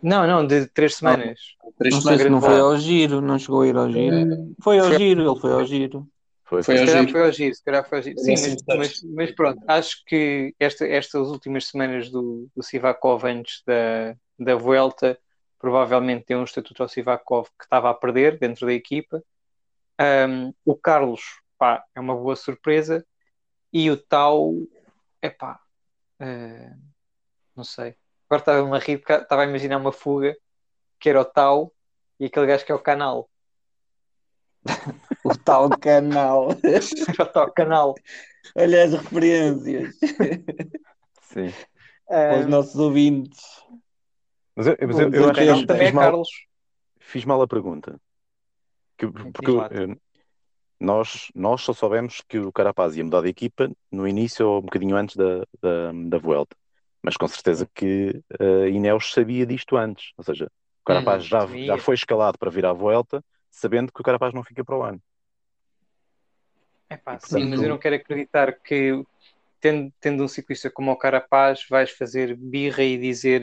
Não, 0.03 0.27
não, 0.27 0.45
de 0.47 0.67
três 0.67 0.97
semanas. 0.97 1.39
Não, 1.63 1.73
três 1.73 1.95
não 1.95 2.01
semanas 2.01 2.31
não 2.31 2.41
foi 2.41 2.61
ao 2.61 2.77
giro, 2.77 3.21
não 3.21 3.39
chegou 3.39 3.63
a 3.63 3.67
ir 3.69 3.77
ao 3.77 3.91
giro. 3.91 4.17
É... 4.17 4.37
Foi 4.61 4.79
ao 4.79 4.93
giro, 4.93 5.31
ele 5.31 5.41
foi 5.41 5.53
ao 5.53 5.65
giro. 5.65 6.09
Foi, 6.45 6.63
foi, 6.63 6.77
se, 6.77 6.85
calhar 6.85 7.09
foi 7.09 7.23
ao 7.23 7.33
giro, 7.33 7.55
se 7.55 7.65
calhar 7.65 7.89
foi 7.89 7.99
ao 7.99 8.03
giro. 8.03 8.19
Sim, 8.19 8.33
mas, 8.33 8.57
mas, 8.67 9.03
mas, 9.05 9.31
pronto, 9.31 9.63
acho 9.67 10.05
que 10.05 10.55
esta, 10.61 10.87
estas 10.87 11.29
últimas 11.29 11.67
semanas 11.67 12.11
do, 12.11 12.47
do 12.55 12.63
Sivakov 12.63 13.25
antes 13.25 13.63
da, 13.67 14.15
da 14.39 14.55
Vuelta 14.55 15.19
provavelmente 15.63 16.25
tem 16.25 16.37
um 16.37 16.43
estatuto 16.43 16.83
ao 16.83 16.89
Sivakov 16.89 17.49
que 17.57 17.65
estava 17.65 17.89
a 17.89 17.95
perder 17.95 18.37
dentro 18.37 18.67
da 18.67 18.73
equipa. 18.73 19.23
Um, 20.29 20.53
o 20.65 20.75
Carlos, 20.75 21.23
pá, 21.57 21.85
é 21.95 22.01
uma 22.01 22.17
boa 22.17 22.35
surpresa. 22.35 23.07
E 23.73 23.89
o 23.89 23.97
Tau, 23.97 24.55
é 25.23 25.31
pá, 25.31 25.61
uh, 26.21 26.77
não 27.55 27.63
sei. 27.63 27.95
Agora 28.29 28.43
estava 28.43 28.77
a 28.77 28.79
rir, 28.81 29.03
estava 29.09 29.43
a 29.43 29.47
imaginar 29.47 29.77
uma 29.77 29.93
fuga 29.93 30.37
que 30.99 31.09
era 31.09 31.21
o 31.21 31.25
Tau 31.25 31.73
e 32.19 32.27
aquele 32.27 32.47
gajo 32.47 32.67
que 32.67 32.73
é 32.73 32.75
o 32.75 32.81
Canal. 32.81 33.31
o 35.25 35.37
tal 35.37 35.71
canal. 35.79 36.49
o 37.21 37.27
tal 37.27 37.53
canal. 37.53 37.95
Olha 38.57 38.85
as 38.85 38.93
referências. 38.93 39.95
Sim. 41.23 41.53
Para 42.07 42.41
os 42.41 42.47
nossos 42.47 42.75
ouvintes. 42.77 43.62
Mas 44.55 44.67
eu, 44.67 44.77
mas 44.87 44.99
eu, 44.99 45.11
eu 45.13 45.31
acho 45.31 45.61
que 45.63 45.67
também 45.67 45.87
fiz, 45.87 45.95
mal, 45.95 46.23
fiz 46.99 47.25
mal 47.25 47.43
a 47.43 47.49
pergunta. 47.49 48.01
Que, 48.99 49.07
porque 49.07 49.51
eu, 49.51 49.97
nós, 50.79 51.31
nós 51.35 51.63
só 51.63 51.73
soubemos 51.73 52.23
que 52.29 52.39
o 52.39 52.53
Carapaz 52.53 52.97
ia 52.97 53.05
mudar 53.05 53.23
de 53.23 53.29
equipa 53.29 53.71
no 53.91 54.07
início 54.07 54.47
ou 54.47 54.59
um 54.59 54.63
bocadinho 54.63 54.97
antes 54.97 55.17
da, 55.17 55.39
da, 55.61 55.93
da 55.93 56.19
Vuelta. 56.19 56.57
Mas 57.03 57.17
com 57.17 57.27
certeza 57.27 57.69
que 57.75 58.21
a 58.39 58.69
Ineos 58.69 59.13
sabia 59.13 59.47
disto 59.47 59.77
antes. 59.77 60.13
Ou 60.17 60.25
seja, 60.25 60.47
o 60.47 60.85
Carapaz 60.85 61.25
hum, 61.25 61.29
já, 61.29 61.47
já 61.47 61.79
foi 61.79 61.95
escalado 61.95 62.39
para 62.39 62.51
vir 62.51 62.67
à 62.67 62.73
Vuelta, 62.73 63.25
sabendo 63.51 63.93
que 63.93 64.01
o 64.01 64.05
Carapaz 64.05 64.35
não 64.35 64.45
fica 64.45 64.65
para 64.65 64.77
o 64.77 64.83
ano. 64.83 65.01
É 66.91 66.97
pá, 66.97 67.19
sim, 67.19 67.49
mas 67.49 67.63
eu 67.63 67.69
não 67.71 67.79
quero 67.79 67.97
acreditar 67.97 68.53
que 68.53 69.03
tendo, 69.63 69.95
tendo 70.01 70.25
um 70.25 70.29
ciclista 70.29 70.69
como 70.69 70.91
o 70.91 70.97
Carapaz, 70.97 71.65
vais 71.71 71.93
fazer 71.93 72.37
birra 72.37 72.83
e 72.83 72.99
dizer. 72.99 73.41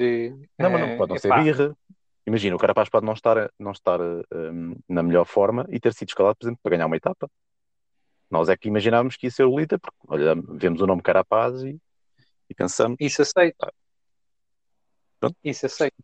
Não, 0.59 0.69
mas 0.69 0.81
não 0.81 0.97
pode 0.97 1.09
não 1.09 1.15
epá. 1.15 1.37
ser 1.37 1.43
birra. 1.43 1.77
Imagina, 2.27 2.55
o 2.55 2.59
Carapaz 2.59 2.89
pode 2.89 3.05
não 3.05 3.13
estar, 3.13 3.49
não 3.57 3.71
estar 3.71 3.99
um, 4.01 4.75
na 4.87 5.01
melhor 5.01 5.25
forma 5.25 5.65
e 5.69 5.79
ter 5.79 5.93
sido 5.93 6.09
escalado, 6.09 6.35
por 6.35 6.45
exemplo, 6.45 6.59
para 6.61 6.71
ganhar 6.71 6.85
uma 6.85 6.97
etapa. 6.97 7.31
Nós 8.29 8.49
é 8.49 8.57
que 8.57 8.67
imaginávamos 8.67 9.15
que 9.15 9.25
ia 9.25 9.31
ser 9.31 9.45
o 9.45 9.57
líder, 9.57 9.79
porque 9.79 9.97
olha, 10.07 10.35
vemos 10.35 10.81
o 10.81 10.85
nome 10.85 11.01
Carapaz 11.01 11.63
e, 11.63 11.81
e 12.49 12.53
pensamos. 12.53 12.97
Isso 12.99 13.21
aceito. 13.21 13.55
Ah. 13.63 15.31
Isso 15.43 15.65
aceito. 15.65 15.95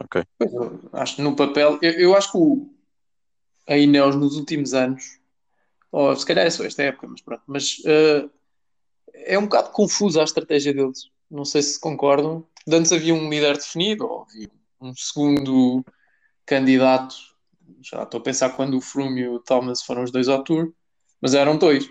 Ok. 0.00 0.24
acho 0.94 1.16
que 1.16 1.22
no 1.22 1.36
papel, 1.36 1.78
eu, 1.82 1.92
eu 1.92 2.16
acho 2.16 2.32
que 2.32 2.38
o, 2.38 2.74
a 3.68 3.76
Ineos 3.76 4.16
nos 4.16 4.36
últimos 4.36 4.72
anos, 4.72 5.20
ou 5.92 6.16
se 6.16 6.24
calhar 6.24 6.46
é 6.46 6.50
só 6.50 6.64
esta 6.64 6.82
época, 6.82 7.06
mas 7.06 7.20
pronto, 7.20 7.42
mas 7.46 7.78
uh, 7.80 8.30
é 9.24 9.38
um 9.38 9.42
bocado 9.42 9.70
confusa 9.70 10.20
a 10.20 10.24
estratégia 10.24 10.72
deles. 10.72 11.10
Não 11.30 11.44
sei 11.44 11.62
se 11.62 11.78
concordam. 11.80 12.46
Antes 12.66 12.92
havia 12.92 13.14
um 13.14 13.28
líder 13.28 13.56
definido, 13.56 14.06
ou 14.06 14.22
havia 14.22 14.48
um 14.80 14.94
segundo 14.94 15.84
candidato. 16.46 17.14
Já 17.82 18.02
estou 18.02 18.20
a 18.20 18.22
pensar 18.22 18.50
quando 18.50 18.76
o 18.76 18.80
Froome 18.80 19.20
e 19.20 19.28
o 19.28 19.38
Thomas 19.38 19.82
foram 19.82 20.02
os 20.02 20.10
dois 20.10 20.28
ao 20.28 20.42
Tour, 20.42 20.72
mas 21.20 21.34
eram 21.34 21.56
dois. 21.56 21.88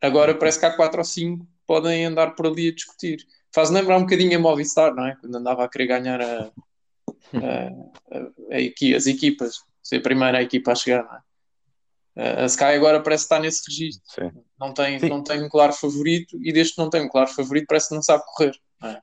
Agora 0.00 0.34
parece 0.34 0.58
que 0.58 0.66
há 0.66 0.76
quatro 0.76 0.98
ou 0.98 1.04
cinco 1.04 1.46
podem 1.66 2.04
andar 2.04 2.34
por 2.34 2.46
ali 2.46 2.68
a 2.68 2.74
discutir. 2.74 3.26
Faz 3.52 3.70
lembrar 3.70 3.96
um 3.96 4.02
bocadinho 4.02 4.36
a 4.36 4.40
Movistar, 4.40 4.94
não 4.94 5.06
é? 5.06 5.16
Quando 5.16 5.34
andava 5.34 5.64
a 5.64 5.68
querer 5.68 5.86
ganhar 5.86 6.20
a, 6.20 6.52
a, 7.32 7.48
a, 8.12 8.18
a, 8.18 8.96
as 8.96 9.06
equipas, 9.06 9.60
ser 9.82 9.96
a 9.96 10.02
primeira 10.02 10.42
equipa 10.42 10.72
a 10.72 10.74
chegar, 10.74 11.04
não 11.04 11.14
é? 11.14 11.20
A 12.16 12.46
Sky 12.46 12.64
agora 12.64 13.02
parece 13.02 13.24
estar 13.24 13.38
nesse 13.38 13.62
registro. 13.68 14.02
Sim. 14.10 14.32
Não, 14.58 14.72
tem, 14.72 14.98
Sim. 14.98 15.08
não 15.10 15.22
tem 15.22 15.42
um 15.42 15.50
claro 15.50 15.74
favorito 15.74 16.38
e 16.42 16.50
desde 16.50 16.74
que 16.74 16.80
não 16.80 16.88
tem 16.88 17.02
um 17.02 17.08
claro 17.08 17.28
favorito 17.28 17.66
parece 17.68 17.90
que 17.90 17.94
não 17.94 18.02
sabe 18.02 18.24
correr. 18.26 18.56
É? 18.82 19.02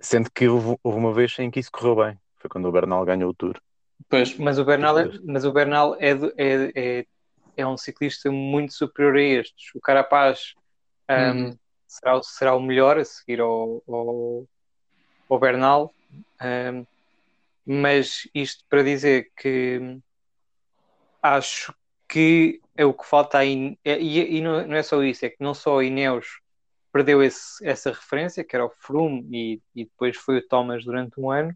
Sendo 0.00 0.30
que 0.30 0.48
houve, 0.48 0.78
houve, 0.82 0.98
uma 0.98 1.12
vez 1.12 1.38
em 1.38 1.50
que 1.50 1.60
isso 1.60 1.70
correu 1.70 1.96
bem. 1.96 2.18
Foi 2.38 2.48
quando 2.48 2.66
o 2.66 2.72
Bernal 2.72 3.04
ganhou 3.04 3.30
o 3.30 3.34
Tour. 3.34 3.60
Pois. 4.08 4.34
Mas 4.38 4.58
o 4.58 4.64
Bernal, 4.64 4.98
é, 4.98 5.10
mas 5.26 5.44
o 5.44 5.52
Bernal 5.52 5.94
é, 6.00 6.12
é, 6.38 6.72
é, 6.74 7.06
é, 7.54 7.66
um 7.66 7.76
ciclista 7.76 8.30
muito 8.30 8.72
superior 8.72 9.16
a 9.16 9.20
estes. 9.20 9.74
O 9.74 9.80
Carapaz 9.80 10.54
um, 11.10 11.42
uhum. 11.42 11.58
será, 11.86 12.22
será 12.22 12.54
o 12.54 12.62
melhor 12.62 12.98
a 12.98 13.04
seguir 13.04 13.40
ao, 13.40 13.82
ao, 13.86 14.46
ao 15.28 15.38
Bernal. 15.38 15.92
Um, 16.40 16.86
mas 17.66 18.26
isto 18.34 18.64
para 18.70 18.82
dizer 18.82 19.30
que 19.36 19.98
acho 21.22 21.74
que 22.08 22.60
é 22.76 22.84
o 22.84 22.94
que 22.94 23.06
falta 23.06 23.38
aí, 23.38 23.78
e, 23.84 24.38
e 24.38 24.40
não, 24.40 24.66
não, 24.66 24.76
é 24.76 24.82
só 24.82 25.02
isso, 25.02 25.26
é 25.26 25.30
que 25.30 25.36
não 25.40 25.52
só 25.52 25.78
a 25.78 25.84
Ineos 25.84 26.40
perdeu 26.92 27.22
esse, 27.22 27.64
essa 27.66 27.90
referência, 27.90 28.42
que 28.42 28.56
era 28.56 28.64
o 28.64 28.70
Froome, 28.70 29.26
e, 29.30 29.62
e, 29.74 29.84
depois 29.84 30.16
foi 30.16 30.38
o 30.38 30.46
Thomas 30.46 30.84
durante 30.84 31.20
um 31.20 31.30
ano, 31.30 31.54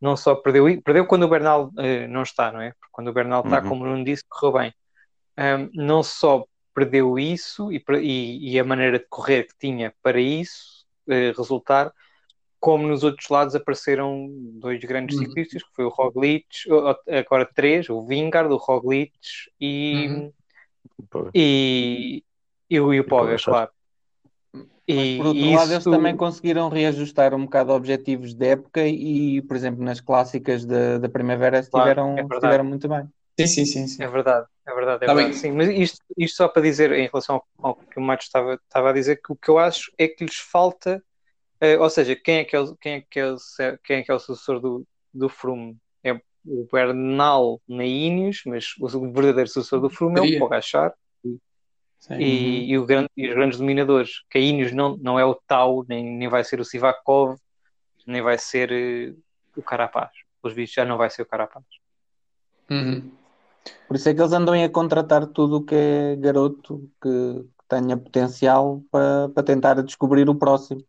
não 0.00 0.16
só 0.16 0.34
perdeu, 0.34 0.64
perdeu 0.82 1.06
quando 1.06 1.24
o 1.24 1.28
Bernal 1.28 1.66
uh, 1.68 2.08
não 2.08 2.22
está, 2.22 2.52
não 2.52 2.60
é? 2.60 2.70
Porque 2.72 2.92
quando 2.92 3.08
o 3.08 3.12
Bernal 3.12 3.42
está, 3.44 3.60
uhum. 3.60 3.68
como 3.68 3.86
não 3.86 4.02
disse, 4.02 4.24
correu 4.28 4.58
bem. 4.58 4.74
Um, 5.38 5.70
não 5.74 6.02
só 6.02 6.44
perdeu 6.74 7.18
isso 7.18 7.70
e, 7.72 7.82
e, 8.00 8.52
e, 8.52 8.58
a 8.58 8.64
maneira 8.64 8.98
de 8.98 9.06
correr 9.08 9.44
que 9.44 9.54
tinha 9.58 9.92
para 10.02 10.20
isso 10.20 10.86
uh, 11.08 11.36
resultar, 11.36 11.92
como 12.60 12.86
nos 12.86 13.02
outros 13.02 13.28
lados 13.28 13.54
apareceram 13.54 14.28
dois 14.30 14.78
grandes 14.80 15.16
uhum. 15.16 15.24
ciclistas, 15.24 15.62
que 15.62 15.74
foi 15.74 15.84
o 15.86 15.88
Roglic, 15.88 16.46
agora 17.08 17.48
três, 17.52 17.88
o 17.88 18.02
Vingard, 18.06 18.52
o 18.52 18.56
Roglic 18.56 19.12
e, 19.58 20.08
uhum. 20.08 20.32
e, 21.34 22.22
e, 22.68 22.80
o, 22.80 22.92
e 22.92 23.00
o 23.00 23.04
Pogas, 23.04 23.42
claro. 23.42 23.70
E, 24.86 25.18
por 25.18 25.26
outro 25.26 25.50
lado, 25.52 25.72
eles 25.72 25.84
também 25.84 26.16
conseguiram 26.16 26.68
reajustar 26.68 27.32
um 27.32 27.44
bocado 27.44 27.72
objetivos 27.72 28.34
de 28.34 28.46
época 28.46 28.84
e, 28.84 29.40
por 29.42 29.56
exemplo, 29.56 29.84
nas 29.84 30.00
clássicas 30.00 30.64
da, 30.64 30.98
da 30.98 31.08
primavera 31.08 31.60
estiveram, 31.60 32.14
claro, 32.16 32.32
é 32.32 32.36
estiveram 32.36 32.64
muito 32.64 32.88
bem. 32.88 33.08
Sim, 33.38 33.46
sim, 33.46 33.64
sim, 33.64 33.86
sim. 33.86 34.02
É 34.02 34.08
verdade, 34.08 34.46
é 34.66 34.74
verdade. 34.74 35.04
É 35.04 35.06
tá 35.06 35.14
verdade 35.14 35.36
sim. 35.36 35.52
Mas 35.52 35.68
isto, 35.68 35.98
isto 36.18 36.36
só 36.36 36.48
para 36.48 36.62
dizer, 36.62 36.90
em 36.92 37.06
relação 37.06 37.36
ao, 37.36 37.68
ao 37.68 37.74
que 37.76 37.98
o 37.98 38.02
Matos 38.02 38.26
estava, 38.26 38.54
estava 38.54 38.90
a 38.90 38.92
dizer, 38.92 39.16
que 39.22 39.32
o 39.32 39.36
que 39.36 39.48
eu 39.48 39.58
acho 39.58 39.92
é 39.96 40.08
que 40.08 40.24
lhes 40.24 40.36
falta 40.36 41.02
Uh, 41.62 41.80
ou 41.80 41.90
seja, 41.90 42.16
quem 42.16 42.38
é 42.38 42.44
que 42.44 42.56
é 42.56 42.60
o, 42.60 42.76
quem 42.76 42.92
é 42.94 43.00
que 43.00 43.20
é 43.20 43.32
o, 43.32 43.36
quem 43.84 43.96
é 43.98 44.02
que 44.02 44.10
é 44.10 44.14
o 44.14 44.18
sucessor 44.18 44.60
do, 44.60 44.86
do 45.12 45.28
Froome? 45.28 45.76
É 46.02 46.12
o 46.44 46.66
Bernal 46.72 47.60
na 47.68 47.84
Ineos, 47.84 48.42
mas 48.46 48.74
o 48.80 49.12
verdadeiro 49.12 49.48
sucessor 49.48 49.80
do 49.80 49.90
Froome 49.90 50.20
é 50.20 50.36
o 50.36 50.38
Pogachar 50.38 50.94
e, 52.18 52.70
e, 52.70 52.78
o 52.78 52.86
grande, 52.86 53.10
e, 53.16 53.28
os 53.28 53.34
grandes 53.34 53.58
dominadores. 53.58 54.22
Que 54.30 54.38
a 54.38 54.40
Ineos 54.40 54.72
não, 54.72 54.96
não 54.96 55.18
é 55.18 55.24
o 55.24 55.34
Tau, 55.34 55.84
nem, 55.88 56.16
nem 56.16 56.28
vai 56.28 56.42
ser 56.44 56.60
o 56.60 56.64
Sivakov, 56.64 57.36
nem 58.06 58.22
vai 58.22 58.38
ser 58.38 58.70
uh, 58.72 59.58
o 59.58 59.62
Carapaz. 59.62 60.10
Os 60.42 60.54
bichos 60.54 60.74
já 60.74 60.84
não 60.84 60.96
vai 60.96 61.10
ser 61.10 61.22
o 61.22 61.26
Carapaz. 61.26 61.64
Uhum. 62.70 63.10
Por 63.86 63.96
isso 63.96 64.08
é 64.08 64.14
que 64.14 64.20
eles 64.20 64.32
andam 64.32 64.54
a 64.54 64.68
contratar 64.68 65.26
tudo 65.26 65.58
o 65.58 65.64
que 65.64 65.74
é 65.74 66.16
garoto 66.16 66.90
que, 67.02 67.44
que 67.44 67.64
tenha 67.68 67.96
potencial 67.96 68.82
para, 68.90 69.28
para 69.28 69.42
tentar 69.42 69.82
descobrir 69.82 70.28
o 70.28 70.34
próximo. 70.34 70.82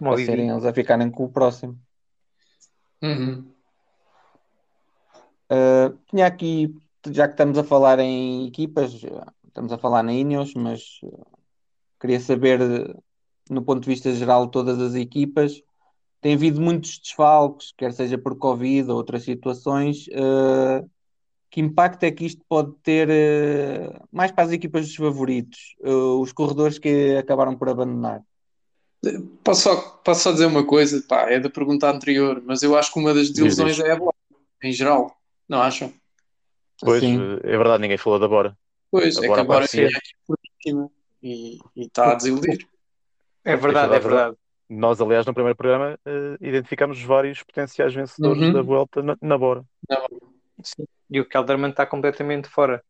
Como 0.00 0.14
para 0.14 0.24
serem 0.24 0.48
eles 0.48 0.64
a 0.64 0.72
ficarem 0.72 1.10
com 1.10 1.24
o 1.24 1.28
próximo. 1.28 1.78
Uhum. 3.02 3.52
Uh, 5.52 5.98
tinha 6.08 6.26
aqui, 6.26 6.74
já 7.10 7.28
que 7.28 7.34
estamos 7.34 7.58
a 7.58 7.64
falar 7.64 7.98
em 7.98 8.46
equipas, 8.46 9.04
estamos 9.46 9.70
a 9.70 9.76
falar 9.76 10.02
na 10.02 10.14
Ineos, 10.14 10.54
mas 10.54 11.00
queria 12.00 12.18
saber, 12.18 12.60
no 13.50 13.62
ponto 13.62 13.82
de 13.82 13.90
vista 13.90 14.10
geral, 14.14 14.48
todas 14.48 14.80
as 14.80 14.94
equipas. 14.94 15.60
Tem 16.22 16.34
havido 16.34 16.62
muitos 16.62 16.98
desfalques, 16.98 17.72
quer 17.76 17.92
seja 17.92 18.16
por 18.16 18.38
Covid 18.38 18.90
ou 18.90 18.96
outras 18.96 19.22
situações. 19.22 20.06
Uh, 20.08 20.88
que 21.50 21.60
impacto 21.60 22.04
é 22.04 22.10
que 22.10 22.24
isto 22.24 22.42
pode 22.48 22.72
ter 22.82 23.06
uh, 23.10 24.08
mais 24.10 24.32
para 24.32 24.44
as 24.44 24.52
equipas 24.52 24.86
dos 24.86 24.96
favoritos, 24.96 25.74
os 25.82 26.32
corredores 26.32 26.78
que 26.78 27.18
acabaram 27.18 27.54
por 27.54 27.68
abandonar? 27.68 28.22
Posso 29.42 29.62
só, 29.62 29.76
posso 30.04 30.22
só 30.22 30.32
dizer 30.32 30.46
uma 30.46 30.64
coisa, 30.66 31.02
pá, 31.08 31.30
é 31.30 31.40
da 31.40 31.48
pergunta 31.48 31.90
anterior, 31.90 32.42
mas 32.44 32.62
eu 32.62 32.76
acho 32.76 32.92
que 32.92 32.98
uma 32.98 33.14
das 33.14 33.30
desilusões 33.30 33.78
é 33.80 33.92
a 33.92 33.96
Bora, 33.96 34.16
em 34.62 34.72
geral, 34.72 35.16
não 35.48 35.62
acham? 35.62 35.92
Pois, 36.80 37.02
assim. 37.02 37.18
é 37.42 37.56
verdade, 37.56 37.80
ninguém 37.80 37.96
falou 37.96 38.18
da 38.18 38.28
Bora. 38.28 38.56
Pois, 38.90 39.16
a 39.16 39.24
é 39.24 39.32
que 39.32 39.40
a 39.40 39.44
Bora 39.44 39.64
é 39.64 39.86
aqui 39.86 40.12
por 40.26 40.38
cima 40.62 40.90
e, 41.22 41.58
e 41.76 41.82
está 41.86 42.12
a 42.12 42.14
desiludir. 42.14 42.66
É 43.42 43.56
verdade, 43.56 43.94
é 43.94 43.98
verdade. 43.98 44.36
Nós, 44.68 45.00
aliás, 45.00 45.26
no 45.26 45.34
primeiro 45.34 45.56
programa 45.56 45.98
uh, 46.06 46.46
identificamos 46.46 47.02
vários 47.02 47.42
potenciais 47.42 47.94
vencedores 47.94 48.42
uhum. 48.42 48.52
da 48.52 48.62
volta 48.62 49.02
na, 49.02 49.16
na 49.20 49.38
Bora. 49.38 49.64
Sim. 50.62 50.84
E 51.10 51.20
o 51.20 51.24
Kelderman 51.24 51.70
está 51.70 51.86
completamente 51.86 52.48
fora. 52.48 52.84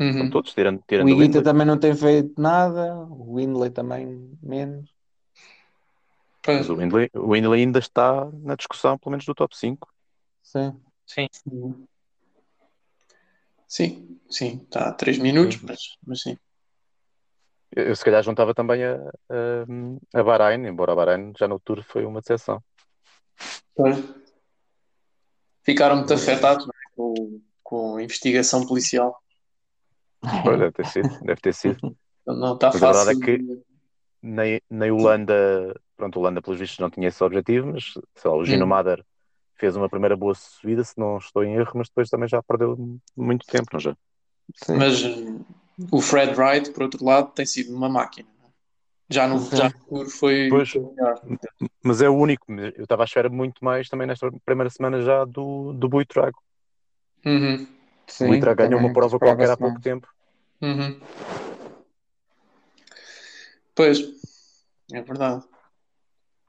Uhum. 0.00 0.30
todos, 0.30 0.54
tirando, 0.54 0.82
tirando 0.86 1.06
o 1.06 1.10
Iguita 1.10 1.42
também 1.42 1.66
não 1.66 1.78
tem 1.78 1.94
feito 1.94 2.40
nada, 2.40 2.94
o 2.96 3.36
Windley 3.36 3.70
também 3.70 4.38
menos. 4.42 4.90
Mas 6.46 6.70
o 6.70 6.76
Windley, 6.76 7.10
o 7.14 7.32
Windley 7.32 7.60
ainda 7.60 7.78
está 7.78 8.30
na 8.42 8.54
discussão, 8.54 8.96
pelo 8.96 9.10
menos 9.10 9.26
do 9.26 9.34
top 9.34 9.56
5. 9.56 9.92
Sim. 10.42 10.80
Sim. 11.04 11.28
Sim, 13.68 14.20
sim, 14.30 14.60
está 14.62 14.88
a 14.88 14.92
3 14.92 15.18
minutos, 15.18 15.58
sim. 15.58 15.66
Mas, 15.66 15.78
mas 16.06 16.22
sim. 16.22 16.38
Eu 17.72 17.94
se 17.94 18.04
calhar 18.04 18.22
juntava 18.22 18.54
também 18.54 18.84
a, 18.84 18.94
a, 18.94 20.20
a 20.20 20.22
Bahrein, 20.22 20.66
embora 20.66 20.92
a 20.92 20.94
Bahrein 20.94 21.32
já 21.36 21.48
no 21.48 21.58
Tour 21.58 21.82
foi 21.82 22.04
uma 22.04 22.20
decepção. 22.20 22.62
Ficaram 25.62 25.96
muito 25.96 26.14
afetados 26.14 26.66
é? 26.66 26.70
com, 26.94 27.42
com 27.62 27.96
a 27.96 28.02
investigação 28.02 28.64
policial. 28.64 29.20
Pois, 30.42 30.58
deve 30.60 30.72
ter 30.72 30.86
sido, 30.86 31.08
deve 31.20 31.40
ter 31.40 31.54
sido. 31.54 31.96
Não 32.26 32.54
está 32.54 32.72
fácil. 32.72 32.86
A 32.86 32.92
verdade 32.92 33.22
é 33.22 33.24
que 33.24 33.62
nem, 34.22 34.60
nem 34.68 34.90
Holanda, 34.90 35.78
pronto, 35.96 36.18
Holanda 36.18 36.42
pelos 36.42 36.58
vistos 36.58 36.78
não 36.78 36.90
tinha 36.90 37.08
esse 37.08 37.22
objetivo, 37.22 37.72
mas 37.72 37.94
sei 38.14 38.30
lá, 38.30 38.36
o 38.36 38.44
Gino 38.44 38.64
hum. 38.64 38.68
Mader 38.68 39.04
fez 39.54 39.76
uma 39.76 39.88
primeira 39.88 40.16
boa 40.16 40.34
subida, 40.34 40.84
se 40.84 40.98
não 40.98 41.18
estou 41.18 41.44
em 41.44 41.54
erro, 41.54 41.72
mas 41.74 41.88
depois 41.88 42.10
também 42.10 42.28
já 42.28 42.42
perdeu 42.42 42.76
muito 43.16 43.46
tempo, 43.46 43.68
não 43.72 43.80
já? 43.80 43.96
Sim. 44.54 44.76
Mas 44.76 45.02
o 45.90 46.00
Fred 46.00 46.34
Wright, 46.38 46.70
por 46.72 46.84
outro 46.84 47.04
lado, 47.04 47.32
tem 47.32 47.46
sido 47.46 47.74
uma 47.74 47.88
máquina. 47.88 48.28
Já 49.08 49.26
no, 49.28 49.38
já 49.54 49.72
no 49.90 50.08
foi, 50.10 50.48
pois, 50.48 50.72
Mas 51.82 52.02
é 52.02 52.08
o 52.08 52.14
único. 52.14 52.50
Eu 52.52 52.82
estava 52.82 53.04
à 53.04 53.04
espera 53.04 53.28
muito 53.28 53.64
mais 53.64 53.88
também 53.88 54.06
nesta 54.06 54.30
primeira 54.44 54.68
semana 54.68 55.00
já 55.00 55.24
do, 55.24 55.72
do 55.72 55.88
Bui 55.88 56.04
Trago. 56.04 56.42
Uhum. 57.24 57.66
Sim, 58.06 58.30
o 58.30 58.34
Itra 58.34 58.54
ganhou 58.54 58.78
uma 58.78 58.92
prova 58.92 59.18
qualquer 59.18 59.50
há 59.50 59.56
pouco 59.56 59.80
tempo. 59.80 60.08
Uhum. 60.62 61.00
Pois, 63.74 64.00
é 64.92 65.02
verdade. 65.02 65.44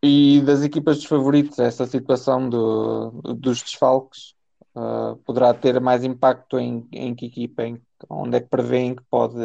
E 0.02 0.42
das 0.42 0.64
equipas 0.64 0.98
dos 0.98 1.06
favoritos, 1.06 1.58
essa 1.60 1.86
situação 1.86 2.50
do, 2.50 3.12
dos 3.34 3.62
desfalques 3.62 4.36
uh, 4.76 5.18
poderá 5.26 5.54
ter 5.54 5.80
mais 5.82 6.04
impacto 6.04 6.60
em, 6.60 6.88
em 6.92 7.16
que 7.16 7.26
equipa? 7.26 7.64
Em, 7.64 7.82
onde 8.10 8.38
é 8.38 8.40
que 8.40 8.48
prevêem 8.48 8.96
que 8.96 9.04
pode, 9.10 9.36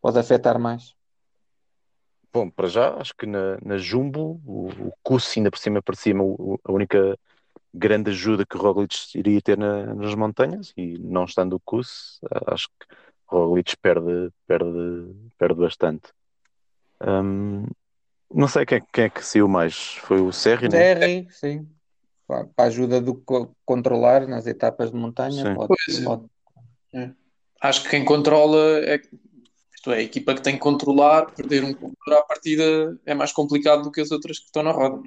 pode 0.00 0.18
afetar 0.18 0.58
mais? 0.58 0.94
Bom, 2.32 2.50
para 2.50 2.66
já, 2.66 2.94
acho 2.96 3.14
que 3.16 3.26
na, 3.26 3.58
na 3.62 3.76
Jumbo, 3.76 4.40
o, 4.44 4.68
o 4.88 4.92
ainda 5.36 5.50
por 5.52 5.58
cima, 5.58 5.80
por 5.80 5.94
cima, 5.94 6.24
o, 6.24 6.58
a 6.64 6.72
única 6.72 7.16
grande 7.74 8.10
ajuda 8.10 8.46
que 8.46 8.56
o 8.56 8.60
Roglic 8.60 8.96
iria 9.14 9.42
ter 9.42 9.58
na, 9.58 9.94
nas 9.94 10.14
montanhas 10.14 10.72
e 10.76 10.96
não 10.98 11.24
estando 11.24 11.56
o 11.56 11.60
Kuss, 11.60 12.20
acho 12.46 12.68
que 12.68 12.86
Roglic 13.26 13.76
perde, 13.76 14.30
perde, 14.46 15.14
perde 15.36 15.60
bastante. 15.60 16.12
Um, 17.00 17.66
não 18.32 18.48
sei 18.48 18.64
quem, 18.64 18.82
quem, 18.92 19.04
é 19.04 19.10
que 19.10 19.24
saiu 19.24 19.48
mais. 19.48 19.96
Foi 19.96 20.20
o 20.20 20.32
Serri, 20.32 20.68
né? 20.68 20.78
Serri, 20.78 21.28
sim. 21.30 21.68
Para 22.26 22.48
a 22.56 22.62
ajuda 22.64 23.00
do 23.00 23.22
controlar 23.64 24.26
nas 24.26 24.46
etapas 24.46 24.90
de 24.90 24.96
montanha. 24.96 25.54
Pode, 25.54 26.04
pode. 26.04 26.24
É. 26.94 27.10
Acho 27.60 27.82
que 27.82 27.90
quem 27.90 28.04
controla 28.04 28.80
é, 28.84 29.00
isto 29.74 29.90
é, 29.90 29.98
a 29.98 30.02
equipa 30.02 30.34
que 30.34 30.42
tem 30.42 30.54
que 30.54 30.60
controlar, 30.60 31.26
perder 31.32 31.64
um 31.64 31.74
controle 31.74 32.18
à 32.18 32.22
partida 32.22 32.98
é 33.04 33.14
mais 33.14 33.32
complicado 33.32 33.82
do 33.82 33.92
que 33.92 34.00
as 34.00 34.10
outras 34.10 34.38
que 34.38 34.46
estão 34.46 34.62
na 34.62 34.70
roda. 34.70 35.02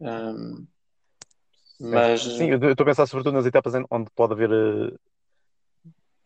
Um, 0.00 0.66
mas... 1.80 2.22
Sim, 2.22 2.50
eu 2.50 2.70
estou 2.70 2.84
a 2.84 2.86
pensar 2.86 3.06
sobretudo 3.06 3.34
nas 3.34 3.46
etapas 3.46 3.74
onde 3.90 4.10
pode 4.14 4.32
haver 4.32 4.50
uh, 4.50 4.98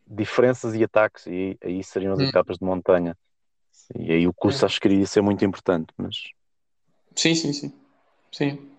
diferenças 0.06 0.74
e 0.74 0.82
ataques, 0.82 1.26
e 1.26 1.58
aí 1.62 1.82
seriam 1.82 2.12
as 2.12 2.20
hum. 2.20 2.24
etapas 2.24 2.58
de 2.58 2.64
montanha. 2.64 3.16
E 3.98 4.12
aí 4.12 4.26
o 4.26 4.34
curso 4.34 4.64
é. 4.64 4.66
acho 4.66 4.80
que 4.80 4.88
iria 4.88 5.06
ser 5.06 5.22
muito 5.22 5.44
importante, 5.44 5.88
mas... 5.96 6.16
Sim, 7.16 7.34
sim, 7.34 7.52
sim. 7.52 7.72
Sim. 8.32 8.70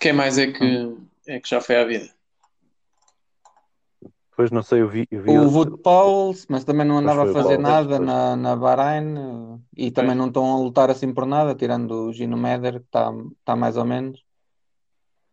Quem 0.00 0.12
mais 0.12 0.38
é 0.38 0.52
que, 0.52 0.64
hum. 0.64 1.06
é 1.26 1.40
que 1.40 1.48
já 1.48 1.60
foi 1.60 1.76
à 1.76 1.84
vida? 1.84 2.10
Pois 4.34 4.50
não 4.50 4.62
sei, 4.62 4.80
eu 4.80 4.88
vi. 4.88 5.06
Eu 5.10 5.22
vi 5.22 5.30
o 5.30 5.50
Wood 5.50 5.78
Pauls, 5.82 6.46
mas 6.48 6.64
também 6.64 6.86
não 6.86 6.98
andava 6.98 7.30
a 7.30 7.32
fazer 7.32 7.58
nada 7.58 7.98
na, 7.98 8.34
na 8.34 8.56
Bahrein 8.56 9.62
e 9.76 9.90
também 9.90 10.16
não 10.16 10.28
estão 10.28 10.50
a 10.52 10.58
lutar 10.58 10.90
assim 10.90 11.12
por 11.12 11.26
nada, 11.26 11.54
tirando 11.54 12.08
o 12.08 12.12
Gino 12.12 12.36
Meder, 12.36 12.80
que 12.80 12.86
está 12.86 13.12
tá 13.44 13.54
mais 13.54 13.76
ou 13.76 13.84
menos. 13.84 14.24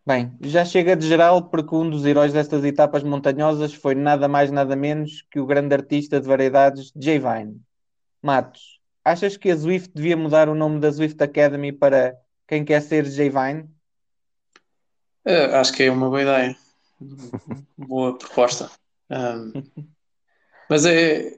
Bem, 0.09 0.35
já 0.41 0.65
chega 0.65 0.95
de 0.95 1.07
geral 1.07 1.51
porque 1.51 1.75
um 1.75 1.87
dos 1.87 2.03
heróis 2.03 2.33
destas 2.33 2.63
etapas 2.63 3.03
montanhosas 3.03 3.75
foi 3.75 3.93
nada 3.93 4.27
mais 4.27 4.49
nada 4.49 4.75
menos 4.75 5.23
que 5.29 5.39
o 5.39 5.45
grande 5.45 5.75
artista 5.75 6.19
de 6.19 6.25
variedades 6.25 6.91
Jay 6.99 7.19
Vine. 7.19 7.61
Matos, 8.19 8.81
achas 9.05 9.37
que 9.37 9.51
a 9.51 9.55
Zwift 9.55 9.91
devia 9.93 10.17
mudar 10.17 10.49
o 10.49 10.55
nome 10.55 10.79
da 10.79 10.89
Zwift 10.89 11.21
Academy 11.23 11.71
para 11.71 12.17
quem 12.47 12.65
quer 12.65 12.81
ser 12.81 13.05
Jay 13.05 13.29
Vine? 13.29 13.69
Uh, 15.27 15.53
acho 15.57 15.73
que 15.73 15.83
é 15.83 15.91
uma 15.91 16.09
boa 16.09 16.23
ideia. 16.23 16.57
boa 17.77 18.17
proposta. 18.17 18.71
Um, 19.11 19.61
mas 20.67 20.87
é, 20.87 21.37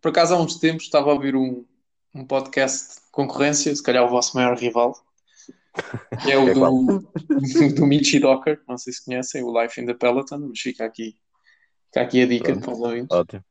por 0.00 0.08
acaso 0.08 0.34
há 0.34 0.40
uns 0.40 0.58
tempos 0.58 0.84
estava 0.84 1.10
a 1.10 1.12
ouvir 1.12 1.36
um, 1.36 1.66
um 2.14 2.24
podcast 2.24 2.94
de 2.94 3.10
concorrência, 3.10 3.76
se 3.76 3.82
calhar 3.82 4.06
o 4.06 4.08
vosso 4.08 4.34
maior 4.34 4.56
rival, 4.56 5.05
que 6.22 6.32
é 6.32 6.38
o 6.38 6.48
é 6.48 6.54
do, 6.54 7.00
do 7.74 7.86
Michi 7.86 8.18
Docker, 8.18 8.60
não 8.68 8.78
sei 8.78 8.92
se 8.92 9.04
conhecem, 9.04 9.42
o 9.42 9.60
Life 9.60 9.80
in 9.80 9.86
the 9.86 9.94
Peloton, 9.94 10.38
mas 10.38 10.60
fica 10.60 10.84
aqui, 10.84 11.16
fica 11.86 12.00
aqui 12.02 12.22
a 12.22 12.26
dica 12.26 12.56
para 12.56 12.72
os 12.72 12.80
ouvintes. 12.80 13.16
Ótimo. 13.16 13.44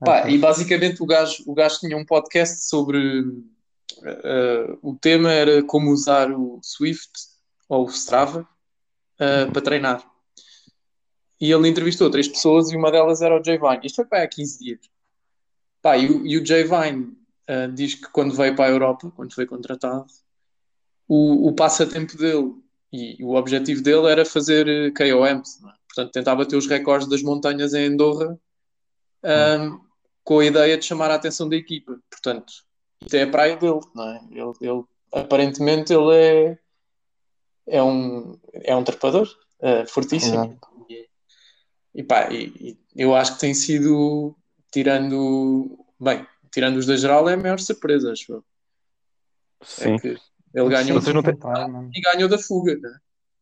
Pá, 0.00 0.28
e 0.28 0.36
basicamente 0.36 1.02
o 1.02 1.06
gajo, 1.06 1.44
o 1.46 1.54
gajo 1.54 1.78
tinha 1.78 1.96
um 1.96 2.04
podcast 2.04 2.68
sobre 2.68 3.20
uh, 3.20 4.78
o 4.82 4.96
tema 4.96 5.30
era 5.30 5.62
como 5.62 5.92
usar 5.92 6.32
o 6.32 6.58
Swift 6.60 7.12
ou 7.68 7.86
o 7.86 7.90
Strava 7.90 8.40
uh, 8.40 9.52
para 9.52 9.62
treinar 9.62 10.12
e 11.42 11.50
ele 11.50 11.68
entrevistou 11.68 12.08
três 12.08 12.28
pessoas 12.28 12.70
e 12.70 12.76
uma 12.76 12.92
delas 12.92 13.20
era 13.20 13.38
o 13.38 13.42
Jay 13.42 13.58
Vine. 13.58 13.80
Isto 13.82 13.96
foi 13.96 14.04
para 14.04 14.22
há 14.22 14.28
15 14.28 14.58
dias. 14.60 14.80
Pá, 15.82 15.98
e, 15.98 16.08
o, 16.08 16.24
e 16.24 16.38
o 16.38 16.46
Jay 16.46 16.62
Vine 16.62 17.16
uh, 17.50 17.72
diz 17.74 17.96
que 17.96 18.08
quando 18.12 18.32
veio 18.32 18.54
para 18.54 18.66
a 18.66 18.70
Europa, 18.70 19.12
quando 19.16 19.34
foi 19.34 19.44
contratado, 19.44 20.06
o, 21.12 21.48
o 21.48 21.52
passatempo 21.52 22.16
dele 22.16 22.54
e 22.90 23.22
o 23.22 23.34
objetivo 23.34 23.82
dele 23.82 24.06
era 24.10 24.24
fazer 24.24 24.66
eh, 24.66 24.90
KOMs. 24.90 25.60
É? 25.62 25.72
Portanto, 25.86 26.12
tentava 26.12 26.46
ter 26.46 26.56
os 26.56 26.66
recordes 26.66 27.06
das 27.06 27.22
montanhas 27.22 27.74
em 27.74 27.86
Andorra 27.86 28.38
um, 29.22 29.80
com 30.24 30.38
a 30.38 30.44
ideia 30.46 30.78
de 30.78 30.84
chamar 30.86 31.10
a 31.10 31.16
atenção 31.16 31.48
da 31.48 31.56
equipa. 31.56 31.98
Portanto, 32.10 32.50
isto 33.02 33.14
é 33.14 33.22
a 33.22 33.30
praia 33.30 33.56
dele, 33.56 33.80
não 33.94 34.08
é? 34.08 34.20
Ele, 34.30 34.52
ele 34.62 34.84
aparentemente 35.12 35.92
ele 35.92 36.14
é, 36.14 36.58
é 37.66 37.82
um, 37.82 38.38
é 38.54 38.74
um 38.74 38.84
trepador 38.84 39.28
uh, 39.60 39.86
fortíssimo. 39.86 40.34
Exato. 40.34 40.72
E 41.94 42.02
pá, 42.02 42.30
e, 42.32 42.78
e 42.96 43.02
eu 43.02 43.14
acho 43.14 43.34
que 43.34 43.40
tem 43.40 43.52
sido, 43.52 44.34
tirando, 44.72 45.78
bem, 46.00 46.26
tirando 46.50 46.78
os 46.78 46.86
da 46.86 46.96
geral, 46.96 47.28
é 47.28 47.34
a 47.34 47.36
maior 47.36 47.58
surpresa, 47.60 48.12
acho 48.12 48.32
eu. 48.32 48.44
É 49.60 49.64
sim. 49.66 50.08
É 50.08 50.31
ele 50.54 50.68
ganhou 50.68 51.00
sim, 51.00 51.12
não 51.12 51.22
tem... 51.22 51.34
e 51.94 52.00
ganhou 52.00 52.28
da 52.28 52.38
fuga, 52.38 52.74
né? 52.76 52.90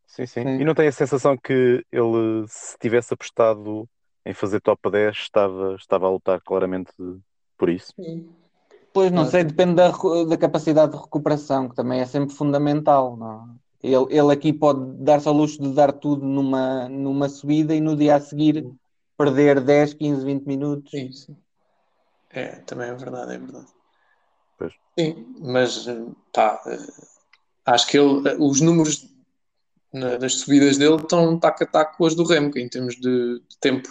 sim, 0.06 0.26
sim, 0.26 0.42
sim. 0.42 0.61
E 0.61 0.64
não 0.64 0.74
tem 0.74 0.88
a 0.88 0.92
sensação 0.92 1.36
que 1.36 1.84
ele, 1.90 2.44
se 2.48 2.76
tivesse 2.78 3.14
apostado 3.14 3.88
em 4.24 4.34
fazer 4.34 4.61
top 4.61 4.90
10, 4.90 5.16
estava, 5.16 5.74
estava 5.74 6.06
a 6.06 6.11
lutar 6.11 6.40
claramente 6.40 6.92
por 7.56 7.68
isso? 7.68 7.92
Sim. 7.96 8.28
Pois 8.92 9.11
não 9.12 9.24
sei, 9.24 9.44
depende 9.44 9.74
da, 9.74 9.90
da 10.28 10.36
capacidade 10.36 10.92
de 10.92 10.98
recuperação, 10.98 11.68
que 11.68 11.76
também 11.76 12.00
é 12.00 12.06
sempre 12.06 12.34
fundamental. 12.34 13.16
Não? 13.16 13.54
Ele, 13.82 14.06
ele 14.11 14.32
aqui 14.32 14.52
pode 14.52 14.80
dar-se 14.98 15.28
ao 15.28 15.34
luxo 15.34 15.62
de 15.62 15.72
dar 15.72 15.92
tudo 15.92 16.26
numa, 16.26 16.88
numa 16.88 17.28
subida 17.28 17.74
e 17.74 17.80
no 17.80 17.96
dia 17.96 18.16
a 18.16 18.20
seguir 18.20 18.66
perder 19.16 19.61
10, 19.61 19.94
15, 19.94 20.24
20 20.24 20.44
minutos. 20.44 20.90
Sim, 20.90 21.12
sim. 21.12 21.36
É, 22.30 22.56
também 22.61 22.88
é 22.88 22.94
verdade, 22.94 23.34
é 23.34 23.38
verdade. 23.38 23.68
Pois. 24.61 24.74
Sim, 24.98 25.34
mas 25.40 25.86
tá, 26.30 26.61
acho 27.64 27.86
que 27.86 27.96
ele, 27.96 28.36
os 28.38 28.61
números 28.61 29.08
na, 29.90 30.18
das 30.18 30.34
subidas 30.34 30.76
dele 30.76 30.96
estão 30.96 31.38
taco 31.38 31.64
a 31.64 31.66
taco 31.66 31.96
com 31.96 32.04
as 32.04 32.14
do 32.14 32.24
Remco 32.24 32.58
em 32.58 32.68
termos 32.68 32.96
de, 32.96 33.40
de 33.48 33.58
tempo. 33.58 33.88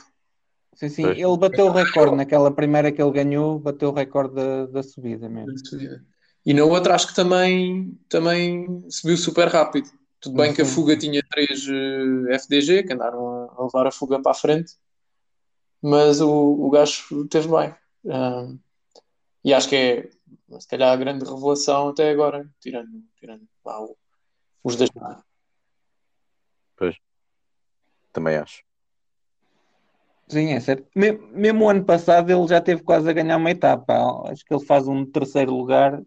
Sim, 0.76 0.90
sim, 0.90 1.02
pois. 1.02 1.18
ele 1.18 1.38
bateu 1.38 1.66
o 1.66 1.72
recorde 1.72 2.16
naquela 2.16 2.52
primeira 2.52 2.92
que 2.92 3.02
ele 3.02 3.12
ganhou, 3.12 3.58
bateu 3.58 3.90
o 3.90 3.94
recorde 3.94 4.36
da, 4.36 4.68
da 4.68 4.84
subida 4.84 5.28
mesmo. 5.28 5.52
Da 5.52 5.58
subida. 5.58 6.06
E 6.46 6.54
na 6.54 6.64
outra 6.64 6.94
acho 6.94 7.08
que 7.08 7.16
também, 7.16 8.00
também 8.08 8.86
subiu 8.90 9.18
super 9.18 9.48
rápido. 9.48 9.90
Tudo 10.22 10.36
bem 10.36 10.54
que 10.54 10.62
a 10.62 10.66
fuga 10.66 10.96
tinha 10.96 11.24
3 11.32 11.68
uh, 11.68 12.32
FDG, 12.34 12.84
que 12.84 12.94
andaram 12.94 13.28
a, 13.28 13.56
a, 13.58 13.64
levar 13.64 13.88
a 13.88 13.92
fuga 13.92 14.22
para 14.22 14.34
a 14.34 14.36
frente, 14.36 14.74
mas 15.82 16.22
o, 16.22 16.30
o 16.30 16.70
gajo 16.70 17.28
teve 17.28 17.48
bem. 17.48 17.74
Uh, 18.06 18.60
e 19.44 19.54
acho 19.54 19.70
que 19.70 19.76
é, 19.76 20.10
se 20.60 20.68
calhar, 20.68 20.92
a 20.92 20.96
grande 20.96 21.26
revelação 21.26 21.90
até 21.90 22.10
agora, 22.10 22.50
tirando, 22.60 23.04
tirando 23.16 23.48
lá, 23.66 23.80
os 24.64 24.76
das. 24.76 24.90
Pois, 26.76 26.96
também 28.12 28.38
acho. 28.38 28.64
Sim, 30.28 30.54
é 30.54 30.60
certo. 30.60 30.88
Mesmo 30.96 31.66
o 31.66 31.70
ano 31.70 31.84
passado 31.84 32.32
ele 32.32 32.48
já 32.48 32.62
teve 32.62 32.84
quase 32.84 33.10
a 33.10 33.14
ganhar 33.14 33.38
uma 33.38 33.50
etapa. 33.50 34.30
Acho 34.30 34.46
que 34.46 34.54
ele 34.54 34.64
faz 34.64 34.88
um 34.88 35.04
terceiro 35.04 35.52
lugar 35.52 36.00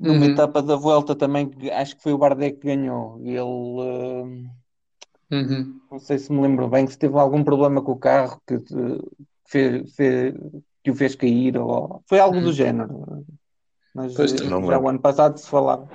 numa 0.00 0.24
uhum. 0.24 0.32
etapa 0.32 0.62
da 0.62 0.76
volta 0.76 1.14
também, 1.14 1.50
acho 1.72 1.96
que 1.96 2.02
foi 2.02 2.14
o 2.14 2.18
Bardet 2.18 2.56
que 2.56 2.66
ganhou. 2.66 3.20
Ele 3.20 3.38
uh, 3.38 4.24
uhum. 5.30 5.80
não 5.90 5.98
sei 5.98 6.18
se 6.18 6.32
me 6.32 6.40
lembro 6.40 6.68
bem 6.68 6.86
que 6.86 6.92
se 6.92 6.98
teve 6.98 7.18
algum 7.18 7.44
problema 7.44 7.82
com 7.82 7.92
o 7.92 7.98
carro 7.98 8.40
que, 8.46 8.56
fez, 9.46 9.94
fez, 9.94 10.34
que 10.82 10.90
o 10.90 10.94
fez 10.94 11.14
cair, 11.14 11.58
ou 11.58 12.02
foi 12.06 12.18
algo 12.18 12.36
uhum. 12.36 12.44
do 12.44 12.52
género. 12.52 13.24
Mas 13.94 14.14
pois, 14.14 14.30
já 14.32 14.78
o 14.78 14.88
ano 14.88 15.00
passado 15.00 15.36
se 15.38 15.48
falava. 15.48 15.88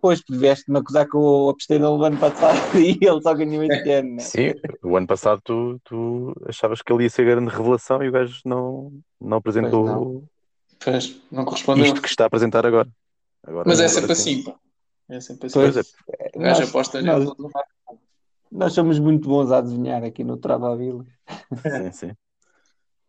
Pois, 0.00 0.22
vieste-me 0.28 0.78
acusar 0.78 1.08
que 1.08 1.16
eu 1.16 1.48
apostei 1.48 1.78
nele 1.78 1.96
no 1.96 2.04
ano 2.04 2.18
passado 2.18 2.58
e 2.78 2.98
ele 3.00 3.22
só 3.22 3.34
ganhou 3.34 3.64
este 3.64 3.90
ano, 3.90 4.16
né? 4.16 4.18
Sim, 4.20 4.52
o 4.82 4.96
ano 4.96 5.06
passado 5.06 5.40
tu, 5.42 5.80
tu 5.82 6.34
achavas 6.46 6.82
que 6.82 6.92
ele 6.92 7.04
ia 7.04 7.10
ser 7.10 7.24
grande 7.24 7.50
revelação 7.50 8.02
e 8.02 8.08
o 8.08 8.12
gajo 8.12 8.38
não, 8.44 8.92
não 9.20 9.38
apresentou 9.38 9.84
pois 9.84 9.96
não. 9.96 10.28
Pois, 10.84 11.22
não 11.32 11.44
correspondeu. 11.46 11.86
isto 11.86 12.02
que 12.02 12.08
está 12.08 12.24
a 12.24 12.26
apresentar 12.26 12.66
agora. 12.66 12.88
Agora, 13.42 13.64
Mas 13.66 13.80
é 13.80 13.88
sempre 13.88 14.12
assim, 14.12 14.42
pá. 14.42 14.54
É 15.08 15.20
sempre 15.20 15.46
assim. 15.46 15.58
Pois 15.58 15.76
é. 15.76 15.82
O 16.34 16.40
gajo 16.40 16.64
aposta 16.64 17.02
nós, 17.02 17.24
nós 18.52 18.72
somos 18.72 18.98
muito 18.98 19.28
bons 19.28 19.50
a 19.50 19.58
adivinhar 19.58 20.04
aqui 20.04 20.22
no 20.22 20.36
Travavila. 20.36 21.04
Sim, 21.62 21.92
sim. 21.92 22.12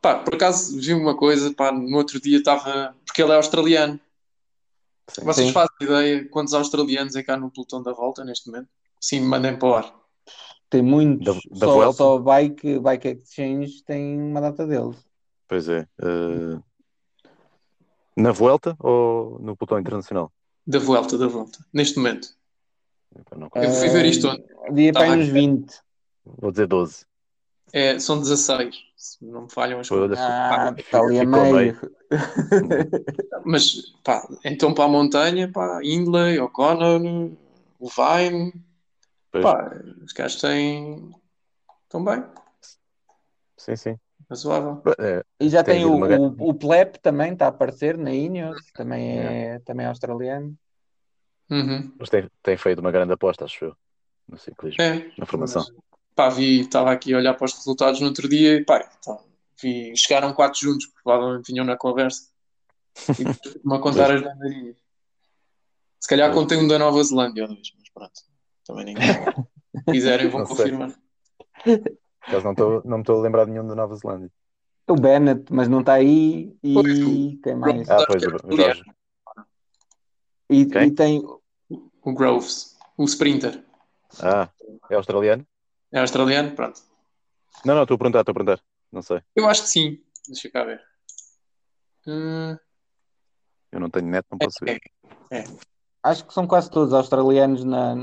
Pá, 0.06 0.20
por 0.20 0.36
acaso 0.36 0.80
vi 0.80 0.94
uma 0.94 1.18
coisa, 1.18 1.52
pá, 1.52 1.72
no 1.72 1.98
outro 1.98 2.22
dia 2.22 2.38
estava. 2.38 2.96
Porque 3.04 3.24
ele 3.24 3.32
é 3.32 3.36
australiano. 3.38 4.00
Sim, 5.08 5.26
Vocês 5.26 5.48
sim. 5.48 5.52
fazem 5.52 5.76
ideia 5.82 6.30
quantos 6.30 6.54
australianos 6.54 7.16
é 7.16 7.24
cá 7.24 7.36
no 7.36 7.50
pelotão 7.50 7.82
da 7.82 7.92
volta 7.92 8.24
neste 8.24 8.48
momento? 8.48 8.70
Sim, 9.02 9.22
mandem 9.22 9.58
para 9.58 9.68
o 9.68 9.74
ar. 9.74 9.96
Tem 10.70 10.84
muitos. 10.84 11.26
Da, 11.26 11.58
da 11.58 11.66
só, 11.66 11.92
só 11.92 12.20
bike, 12.20 12.78
bike 12.78 13.08
Exchange 13.08 13.84
tem 13.84 14.22
uma 14.22 14.40
data 14.42 14.68
deles. 14.68 14.96
Pois 15.48 15.68
é. 15.68 15.88
Uh... 16.00 16.62
Na 18.16 18.32
Vuelta 18.32 18.76
ou 18.80 19.40
no 19.40 19.58
pelotão 19.58 19.80
internacional? 19.80 20.32
Da 20.68 20.78
Vuelta, 20.78 21.18
da 21.18 21.26
Vuelta, 21.26 21.66
neste 21.74 21.98
momento. 21.98 22.28
Eu 23.56 23.72
fui 23.72 23.90
ver 23.90 24.06
isto 24.06 24.28
ontem. 24.28 24.56
Dia 24.72 24.94
para 24.94 25.18
uns 25.18 25.30
20. 25.30 25.74
Vou 26.24 26.52
dizer 26.52 26.68
12. 26.68 27.08
É, 27.74 27.98
são 27.98 28.20
16, 28.20 28.85
se 28.96 29.24
não 29.26 29.44
me 29.44 29.52
falham 29.52 29.80
as 29.80 29.90
coisas. 29.90 30.18
Ah, 30.20 30.74
está 30.78 31.00
ali 31.00 31.20
a 31.20 31.26
meio. 31.26 31.80
Mas, 33.46 33.94
pá, 34.04 34.28
então 34.44 34.74
para 34.74 34.86
a 34.86 34.90
montanha, 34.90 35.52
pá, 35.52 35.80
Indley, 35.84 36.40
O'Connor, 36.40 37.02
o 37.80 37.90
Vine, 37.90 38.54
pá, 39.32 39.72
os 40.04 40.14
gajos 40.14 40.42
têm. 40.42 41.12
estão 41.84 42.04
bem. 42.04 42.24
Sim, 43.58 43.76
sim 43.76 44.00
razoável. 44.30 44.82
É, 45.00 45.24
e 45.40 45.50
já 45.50 45.64
tem, 45.64 45.76
tem 45.76 45.86
o, 45.86 45.96
uma... 45.96 46.08
o, 46.08 46.50
o 46.50 46.54
Plep 46.54 47.00
também, 47.00 47.34
está 47.34 47.46
a 47.46 47.50
aparecer 47.50 47.98
na 47.98 48.12
Ineos, 48.12 48.60
também 48.74 49.20
é, 49.20 49.46
é. 49.56 49.60
também 49.60 49.86
é 49.86 49.90
australiano. 49.90 50.56
Uhum. 51.50 51.94
Mas 52.00 52.10
tem, 52.10 52.30
tem 52.42 52.58
feito 52.58 52.80
uma 52.80 52.92
grande 52.92 53.14
aposta, 53.14 53.46
acho 53.46 53.66
eu, 53.66 53.76
no 54.28 54.38
ciclismo, 54.38 54.82
é, 54.82 55.12
na 55.18 55.26
formação. 55.26 55.64
Mas, 55.64 55.84
pá, 56.16 56.30
vi, 56.30 56.62
estava 56.62 56.92
aqui 56.92 57.14
a 57.14 57.18
olhar 57.18 57.34
para 57.34 57.46
os 57.46 57.54
resultados 57.54 58.00
no 58.00 58.08
outro 58.08 58.28
dia 58.28 58.56
e 58.56 58.64
pá, 58.64 58.90
então, 59.00 59.20
vi, 59.62 59.96
chegaram 59.96 60.34
quatro 60.34 60.60
juntos, 60.60 60.88
provavelmente 61.04 61.52
vinham 61.52 61.66
na 61.66 61.78
conversa. 61.78 62.30
E 63.10 63.24
uma 63.64 63.80
contar 63.80 64.12
as 64.12 64.22
bandeirinhas. 64.22 64.78
Se 66.00 66.08
calhar 66.08 66.32
contei 66.34 66.58
um 66.58 66.68
da 66.68 66.80
Nova 66.80 67.04
Zelândia, 67.04 67.48
mas 67.48 67.90
pronto, 67.94 68.22
também 68.66 68.86
ninguém. 68.86 69.06
quiserem, 69.92 70.30
vão 70.30 70.46
confirmar. 70.46 70.94
Caso 72.22 72.46
não, 72.46 72.56
tô, 72.56 72.82
não 72.86 72.98
me 72.98 73.02
estou 73.02 73.20
a 73.20 73.22
lembrar 73.22 73.46
de 73.46 73.52
nenhum 73.52 73.68
da 73.68 73.76
Nova 73.76 73.96
Zelândia. 73.96 74.32
O 74.88 74.96
Bennett, 74.96 75.52
mas 75.52 75.68
não 75.68 75.80
está 75.80 75.94
aí. 75.94 76.56
E 76.64 77.40
tem 77.42 77.56
mais. 77.56 77.90
Ah, 77.90 78.06
pois, 78.08 78.22
Jorge. 78.22 78.84
E, 80.48 80.62
e, 80.62 80.92
tem 80.92 81.26
o 82.04 82.14
Groves, 82.14 82.78
o 82.96 83.04
Sprinter. 83.06 83.64
Ah, 84.20 84.48
é 84.90 84.96
australiano? 84.96 85.46
É 85.92 86.00
australiano, 86.00 86.52
pronto. 86.56 86.82
Não, 87.64 87.76
não, 87.76 87.84
estou 87.84 87.96
a 87.96 87.98
perguntar, 87.98 88.20
estou 88.22 88.32
a 88.32 88.36
perguntar. 88.36 88.64
Não 88.92 89.02
sei. 89.02 89.22
Eu 89.36 89.48
acho 89.48 89.64
que 89.64 89.70
sim. 89.70 90.00
Deixa 90.28 90.50
cá 90.50 90.64
ver. 90.64 90.82
Hum... 92.08 92.58
Eu 93.72 93.80
não 93.80 93.90
tenho 93.90 94.08
net, 94.08 94.26
não 94.32 94.38
posso 94.38 94.64
ver. 94.64 94.80
É, 95.32 95.40
é. 95.40 95.44
Acho 96.04 96.26
que 96.26 96.34
são 96.34 96.48
quase 96.48 96.70
todos 96.70 96.94
australianos 96.94 97.64
na, 97.64 97.96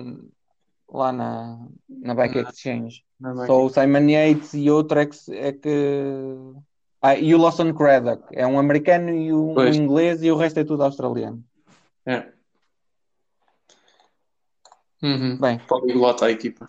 lá 0.89 1.13
na, 1.13 1.67
na 1.89 2.15
Bike 2.15 2.39
Exchange. 2.41 3.05
Na 3.19 3.47
Só 3.47 3.65
o 3.65 3.71
Simon 3.71 4.09
Yates 4.09 4.55
e 4.55 4.71
outro 4.71 4.99
é 4.99 5.07
que. 5.07 5.17
É 5.35 5.53
que... 5.53 6.55
Ah, 7.01 7.17
e 7.17 7.35
o 7.35 7.39
Lawson 7.39 7.73
Craddock. 7.73 8.25
É 8.33 8.47
um 8.47 8.59
americano 8.59 9.11
e 9.11 9.33
um, 9.33 9.59
um 9.59 9.69
inglês 9.69 10.23
e 10.23 10.31
o 10.31 10.37
resto 10.37 10.61
é 10.61 10.65
tudo 10.65 10.85
australiano. 10.85 11.43
É. 12.07 12.33
Uhum. 15.03 15.37
Bem, 15.39 15.59
poliglota 15.67 16.27
a 16.27 16.31
equipa. 16.31 16.67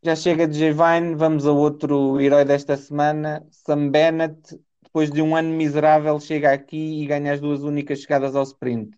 Já 0.00 0.14
chega 0.14 0.46
de 0.46 0.56
J-Vine, 0.56 1.16
vamos 1.16 1.44
a 1.44 1.50
outro 1.50 2.20
herói 2.20 2.44
desta 2.44 2.76
semana, 2.76 3.44
Sam 3.50 3.90
Bennett. 3.90 4.56
Depois 4.80 5.10
de 5.10 5.20
um 5.20 5.34
ano 5.34 5.50
miserável, 5.50 6.20
chega 6.20 6.52
aqui 6.52 7.02
e 7.02 7.06
ganha 7.06 7.32
as 7.32 7.40
duas 7.40 7.62
únicas 7.62 8.00
chegadas 8.00 8.36
ao 8.36 8.44
sprint. 8.44 8.96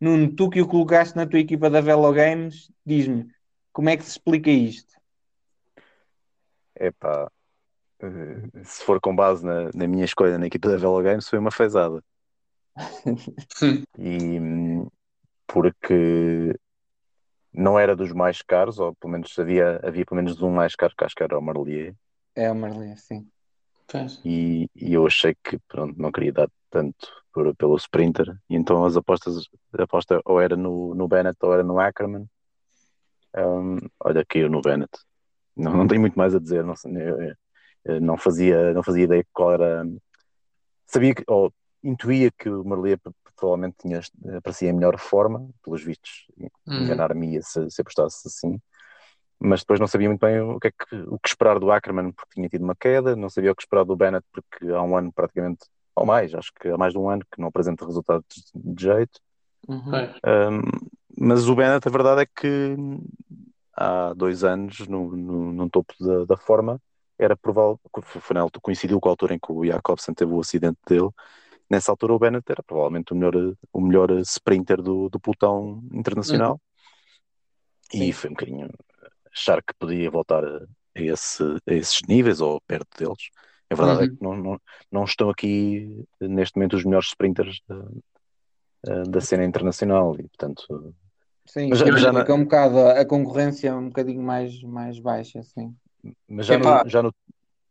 Nuno, 0.00 0.34
tu 0.34 0.48
que 0.48 0.62
o 0.62 0.68
colocaste 0.68 1.16
na 1.16 1.26
tua 1.26 1.40
equipa 1.40 1.68
da 1.68 1.80
Velo 1.80 2.12
Games, 2.12 2.70
diz-me, 2.84 3.26
como 3.72 3.88
é 3.88 3.96
que 3.96 4.04
se 4.04 4.10
explica 4.10 4.48
isto? 4.48 4.94
Epá, 6.78 7.28
eh, 8.00 8.62
se 8.62 8.84
for 8.84 9.00
com 9.00 9.16
base 9.16 9.44
na, 9.44 9.70
na 9.74 9.88
minha 9.88 10.04
escolha 10.04 10.38
na 10.38 10.46
equipa 10.46 10.68
da 10.68 10.76
Velo 10.76 11.02
Games, 11.02 11.28
foi 11.28 11.40
uma 11.40 11.50
fezada. 11.50 12.02
e 13.98 14.38
porque 15.46 16.54
não 17.56 17.78
era 17.78 17.96
dos 17.96 18.12
mais 18.12 18.42
caros, 18.42 18.78
ou 18.78 18.94
pelo 18.96 19.12
menos 19.12 19.36
havia, 19.38 19.80
havia 19.82 20.04
pelo 20.04 20.22
menos 20.22 20.40
um 20.42 20.50
mais 20.50 20.76
caro, 20.76 20.94
que 20.96 21.04
acho 21.04 21.14
que 21.14 21.22
era 21.22 21.38
o 21.38 21.42
Marlier. 21.42 21.94
É 22.34 22.50
o 22.50 22.54
Marlier, 22.54 22.98
sim. 22.98 23.26
E, 24.24 24.68
e, 24.74 24.92
eu 24.92 25.06
achei 25.06 25.34
que 25.42 25.58
pronto, 25.66 26.00
não 26.00 26.12
queria 26.12 26.32
dar 26.32 26.50
tanto 26.70 27.08
por, 27.32 27.54
pelo 27.56 27.76
Sprinter, 27.76 28.36
e 28.50 28.56
então 28.56 28.84
as 28.84 28.96
apostas, 28.96 29.48
a 29.78 29.82
aposta 29.82 30.20
ou 30.24 30.40
era 30.40 30.56
no, 30.56 30.94
no 30.94 31.08
Bennett 31.08 31.38
ou 31.40 31.52
era 31.54 31.62
no 31.62 31.78
Ackerman. 31.78 32.28
Um, 33.34 33.78
olha, 34.00 34.24
caiu 34.26 34.50
no 34.50 34.60
Bennett. 34.60 34.92
Não, 35.56 35.74
não 35.74 35.86
tenho 35.86 36.00
muito 36.00 36.18
mais 36.18 36.34
a 36.34 36.40
dizer, 36.40 36.64
não, 36.64 36.74
eu, 36.84 37.34
eu 37.84 38.00
não, 38.00 38.18
fazia, 38.18 38.74
não 38.74 38.82
fazia 38.82 39.04
ideia 39.04 39.24
qual 39.32 39.52
era. 39.52 39.86
Sabia 40.86 41.14
que, 41.14 41.24
ou 41.26 41.52
intuía 41.82 42.30
que 42.30 42.48
o 42.48 42.64
Marlier 42.64 42.98
provavelmente 43.36 43.76
tinha, 43.78 44.00
parecia 44.42 44.70
em 44.70 44.72
melhor 44.72 44.98
forma, 44.98 45.48
pelos 45.62 45.82
vistos, 45.82 46.26
uhum. 46.38 46.82
enganar-me 46.82 47.42
se, 47.42 47.70
se 47.70 47.80
apostasse 47.80 48.26
assim, 48.26 48.60
mas 49.38 49.60
depois 49.60 49.78
não 49.78 49.86
sabia 49.86 50.08
muito 50.08 50.20
bem 50.20 50.40
o 50.40 50.58
que, 50.58 50.68
é 50.68 50.70
que, 50.70 50.96
o 51.08 51.18
que 51.18 51.28
esperar 51.28 51.58
do 51.58 51.70
Ackerman 51.70 52.12
porque 52.12 52.34
tinha 52.34 52.48
tido 52.48 52.64
uma 52.64 52.74
queda, 52.74 53.14
não 53.14 53.28
sabia 53.28 53.52
o 53.52 53.54
que 53.54 53.62
esperar 53.62 53.84
do 53.84 53.96
Bennett 53.96 54.26
porque 54.32 54.66
há 54.72 54.82
um 54.82 54.96
ano 54.96 55.12
praticamente, 55.12 55.66
ou 55.94 56.06
mais, 56.06 56.34
acho 56.34 56.50
que 56.58 56.68
há 56.68 56.78
mais 56.78 56.92
de 56.92 56.98
um 56.98 57.08
ano 57.08 57.22
que 57.30 57.40
não 57.40 57.48
apresenta 57.48 57.84
resultados 57.84 58.26
de 58.54 58.82
jeito. 58.82 59.20
Uhum. 59.68 59.92
Um, 60.24 60.62
mas 61.18 61.48
o 61.48 61.54
Bennett, 61.54 61.86
a 61.86 61.90
verdade 61.90 62.22
é 62.22 62.26
que 62.26 62.76
há 63.76 64.14
dois 64.14 64.42
anos, 64.42 64.86
no, 64.88 65.14
no, 65.14 65.52
no 65.52 65.70
topo 65.70 65.92
da, 66.00 66.24
da, 66.24 66.36
forma, 66.36 66.80
era 67.18 67.36
provável, 67.36 67.78
foi 68.02 68.34
na 68.34 68.40
altura, 68.40 68.62
coincidiu 68.62 69.00
com 69.00 69.08
a 69.08 69.12
altura 69.12 69.34
em 69.34 69.38
que 69.38 69.52
o 69.52 69.64
Jacobsen 69.64 70.14
teve 70.14 70.32
o 70.32 70.40
acidente 70.40 70.78
dele, 70.86 71.10
nessa 71.70 71.90
altura 71.90 72.14
o 72.14 72.18
Bennett 72.18 72.44
era 72.50 72.62
provavelmente 72.62 73.12
o 73.12 73.16
melhor, 73.16 73.54
o 73.72 73.80
melhor 73.80 74.10
sprinter 74.20 74.82
do, 74.82 75.08
do 75.08 75.20
pelotão 75.20 75.82
internacional. 75.92 76.60
Uhum. 77.92 78.02
E 78.02 78.12
foi 78.12 78.30
um 78.30 78.34
bocadinho 78.34 78.70
achar 79.32 79.62
que 79.62 79.74
podia 79.78 80.10
voltar 80.10 80.44
a, 80.44 80.66
esse, 80.94 81.42
a 81.42 81.74
esses 81.74 82.00
níveis 82.08 82.40
ou 82.40 82.60
perto 82.62 82.88
deles. 82.98 83.30
A 83.70 83.74
verdade 83.74 83.98
é 83.98 84.02
uhum. 84.02 84.12
é 84.12 84.16
que 84.16 84.22
não, 84.22 84.36
não, 84.36 84.60
não 84.92 85.04
estão 85.04 85.30
aqui 85.30 86.04
neste 86.20 86.56
momento 86.56 86.76
os 86.76 86.84
melhores 86.84 87.08
sprinters 87.08 87.60
da, 88.82 89.02
da 89.04 89.20
cena 89.20 89.44
internacional 89.44 90.14
e 90.14 90.22
portanto 90.28 90.94
Sim, 91.46 91.68
mas 91.68 91.78
já, 91.78 91.96
já 91.96 92.12
na... 92.12 92.34
um 92.34 92.44
bocado 92.44 92.78
a 92.78 93.04
concorrência 93.04 93.74
um 93.74 93.86
bocadinho 93.86 94.22
mais, 94.22 94.60
mais 94.62 94.98
baixa, 94.98 95.42
sim. 95.42 95.74
Mas 96.28 96.46
já, 96.46 96.58
no, 96.58 96.88
já, 96.88 97.02
no, 97.02 97.14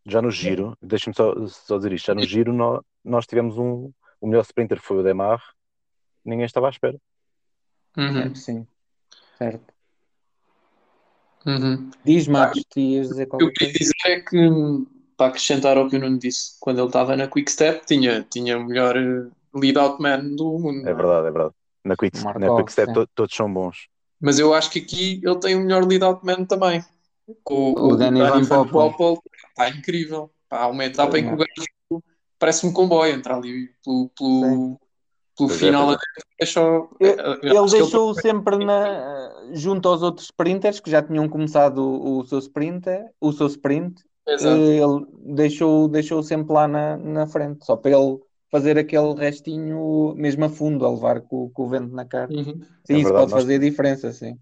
já 0.06 0.22
no 0.22 0.30
giro, 0.30 0.78
deixa-me 0.82 1.16
só, 1.16 1.34
só 1.48 1.78
dizer 1.78 1.94
isto, 1.94 2.06
já 2.06 2.16
no 2.16 2.24
giro 2.24 2.54
nós, 2.54 2.82
nós 3.04 3.26
tivemos 3.26 3.58
um, 3.58 3.92
o 4.22 4.28
melhor 4.28 4.42
sprinter 4.42 4.80
foi 4.80 4.98
o 4.98 5.04
Demar, 5.04 5.42
ninguém 6.24 6.46
estava 6.46 6.68
à 6.68 6.70
espera. 6.70 6.98
Uhum. 7.98 8.20
É, 8.20 8.36
sim, 8.36 8.68
certo. 9.38 9.74
Uhum. 11.46 11.92
Diz, 12.04 12.28
Marcos, 12.28 12.64
tu 12.70 12.80
ias 12.80 13.10
dizer 13.10 13.28
qualquer 13.28 13.46
O 13.46 13.52
que 13.54 13.66
eu 13.66 13.70
queria 13.72 13.80
dizer 13.80 13.94
é 14.06 14.20
que, 14.20 14.38
para 15.16 15.28
acrescentar 15.28 15.78
ao 15.78 15.88
que 15.88 15.96
o 15.96 16.00
Nuno 16.00 16.18
disse, 16.18 16.58
quando 16.60 16.80
ele 16.80 16.88
estava 16.88 17.16
na 17.16 17.28
Quick 17.28 17.52
Step, 17.52 17.86
tinha, 17.86 18.24
tinha 18.24 18.58
o 18.58 18.66
melhor 18.66 18.98
eh, 18.98 19.28
lead-out 19.54 20.02
man 20.02 20.36
do 20.36 20.58
mundo. 20.58 20.88
É, 20.88 20.94
verdade, 20.94 21.28
é 21.28 21.32
verdade. 21.32 21.54
Na 21.84 21.96
Quick, 21.96 22.18
na 22.24 22.56
quick 22.58 22.72
Step 22.72 22.94
to, 22.94 23.08
todos 23.14 23.36
são 23.36 23.52
bons. 23.52 23.88
Mas 24.20 24.40
eu 24.40 24.56
acho 24.56 24.72
que 24.72 24.80
aqui 24.80 25.22
ele 25.24 25.40
tem 25.40 25.56
o 25.56 25.62
melhor 25.62 25.86
lead-out 25.86 26.26
man 26.26 26.46
também. 26.46 26.84
O, 27.28 27.34
o, 27.50 27.94
o 27.94 27.96
Danny 27.96 28.22
Van 28.22 28.68
Poppel 28.68 29.22
está 29.56 29.70
incrível. 29.70 30.30
Há 30.50 30.68
uma 30.68 30.86
etapa 30.86 31.18
em 31.18 31.28
que 31.28 31.34
o 31.34 31.38
gajo 31.38 32.04
parece 32.38 32.68
um 32.68 32.74
comboio, 32.74 33.14
entra 33.14 33.36
ali 33.36 33.70
pelo, 33.84 34.10
pelo, 34.10 34.80
pelo 35.38 35.50
é, 35.50 35.54
final 35.54 35.94
é. 35.94 35.98
deixou, 36.40 36.90
ele, 37.00 37.16
ele 37.42 37.70
deixou 37.72 38.12
ele... 38.12 38.22
sempre 38.22 38.64
na, 38.64 39.50
junto 39.54 39.88
aos 39.88 40.02
outros 40.02 40.28
sprinters 40.28 40.80
que 40.80 40.92
já 40.92 41.02
tinham 41.02 41.28
começado 41.30 41.80
o, 41.80 42.20
o 42.20 42.26
seu 42.26 42.40
sprinter, 42.40 43.10
o 43.20 43.32
seu 43.32 43.48
sprint, 43.48 44.04
Exato. 44.28 44.56
ele 44.56 45.06
deixou, 45.34 45.88
deixou 45.88 46.22
sempre 46.22 46.54
lá 46.54 46.68
na, 46.68 46.98
na 46.98 47.28
frente, 47.28 47.66
só 47.66 47.76
para 47.76 47.92
ele 47.92 48.20
fazer 48.52 48.78
aquele 48.78 49.14
restinho 49.16 50.14
mesmo 50.16 50.46
a 50.46 50.50
fundo, 50.50 50.86
a 50.86 50.92
levar 50.92 51.22
com, 51.22 51.50
com 51.50 51.64
o 51.64 51.70
vento 51.70 51.94
na 51.94 52.06
cara. 52.06 52.32
Uhum. 52.32 52.62
Sim, 52.84 52.94
é 52.94 52.98
isso 52.98 53.04
verdade, 53.06 53.14
pode 53.14 53.32
nós... 53.32 53.42
fazer 53.42 53.60
diferença, 53.60 54.12
sim. 54.12 54.38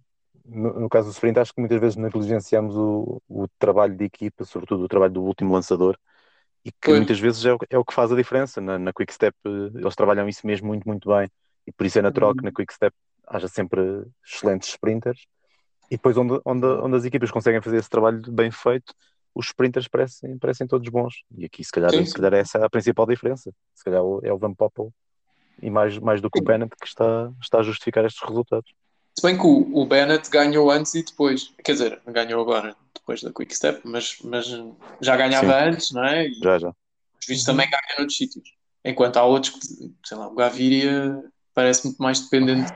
No, 0.46 0.82
no, 0.82 0.90
caso 0.90 1.10
do 1.10 1.14
sprint, 1.14 1.40
acho 1.40 1.54
que 1.54 1.62
muitas 1.62 1.80
vezes 1.80 1.96
negligenciamos 1.96 2.76
o, 2.76 3.22
o 3.30 3.48
trabalho 3.58 3.96
de 3.96 4.04
equipa, 4.04 4.44
sobretudo 4.44 4.84
o 4.84 4.88
trabalho 4.88 5.14
do 5.14 5.24
último 5.24 5.54
lançador, 5.54 5.98
e 6.66 6.72
que 6.72 6.78
pois. 6.82 6.98
muitas 6.98 7.20
vezes 7.20 7.46
é 7.46 7.54
o, 7.54 7.58
é 7.70 7.78
o, 7.78 7.86
que 7.86 7.94
faz 7.94 8.12
a 8.12 8.16
diferença. 8.16 8.60
Na, 8.60 8.78
na 8.78 8.92
Quick 8.92 9.14
Step 9.14 9.36
eles 9.46 9.96
trabalham 9.96 10.28
isso 10.28 10.46
mesmo 10.46 10.68
muito, 10.68 10.86
muito 10.86 11.10
bem, 11.10 11.30
e 11.66 11.72
por 11.72 11.86
isso 11.86 12.00
é 12.00 12.02
natural 12.02 12.32
uhum. 12.32 12.38
que 12.38 12.44
na 12.44 12.52
Quick 12.52 12.74
Step 12.74 12.94
haja 13.28 13.48
sempre 13.48 13.82
excelentes 14.26 14.70
sprinters, 14.70 15.26
e 15.90 15.96
depois 15.96 16.18
onde, 16.18 16.40
onde, 16.46 16.66
onde 16.66 16.96
as 16.98 17.06
equipas 17.06 17.32
conseguem 17.32 17.62
fazer 17.62 17.78
esse 17.78 17.90
trabalho 17.90 18.22
bem 18.32 18.52
feito, 18.52 18.94
os 19.36 19.48
sprinters 19.48 19.88
parecem, 19.88 20.38
parecem 20.38 20.68
todos 20.68 20.88
bons. 20.90 21.24
E 21.38 21.46
aqui, 21.46 21.64
se 21.64 21.72
calhar, 21.72 21.92
sim, 21.92 22.06
se 22.06 22.14
calhar 22.14 22.34
essa 22.34 22.60
é 22.60 22.66
a 22.66 22.70
principal 22.70 23.06
diferença. 23.06 23.52
Se 23.74 23.84
calhar 23.84 24.02
é 24.24 24.32
o 24.32 24.38
Van 24.38 24.54
Poppel 24.54 24.94
e 25.62 25.70
mais, 25.70 25.98
mais 25.98 26.22
do 26.22 26.30
que 26.30 26.40
o 26.40 26.44
Bennett 26.44 26.76
que 26.80 26.88
está, 26.88 27.32
está 27.42 27.60
a 27.60 27.64
justificar 27.64 28.06
estes 28.06 28.22
resultados. 28.28 28.72
Se 29.18 29.22
bem 29.22 29.38
que 29.38 29.46
o, 29.46 29.78
o 29.78 29.86
Bennett 29.86 30.30
ganhou 30.30 30.72
antes 30.72 30.96
e 30.96 31.04
depois, 31.04 31.54
quer 31.64 31.74
dizer, 31.74 32.02
ganhou 32.08 32.42
agora, 32.42 32.76
depois 32.94 33.22
da 33.22 33.32
Quick 33.32 33.56
Step, 33.56 33.82
mas, 33.84 34.18
mas 34.24 34.48
já 35.02 35.16
ganhava 35.16 35.48
sim. 35.48 35.70
antes, 35.70 35.92
não 35.92 36.04
é? 36.04 36.28
E 36.28 36.34
já, 36.36 36.58
já. 36.58 36.70
Os 36.70 37.28
vídeos 37.28 37.46
também 37.46 37.70
ganham 37.70 38.00
noutros 38.00 38.18
sítios. 38.18 38.54
Enquanto 38.84 39.18
há 39.18 39.24
outros 39.24 39.54
que, 39.54 39.94
sei 40.06 40.18
lá, 40.18 40.28
o 40.28 40.36
Gaviria 40.36 41.24
parece 41.54 41.86
muito 41.86 42.02
mais 42.02 42.20
dependente, 42.22 42.74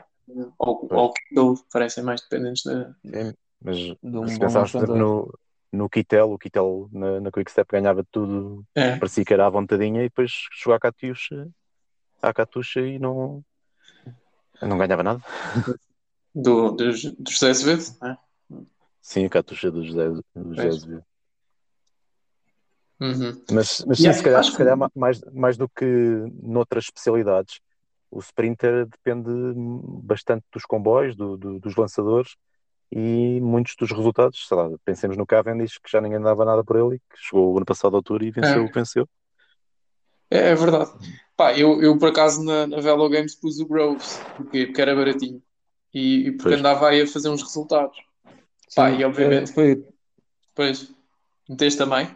ou, 0.58 0.88
ou 0.90 1.06
o 1.06 1.14
Kittel 1.14 1.56
parecem 1.72 2.04
mais 2.04 2.22
dependentes 2.22 2.64
da. 2.64 2.94
Sim, 3.04 3.34
mas 3.62 3.78
um 4.04 4.28
se 4.28 4.44
exemplo, 4.44 4.96
no, 4.96 5.40
no 5.72 5.90
Kittel, 5.90 6.32
o 6.32 6.38
Kittel 6.38 6.90
na, 6.92 7.20
na 7.20 7.32
Quick 7.32 7.52
Step 7.52 7.70
ganhava 7.72 8.06
tudo, 8.12 8.64
é. 8.76 8.96
parecia 8.98 9.26
que 9.26 9.34
era 9.34 9.48
à 9.48 9.50
vontadinha, 9.50 10.02
e 10.02 10.10
depois 10.10 10.32
chegou 10.54 10.76
à 10.76 10.80
Catuxa, 10.80 11.48
à 12.22 12.34
Catuxa 12.34 12.82
e 12.82 13.00
não, 13.00 13.44
não 14.62 14.78
ganhava 14.78 15.04
nada. 15.04 15.22
Do, 16.40 16.72
do, 16.72 16.92
do 16.92 17.32
José 17.32 17.50
Azevedo, 17.50 17.84
é? 18.04 18.18
Sim, 19.02 19.26
a 19.26 19.30
Catuxa 19.30 19.72
do 19.72 19.84
José, 19.84 20.08
do 20.36 20.54
José 20.54 20.68
Azevedo. 20.68 21.06
Uhum. 23.00 23.44
Mas, 23.52 23.84
mas 23.88 23.98
sim, 23.98 24.04
yeah, 24.04 24.14
se 24.14 24.24
calhar, 24.24 24.44
se 24.44 24.56
calhar 24.56 24.78
mais, 24.96 25.22
mais 25.34 25.58
do 25.58 25.68
que 25.68 25.86
noutras 26.44 26.86
especialidades, 26.86 27.60
o 28.12 28.20
sprinter 28.20 28.86
depende 28.86 29.30
bastante 30.04 30.46
dos 30.54 30.64
comboios, 30.64 31.16
do, 31.16 31.38
do, 31.38 31.60
dos 31.60 31.76
lançadores 31.76 32.36
e 32.92 33.40
muitos 33.42 33.76
dos 33.76 33.92
resultados, 33.92 34.48
sei 34.48 34.58
lá, 34.58 34.70
pensemos 34.86 35.18
no 35.18 35.26
Cavendish 35.26 35.80
que 35.80 35.90
já 35.92 36.00
ninguém 36.00 36.22
dava 36.22 36.46
nada 36.46 36.64
por 36.64 36.76
ele 36.76 36.98
e 36.98 37.00
que 37.00 37.18
chegou 37.18 37.52
o 37.52 37.58
ano 37.58 37.66
passado 37.66 37.96
à 37.96 37.98
altura 37.98 38.26
e 38.26 38.32
venceu 38.32 38.64
o 38.64 38.68
é. 38.68 38.72
venceu. 38.72 39.10
É, 40.30 40.50
é, 40.50 40.56
verdade. 40.56 40.92
Pá, 41.36 41.58
eu, 41.58 41.82
eu 41.82 41.98
por 41.98 42.10
acaso 42.10 42.44
na, 42.44 42.68
na 42.68 42.80
Velo 42.80 43.10
Games 43.10 43.34
pus 43.34 43.60
o 43.60 43.68
Groves, 43.68 44.20
porque, 44.36 44.68
porque 44.68 44.82
era 44.82 44.96
baratinho 44.96 45.42
e, 45.94 46.28
e 46.28 46.32
porque 46.32 46.50
pois. 46.50 46.60
andava 46.60 46.90
aí 46.90 47.02
a 47.02 47.08
fazer 47.08 47.30
uns 47.30 47.42
resultados. 47.42 47.98
Pá, 48.76 48.92
sim, 48.92 48.98
e 48.98 49.06
obviamente. 49.06 49.54
Foi... 49.54 49.86
Pois, 50.54 50.92
meteste 51.50 51.78
também? 51.78 52.10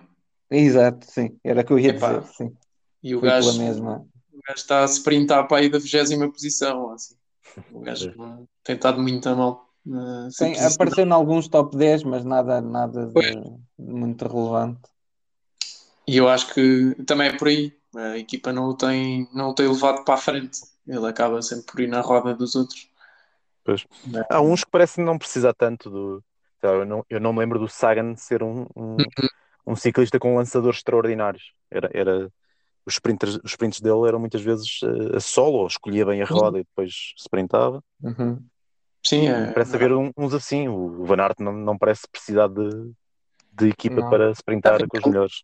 Exato, 0.50 1.10
sim, 1.10 1.40
era 1.44 1.62
o 1.62 1.66
que 1.66 1.74
eu 1.74 1.80
ia 1.80 1.92
Epá, 1.92 2.20
dizer. 2.20 2.34
Sim. 2.34 2.58
E 3.02 3.16
o 3.16 3.22
gajo, 3.22 3.58
mesma. 3.58 4.06
o 4.34 4.40
gajo 4.48 4.58
está 4.58 4.84
a 4.84 4.86
sprintar 4.86 5.48
para 5.48 5.58
aí 5.58 5.70
da 5.70 5.80
vigésima 5.80 6.30
posição. 6.32 6.92
Assim. 6.92 7.16
O 7.72 7.80
gajo 7.80 8.14
tem 8.64 8.76
estado 8.76 9.02
muito 9.02 9.28
a 9.28 9.36
mal. 9.36 9.68
Uh, 9.86 10.30
Sim, 10.30 10.54
apareceu 10.60 11.06
em 11.06 11.12
alguns 11.12 11.48
top 11.48 11.76
10, 11.76 12.04
mas 12.04 12.24
nada, 12.24 12.62
nada 12.62 13.08
de 13.08 13.34
muito 13.80 14.28
relevante. 14.28 14.82
e 16.06 16.18
eu 16.18 16.30
acho 16.30 16.54
que 16.54 16.96
também 17.06 17.30
é 17.30 17.38
por 17.38 17.48
aí. 17.48 17.74
A 17.96 18.18
equipa 18.18 18.54
não 18.54 18.70
o 18.70 18.74
tem, 18.76 19.28
não 19.34 19.50
o 19.50 19.54
tem 19.56 19.68
levado 19.68 20.06
para 20.06 20.14
a 20.14 20.18
frente. 20.18 20.62
Ele 20.88 21.08
acaba 21.08 21.42
sempre 21.42 21.66
por 21.66 21.80
ir 21.82 21.88
na 21.88 22.02
roda 22.02 22.34
dos 22.36 22.56
outros. 22.56 22.91
Pois. 23.64 23.86
Há 24.30 24.42
uns 24.42 24.64
que 24.64 24.72
parecem 24.72 25.04
não 25.04 25.18
precisar 25.18 25.54
tanto 25.54 25.90
do. 25.90 26.24
Eu 26.62 26.86
não, 26.86 27.06
eu 27.10 27.20
não 27.20 27.34
me 27.34 27.40
lembro 27.40 27.60
do 27.60 27.68
Sagan 27.68 28.16
ser 28.16 28.44
um, 28.44 28.68
um, 28.76 28.92
uhum. 28.92 29.28
um 29.68 29.76
ciclista 29.76 30.20
com 30.20 30.36
lançadores 30.36 30.78
extraordinários. 30.78 31.54
Era, 31.72 31.90
era, 31.92 32.32
os, 32.86 32.94
sprinters, 32.94 33.40
os 33.44 33.52
sprints 33.52 33.82
dele 33.82 34.08
eram 34.08 34.20
muitas 34.20 34.42
vezes 34.42 34.82
uh, 34.84 35.18
a 35.18 35.20
solo, 35.20 35.58
ou 35.58 35.68
escolhia 35.68 36.06
bem 36.06 36.22
a 36.22 36.26
roda 36.26 36.60
e 36.60 36.64
depois 36.64 37.14
sprintava. 37.18 37.84
Uhum. 38.02 38.44
Sim, 39.04 39.28
é, 39.28 39.52
parece 39.52 39.76
haver 39.76 39.92
uns 39.94 40.34
assim. 40.34 40.68
O 40.68 41.04
Van 41.06 41.22
Aert 41.22 41.40
não, 41.40 41.52
não 41.52 41.78
parece 41.78 42.08
precisar 42.12 42.48
de, 42.48 42.92
de 43.52 43.70
equipa 43.70 44.02
não. 44.02 44.10
para 44.10 44.32
sprintar 44.32 44.88
com 44.88 44.98
os 44.98 45.04
melhores. 45.04 45.44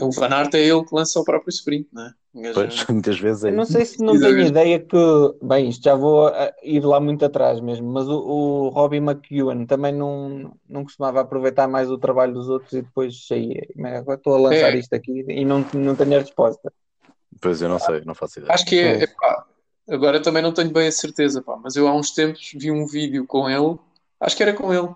O 0.00 0.10
Van 0.10 0.28
Aert 0.34 0.54
é 0.54 0.60
ele 0.60 0.84
que 0.84 0.94
lança 0.94 1.20
o 1.20 1.24
próprio 1.24 1.50
sprint, 1.50 1.88
não 1.92 2.06
é? 2.06 2.12
Pois, 2.52 2.84
muitas 2.88 3.18
vezes 3.18 3.44
é. 3.44 3.50
não 3.50 3.64
sei 3.64 3.84
se 3.84 4.02
não 4.02 4.18
tenho 4.18 4.40
ideia 4.40 4.78
que. 4.78 4.96
Bem, 5.42 5.68
isto 5.68 5.84
já 5.84 5.94
vou 5.94 6.30
ir 6.62 6.84
lá 6.84 7.00
muito 7.00 7.24
atrás 7.24 7.60
mesmo, 7.60 7.90
mas 7.90 8.06
o, 8.08 8.18
o 8.18 8.68
Robbie 8.68 8.98
McEwen 8.98 9.64
também 9.64 9.92
não, 9.92 10.52
não 10.68 10.84
costumava 10.84 11.20
aproveitar 11.20 11.66
mais 11.66 11.90
o 11.90 11.96
trabalho 11.96 12.34
dos 12.34 12.48
outros 12.48 12.72
e 12.74 12.82
depois 12.82 13.26
saía. 13.26 13.66
Agora 13.96 14.18
estou 14.18 14.34
a 14.34 14.38
lançar 14.38 14.74
é. 14.74 14.78
isto 14.78 14.92
aqui 14.94 15.24
e 15.28 15.44
não, 15.44 15.64
não 15.72 15.94
tenho 15.94 16.16
a 16.16 16.20
resposta. 16.20 16.72
Pois 17.40 17.62
eu 17.62 17.68
não 17.68 17.78
sei, 17.78 18.02
não 18.04 18.14
faço 18.14 18.38
ideia. 18.38 18.52
Acho 18.52 18.66
que 18.66 18.78
é. 18.78 19.04
é 19.04 19.06
pá, 19.06 19.46
agora 19.88 20.20
também 20.20 20.42
não 20.42 20.52
tenho 20.52 20.70
bem 20.70 20.88
a 20.88 20.92
certeza, 20.92 21.40
pá, 21.42 21.56
mas 21.56 21.76
eu 21.76 21.88
há 21.88 21.94
uns 21.94 22.10
tempos 22.10 22.52
vi 22.54 22.70
um 22.70 22.86
vídeo 22.86 23.26
com 23.26 23.48
ele, 23.48 23.78
acho 24.20 24.36
que 24.36 24.42
era 24.42 24.52
com 24.52 24.74
ele, 24.74 24.88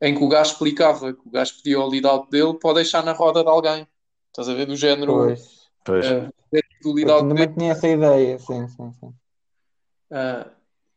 em 0.00 0.14
que 0.14 0.24
o 0.24 0.28
gajo 0.28 0.52
explicava 0.52 1.12
que 1.12 1.28
o 1.28 1.30
gajo 1.30 1.54
pedia 1.56 1.80
o 1.80 1.86
lead-out 1.86 2.28
dele 2.30 2.54
para 2.54 2.74
deixar 2.74 3.04
na 3.04 3.12
roda 3.12 3.42
de 3.42 3.48
alguém. 3.48 3.86
Estás 4.32 4.48
a 4.48 4.54
ver? 4.54 4.66
Do 4.66 4.74
género. 4.74 5.12
Pois. 5.12 5.70
Pois. 5.84 6.06
Uh, 6.10 7.28
também 7.28 7.52
tinha 7.52 7.72
essa 7.72 7.86
ideia, 7.86 8.38
sim, 8.38 8.66
sim, 8.68 8.92
sim. 8.92 9.14
Uh, 10.10 10.50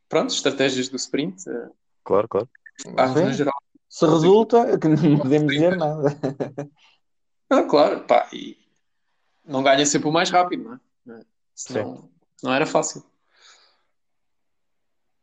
pronto, 0.08 0.30
estratégias 0.30 0.88
do 0.88 0.96
sprint. 0.96 1.48
Uh, 1.48 1.70
claro, 2.02 2.26
claro. 2.28 2.48
Ah, 2.96 3.32
geral. 3.32 3.54
Se 3.88 4.06
resulta, 4.06 4.78
que 4.78 4.88
não 4.88 5.18
podemos 5.18 5.52
dizer 5.52 5.76
nada. 5.76 6.08
Ah, 7.48 7.62
claro, 7.62 8.00
pá, 8.00 8.28
e 8.32 8.58
não 9.44 9.62
ganha 9.62 9.86
sempre 9.86 10.08
o 10.08 10.12
mais 10.12 10.30
rápido, 10.30 10.80
não 11.06 11.14
é? 11.14 11.24
Senão, 11.54 12.10
não 12.42 12.52
era 12.52 12.66
fácil. 12.66 13.04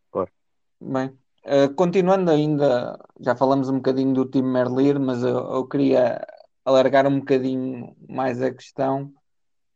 Claro. 0.10 0.32
Bem, 0.80 1.08
uh, 1.44 1.74
continuando 1.76 2.32
ainda, 2.32 2.98
já 3.20 3.36
falamos 3.36 3.68
um 3.68 3.76
bocadinho 3.76 4.14
do 4.14 4.24
time 4.24 4.48
Merlir, 4.48 4.98
mas 5.02 5.22
eu, 5.22 5.36
eu 5.38 5.68
queria 5.68 6.26
alargar 6.66 7.06
um 7.08 7.20
bocadinho 7.20 7.96
mais 8.08 8.42
a 8.42 8.52
questão, 8.52 9.12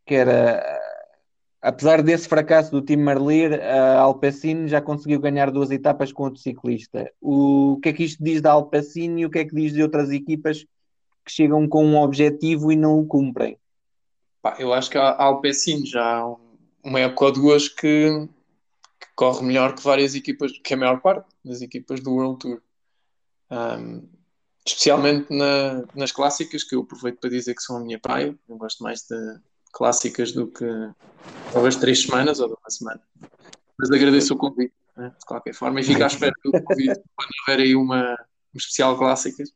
que 0.05 0.15
era, 0.15 0.63
apesar 1.61 2.01
desse 2.01 2.27
fracasso 2.27 2.71
do 2.71 2.81
time 2.81 3.03
Merlir, 3.03 3.61
a 3.61 3.99
Alpecin 3.99 4.67
já 4.67 4.81
conseguiu 4.81 5.19
ganhar 5.19 5.51
duas 5.51 5.69
etapas 5.69 6.11
com 6.11 6.23
outro 6.23 6.41
ciclista. 6.41 7.11
O 7.21 7.79
que 7.81 7.89
é 7.89 7.93
que 7.93 8.03
isto 8.03 8.23
diz 8.23 8.41
da 8.41 8.51
Alpecin 8.51 9.17
e 9.17 9.25
o 9.25 9.29
que 9.29 9.39
é 9.39 9.45
que 9.45 9.55
diz 9.55 9.73
de 9.73 9.83
outras 9.83 10.09
equipas 10.09 10.65
que 11.25 11.31
chegam 11.31 11.67
com 11.67 11.85
um 11.85 12.01
objetivo 12.01 12.71
e 12.71 12.75
não 12.75 12.99
o 12.99 13.05
cumprem? 13.05 13.57
Eu 14.57 14.73
acho 14.73 14.89
que 14.89 14.97
a 14.97 15.21
Alpecin 15.21 15.85
já 15.85 16.19
há 16.19 16.35
uma 16.83 17.01
época 17.01 17.25
ou 17.25 17.31
duas 17.33 17.67
que, 17.67 18.29
que, 18.99 19.07
corre 19.13 19.45
melhor 19.45 19.75
que 19.75 19.83
várias 19.83 20.15
equipas, 20.15 20.57
que 20.57 20.73
a 20.73 20.77
maior 20.77 21.01
parte 21.01 21.27
das 21.43 21.61
equipas 21.61 21.99
do 21.99 22.13
World 22.13 22.39
Tour. 22.39 22.61
Um, 23.51 24.07
especialmente 24.67 25.33
na, 25.33 25.83
nas 25.95 26.11
clássicas, 26.11 26.63
que 26.63 26.75
eu 26.75 26.81
aproveito 26.81 27.19
para 27.19 27.29
dizer 27.29 27.55
que 27.55 27.61
são 27.61 27.77
a 27.77 27.79
minha 27.79 27.99
praia. 27.99 28.35
Eu 28.47 28.57
gosto 28.57 28.83
mais 28.83 29.01
de 29.01 29.39
clássicas 29.71 30.31
do 30.31 30.47
que 30.47 30.65
talvez 31.53 31.75
três 31.75 32.01
semanas 32.01 32.39
ou 32.39 32.47
de 32.47 32.53
uma 32.53 32.69
semana. 32.69 33.01
Mas 33.79 33.91
agradeço 33.91 34.33
o 34.33 34.37
convite, 34.37 34.73
né, 34.95 35.11
de 35.17 35.25
qualquer 35.25 35.53
forma, 35.53 35.79
e 35.79 35.83
fico 35.83 36.03
à 36.03 36.07
espera 36.07 36.33
do 36.43 36.51
convite 36.51 36.99
quando 37.15 37.29
houver 37.47 37.63
aí 37.63 37.75
uma, 37.75 38.13
um 38.53 38.57
especial 38.57 38.97
clássicas. 38.97 39.49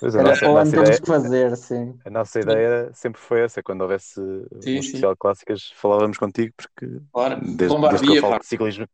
Pois 0.00 0.14
é, 0.14 0.20
a 0.20 0.22
nossa, 0.22 0.46
a 0.46 0.52
nossa 0.52 0.76
ideia, 0.76 1.00
fazer, 1.04 1.56
sim. 1.56 1.98
A 2.04 2.10
nossa 2.10 2.40
ideia 2.40 2.90
sempre 2.94 3.20
foi 3.20 3.40
essa, 3.40 3.60
quando 3.62 3.80
houvesse 3.80 4.14
sim, 4.60 4.76
um 4.76 4.78
especial 4.78 5.12
sim. 5.12 5.18
clássicas, 5.18 5.72
falávamos 5.74 6.16
contigo, 6.16 6.54
porque 6.56 7.00
claro. 7.12 7.40
desde, 7.42 7.80
desde 7.80 8.06
que 8.06 8.16
eu 8.16 8.20
falo 8.22 8.38
de 8.38 8.46
ciclismo, 8.46 8.86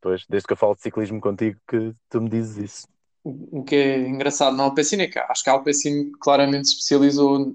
pois, 0.00 0.24
desde 0.28 0.46
que 0.46 0.52
eu 0.52 0.56
falo 0.56 0.76
de 0.76 0.82
ciclismo 0.82 1.20
contigo, 1.20 1.58
que 1.68 1.92
tu 2.08 2.20
me 2.20 2.30
dizes 2.30 2.56
isso 2.58 2.95
o 3.28 3.64
que 3.64 3.74
é 3.74 4.08
engraçado 4.08 4.56
na 4.56 4.62
Alpecin 4.62 5.00
é 5.00 5.08
que 5.08 5.18
acho 5.18 5.42
que 5.42 5.50
a 5.50 5.54
Alpecin 5.54 6.12
claramente 6.20 6.68
se 6.68 6.74
especializou 6.74 7.54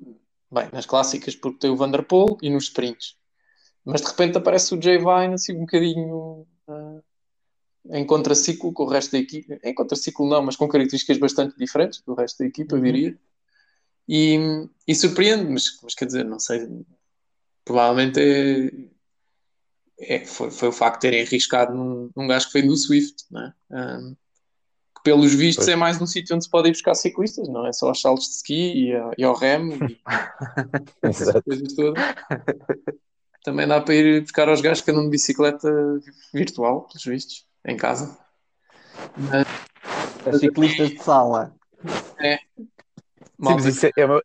bem, 0.52 0.70
nas 0.74 0.86
clássicas 0.86 1.36
porque 1.36 1.60
tem 1.60 1.70
o 1.70 1.78
Vanderpool 1.78 2.38
e 2.42 2.50
nos 2.50 2.66
sprints. 2.66 3.16
Mas 3.86 4.02
de 4.02 4.08
repente 4.08 4.38
aparece 4.38 4.76
o 4.76 4.82
Jay 4.82 4.98
Vine 4.98 5.36
assim 5.36 5.56
um 5.56 5.62
bocadinho 5.62 6.46
uh, 6.68 7.04
em 7.90 8.06
contraciclo 8.06 8.74
com 8.74 8.84
o 8.84 8.90
resto 8.90 9.14
da 9.14 9.20
equipa. 9.20 9.60
Em 9.64 9.74
contraciclo 9.74 10.28
não, 10.28 10.44
mas 10.44 10.56
com 10.56 10.68
características 10.68 11.18
bastante 11.18 11.58
diferentes 11.58 12.02
do 12.02 12.14
resto 12.14 12.40
da 12.40 12.46
equipa, 12.46 12.76
uhum. 12.76 12.86
eu 12.86 12.92
diria. 12.92 13.20
E, 14.08 14.38
e 14.88 14.94
surpreende, 14.94 15.50
mas, 15.50 15.80
mas 15.82 15.96
quer 15.96 16.06
dizer, 16.06 16.26
não 16.26 16.40
sei, 16.40 16.68
provavelmente 17.64 18.20
é, 20.00 20.16
é 20.16 20.26
foi, 20.26 20.52
foi, 20.52 20.68
o 20.68 20.74
facto 20.74 21.02
de 21.02 21.02
terem 21.02 21.22
arriscado 21.26 21.74
num, 21.74 22.10
num 22.16 22.28
gajo 22.28 22.48
que 22.48 22.54
veio 22.54 22.68
do 22.68 22.76
Swift, 22.76 23.24
né? 23.32 23.54
Um, 23.70 24.16
que 25.02 25.04
pelos 25.04 25.34
vistos 25.34 25.66
pois. 25.66 25.74
é 25.74 25.76
mais 25.76 26.02
um 26.02 26.06
sítio 26.06 26.36
onde 26.36 26.46
se 26.46 26.50
pode 26.50 26.70
ir 26.70 26.72
buscar 26.72 26.96
ciclistas, 26.96 27.48
não 27.48 27.66
é 27.66 27.74
só 27.74 27.88
aos 27.88 28.02
saltos 28.02 28.28
de 28.28 28.36
ski 28.36 28.86
e, 28.86 28.96
a, 28.96 29.12
e 29.18 29.24
ao 29.24 29.36
remo 29.36 29.74
e 29.74 30.00
essas 31.02 31.42
coisas 31.44 31.74
todas. 31.74 32.04
Também 33.44 33.68
dá 33.68 33.82
para 33.82 33.96
ir 33.96 34.22
buscar 34.22 34.48
aos 34.48 34.62
gajos 34.62 34.84
que 34.84 34.92
andam 34.92 35.06
de 35.06 35.10
bicicleta 35.10 35.70
virtual, 36.34 36.88
pelos 36.88 37.04
vistos, 37.04 37.46
em 37.66 37.76
casa. 37.76 38.18
Mas, 39.18 40.40
ciclistas 40.40 40.92
de 40.92 41.02
sala. 41.02 41.56
É. 42.20 42.38
Sim, 42.38 42.68
mas 43.38 43.66
isso 43.66 43.88
é, 43.88 43.92
é 43.98 44.06
uma, 44.06 44.24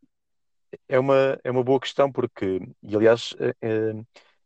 é, 0.89 0.99
uma, 0.99 1.41
é 1.43 1.51
uma 1.51 1.65
boa 1.65 1.81
questão, 1.81 2.13
porque, 2.13 2.61
e 2.83 2.95
aliás, 2.95 3.35
é, 3.41 3.55
é, 3.63 3.95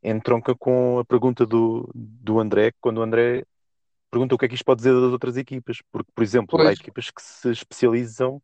entronca 0.02 0.54
com 0.54 1.00
a 1.00 1.04
pergunta 1.04 1.44
do, 1.44 1.90
do 1.92 2.38
André, 2.38 2.72
quando 2.80 2.98
o 2.98 3.02
André 3.02 3.44
pergunta 4.10 4.34
o 4.34 4.38
que 4.38 4.44
é 4.44 4.48
que 4.48 4.54
isto 4.54 4.64
pode 4.64 4.78
dizer 4.78 4.92
das 4.92 5.12
outras 5.12 5.36
equipas, 5.36 5.80
porque, 5.90 6.10
por 6.14 6.22
exemplo, 6.22 6.58
pois. 6.58 6.68
há 6.68 6.72
equipas 6.72 7.10
que 7.10 7.22
se 7.22 7.50
especializam 7.50 8.42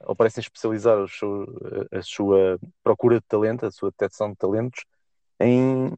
ou 0.00 0.14
parecem 0.14 0.40
especializar 0.40 0.98
a 0.98 1.08
sua, 1.08 1.46
a 1.92 2.02
sua, 2.02 2.58
procura 2.82 3.16
de 3.16 3.26
talento, 3.26 3.66
a 3.66 3.70
sua 3.70 3.90
detecção 3.90 4.30
de 4.30 4.36
talentos 4.36 4.84
em 5.40 5.92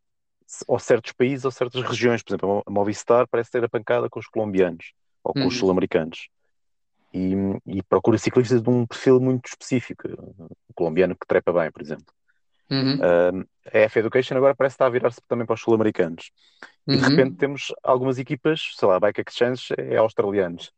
ou 0.66 0.78
certos 0.78 1.12
países 1.12 1.44
ou 1.44 1.50
certas 1.50 1.82
regiões. 1.82 2.22
Por 2.22 2.32
exemplo, 2.32 2.62
a 2.66 2.70
Movistar 2.70 3.26
parece 3.28 3.50
ter 3.50 3.64
a 3.64 3.68
pancada 3.68 4.08
com 4.08 4.18
os 4.18 4.26
colombianos 4.26 4.92
ou 5.22 5.32
com 5.32 5.40
uhum. 5.40 5.46
os 5.46 5.56
sul-americanos. 5.56 6.28
E, 7.12 7.34
e, 7.66 7.82
procura 7.82 8.18
ciclistas 8.18 8.62
de 8.62 8.70
um 8.70 8.86
perfil 8.86 9.20
muito 9.20 9.46
específico. 9.46 10.08
O 10.68 10.74
colombiano 10.74 11.16
que 11.16 11.26
trepa 11.26 11.52
bem, 11.52 11.70
por 11.70 11.82
exemplo. 11.82 12.06
Uhum. 12.70 12.94
Uh, 12.94 13.48
a 13.72 13.78
F 13.78 13.98
Education 13.98 14.36
agora 14.36 14.54
parece 14.54 14.74
estar 14.74 14.86
a 14.86 14.90
virar-se 14.90 15.20
também 15.26 15.44
para 15.44 15.54
os 15.54 15.60
sul-americanos. 15.60 16.30
E 16.86 16.96
de 16.96 17.02
uhum. 17.02 17.10
repente 17.10 17.36
temos 17.36 17.72
algumas 17.82 18.18
equipas, 18.18 18.72
sei 18.76 18.88
lá, 18.88 18.96
a 18.96 19.00
Bike 19.00 19.24
Exchange 19.28 19.74
é 19.76 19.96
australianos. 19.96 20.72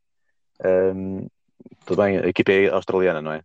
Um, 0.64 1.26
tudo 1.84 2.02
bem, 2.02 2.18
a 2.18 2.26
equipa 2.26 2.52
é 2.52 2.68
australiana, 2.68 3.20
não 3.20 3.32
é? 3.32 3.42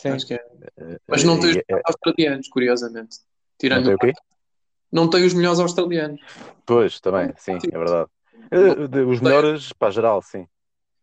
Sim. 0.00 0.08
Acho 0.10 0.26
que 0.26 0.34
é. 0.34 0.44
Uh, 0.78 0.98
Mas 1.06 1.24
não 1.24 1.38
tem 1.38 1.50
os 1.50 1.56
é... 1.56 1.82
australianos, 1.84 2.48
curiosamente. 2.48 3.18
Tirando 3.58 3.90
não 3.90 3.96
tem 3.98 4.10
o 4.10 4.12
quê? 4.14 4.20
Não 4.90 5.10
tem 5.10 5.24
os 5.24 5.34
melhores 5.34 5.60
australianos. 5.60 6.20
Pois, 6.64 7.00
também, 7.00 7.32
sim, 7.36 7.58
é 7.70 7.78
verdade. 7.78 8.08
Uh, 8.52 9.08
os 9.08 9.20
melhores, 9.20 9.72
para 9.72 9.90
geral, 9.90 10.22
sim. 10.22 10.46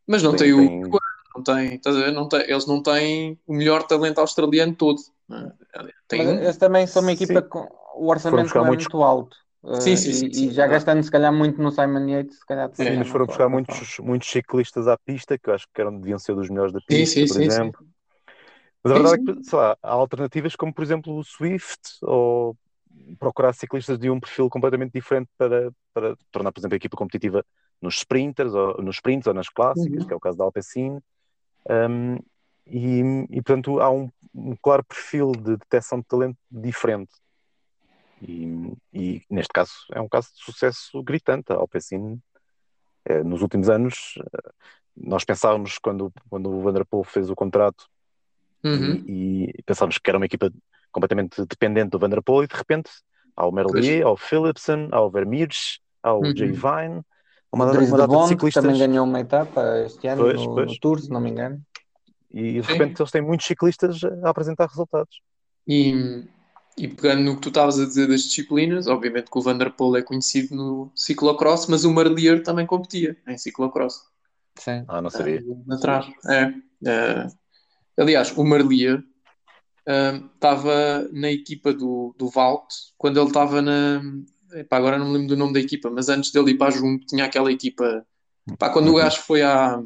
Mas 0.06 0.24
não 0.24 0.36
tem, 0.36 0.54
tem 0.54 0.86
o. 0.86 1.00
Não 1.36 1.44
tem, 1.44 1.76
estás 1.76 1.96
a 1.96 2.00
ver? 2.00 2.12
Não 2.12 2.28
tem, 2.28 2.42
eles 2.42 2.66
não 2.66 2.82
têm 2.82 3.40
o 3.46 3.54
melhor 3.54 3.84
talento 3.84 4.20
australiano 4.20 4.76
todo. 4.76 5.00
Tem 6.08 6.26
Mas 6.26 6.42
eles 6.42 6.58
também 6.58 6.88
são 6.88 7.02
uma 7.02 7.12
equipa 7.12 7.42
sim. 7.42 7.50
com 7.50 7.68
o 7.96 8.10
orçamento 8.10 8.54
não 8.56 8.64
é 8.64 8.68
muitos... 8.68 8.88
muito 8.88 9.04
alto. 9.04 9.38
Sim, 9.82 9.98
sim, 9.98 10.14
sim, 10.14 10.28
e, 10.28 10.34
sim, 10.34 10.48
e 10.48 10.52
já 10.52 10.66
gastando 10.68 11.04
se 11.04 11.12
calhar 11.12 11.34
muito 11.34 11.62
no 11.62 11.72
Simon 11.72 12.08
Yates, 12.08 12.38
se 12.38 12.46
calhar 12.46 12.70
sim, 12.74 12.96
mas 12.96 13.10
foram 13.10 13.26
buscar 13.26 13.50
muitos, 13.50 14.00
muitos 14.00 14.30
ciclistas 14.30 14.88
à 14.88 14.98
pista 14.98 15.38
que 15.38 15.50
eu 15.50 15.54
acho 15.54 15.68
que 15.74 15.82
eram, 15.82 16.00
deviam 16.00 16.18
ser 16.18 16.36
dos 16.36 16.50
melhores 16.50 16.72
da 16.72 16.80
pista, 16.80 17.20
por 17.34 17.42
exemplo. 17.42 17.86
Mas 18.84 18.92
a 18.92 18.96
verdade 18.96 19.16
é 19.16 19.34
que, 19.34 19.44
sei 19.44 19.60
lá, 19.60 19.78
há 19.84 19.92
alternativas 19.92 20.56
como, 20.56 20.74
por 20.74 20.84
exemplo, 20.84 21.18
o 21.18 21.24
Swift 21.24 21.82
ou 22.02 22.56
procurar 23.20 23.54
ciclistas 23.54 23.98
de 24.00 24.10
um 24.10 24.20
perfil 24.20 24.50
completamente 24.50 24.94
diferente 24.94 25.30
para, 25.38 25.72
para 25.94 26.16
tornar, 26.32 26.52
por 26.52 26.62
exemplo, 26.62 26.76
a 26.76 26.78
equipa 26.78 26.96
competitiva 26.96 27.44
nos 27.82 27.98
sprinters, 27.98 28.54
ou 28.54 28.82
nos 28.82 28.96
sprints 28.96 29.28
ou 29.28 29.34
nas 29.34 29.50
clássicas, 29.50 30.02
uhum. 30.02 30.08
que 30.08 30.14
é 30.14 30.16
o 30.16 30.20
caso 30.20 30.38
da 30.38 30.46
Alpecin. 30.46 31.00
Um, 31.70 32.18
e, 32.70 33.02
e, 33.30 33.42
portanto, 33.42 33.80
há 33.80 33.90
um, 33.90 34.10
um 34.34 34.56
claro 34.62 34.84
perfil 34.84 35.32
de 35.32 35.58
detecção 35.58 36.00
de 36.00 36.06
talento 36.06 36.38
diferente. 36.50 37.12
E, 38.22 38.74
e, 38.94 39.22
neste 39.30 39.54
caso 39.54 39.74
é 39.92 40.02
um 40.02 40.10
caso 40.10 40.30
de 40.36 40.44
sucesso 40.44 41.02
gritante. 41.04 41.52
A 41.52 41.56
Alpecin, 41.56 42.20
é, 43.06 43.24
nos 43.24 43.42
últimos 43.42 43.70
anos, 43.70 44.16
eh, 44.18 44.52
nós 44.96 45.24
pensávamos 45.24 45.78
quando, 45.78 46.12
quando 46.30 46.50
o 46.50 46.62
Vanderpool 46.62 47.04
fez 47.04 47.30
o 47.30 47.36
contrato 47.36 47.86
uhum. 48.64 49.04
e, 49.08 49.54
e, 49.56 49.64
pensávamos 49.64 49.98
que 49.98 50.10
era 50.10 50.18
uma 50.18 50.26
equipa 50.26 50.52
completamente 50.92 51.46
dependente 51.46 51.92
do 51.92 52.00
Vanderpool 52.00 52.44
e 52.44 52.48
de 52.48 52.56
repente 52.56 52.90
há 53.36 53.46
o 53.46 53.52
Merlier, 53.52 54.06
há 54.06 54.12
o 54.12 54.18
Philipson, 54.18 54.90
há 54.92 55.00
o 55.00 55.12
Vermeers, 55.12 55.80
há 56.02 56.14
o 56.14 56.24
uhum. 56.24 56.36
Jay 56.36 56.52
Vine, 56.52 57.04
uma, 57.52 57.66
uma 57.72 57.98
data 57.98 58.08
de 58.08 58.28
ciclistas. 58.28 58.64
também 58.64 58.80
ganhou 58.80 59.06
uma 59.06 59.20
etapa 59.20 59.62
este 59.86 60.08
ano 60.08 60.24
pois, 60.24 60.42
no, 60.42 60.56
pois. 60.56 60.72
no 60.72 60.80
Tour, 60.80 61.00
se 61.00 61.10
não 61.10 61.22
me 61.22 61.30
engano. 61.30 61.62
E 62.32 62.54
de 62.54 62.62
repente 62.62 62.98
Sim. 62.98 63.04
eles 63.04 63.12
têm 63.12 63.22
muitos 63.22 63.46
ciclistas 63.46 64.00
a 64.24 64.30
apresentar 64.30 64.68
resultados. 64.68 65.22
E, 65.68 66.24
e 66.78 66.88
pegando 66.88 67.24
no 67.24 67.36
que 67.36 67.42
tu 67.42 67.50
estavas 67.50 67.80
a 67.80 67.86
dizer 67.86 68.08
das 68.08 68.22
disciplinas, 68.22 68.88
obviamente 68.88 69.32
que 69.32 69.38
o 69.38 69.42
Vanderpool 69.42 69.98
é 69.98 70.02
conhecido 70.02 70.56
no 70.56 70.92
ciclocross, 70.96 71.68
mas 71.68 71.84
o 71.84 71.94
Marlier 71.94 72.44
também 72.44 72.66
competia 72.66 73.18
em 73.28 73.38
ciclocross. 73.38 74.02
Sim. 74.60 74.84
Ah, 74.88 75.02
não 75.02 75.10
sabia. 75.10 75.44
Uh, 75.46 75.74
atrás. 75.74 76.06
É. 76.30 76.48
Uh, 76.48 77.38
aliás, 77.98 78.36
o 78.36 78.44
Marlier 78.44 79.04
estava 80.34 81.08
uh, 81.10 81.14
na 81.14 81.32
equipa 81.32 81.74
do, 81.74 82.14
do 82.18 82.30
Valt 82.30 82.68
quando 82.98 83.20
ele 83.20 83.28
estava 83.28 83.62
na. 83.62 84.02
Epá, 84.54 84.78
agora 84.78 84.98
não 84.98 85.08
me 85.08 85.14
lembro 85.14 85.30
do 85.30 85.38
nome 85.38 85.54
da 85.54 85.60
equipa, 85.60 85.90
mas 85.90 86.10
antes 86.10 86.32
dele 86.32 86.52
ir 86.52 86.58
para 86.58 86.68
a 86.68 86.72
Jumbo 86.72 87.06
tinha 87.06 87.26
aquela 87.26 87.52
equipa. 87.52 88.06
Epá, 88.50 88.70
quando 88.70 88.88
uhum. 88.88 88.94
o 88.94 88.98
gajo 88.98 89.22
foi 89.22 89.42
à, 89.42 89.82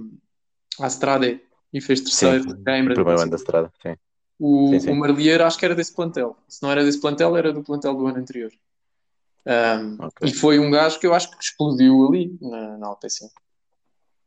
à 0.79 0.87
Strade 0.87 1.41
e 1.73 1.81
fez 1.81 2.01
terceiro, 2.01 2.43
sim, 2.43 2.63
primeiro 2.63 3.19
ano 3.19 3.31
da 3.31 3.37
Strada, 3.37 3.71
sim. 3.81 3.95
O, 4.39 4.69
sim, 4.71 4.79
sim. 4.79 4.89
o 4.89 4.95
Marlier 4.95 5.41
acho 5.41 5.57
que 5.57 5.65
era 5.65 5.75
desse 5.75 5.93
plantel. 5.93 6.35
Se 6.47 6.63
não 6.63 6.71
era 6.71 6.83
desse 6.83 6.99
plantel, 6.99 7.37
era 7.37 7.53
do 7.53 7.63
plantel 7.63 7.93
do 7.93 8.07
ano 8.07 8.17
anterior. 8.17 8.51
Um, 9.45 10.05
okay. 10.05 10.29
E 10.29 10.33
foi 10.33 10.59
um 10.59 10.71
gajo 10.71 10.99
que 10.99 11.05
eu 11.05 11.13
acho 11.13 11.29
que 11.29 11.43
explodiu 11.43 12.07
ali 12.07 12.35
na, 12.41 12.77
na 12.77 12.87
Alpecin. 12.87 13.29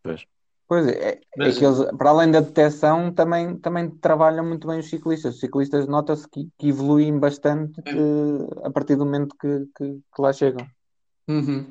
Pois. 0.03 0.25
Pois 0.67 0.87
é, 0.89 1.21
é 1.39 1.53
que 1.53 1.65
eles, 1.65 1.79
para 1.99 2.11
além 2.11 2.31
da 2.31 2.41
detecção, 2.41 3.13
também, 3.13 3.57
também 3.59 3.91
trabalham 3.91 4.45
muito 4.45 4.67
bem 4.67 4.79
os 4.79 4.89
ciclistas. 4.89 5.35
Os 5.35 5.41
ciclistas 5.41 5.87
nota-se 5.87 6.27
que, 6.29 6.49
que, 6.59 6.69
evoluem 6.69 7.19
bastante 7.19 7.81
é. 7.85 8.67
a 8.67 8.71
partir 8.71 8.97
do 8.97 9.05
momento 9.05 9.37
que, 9.39 9.67
que, 9.77 10.01
que 10.15 10.23
lá 10.23 10.33
chegam. 10.33 10.67
Uhum. 11.29 11.67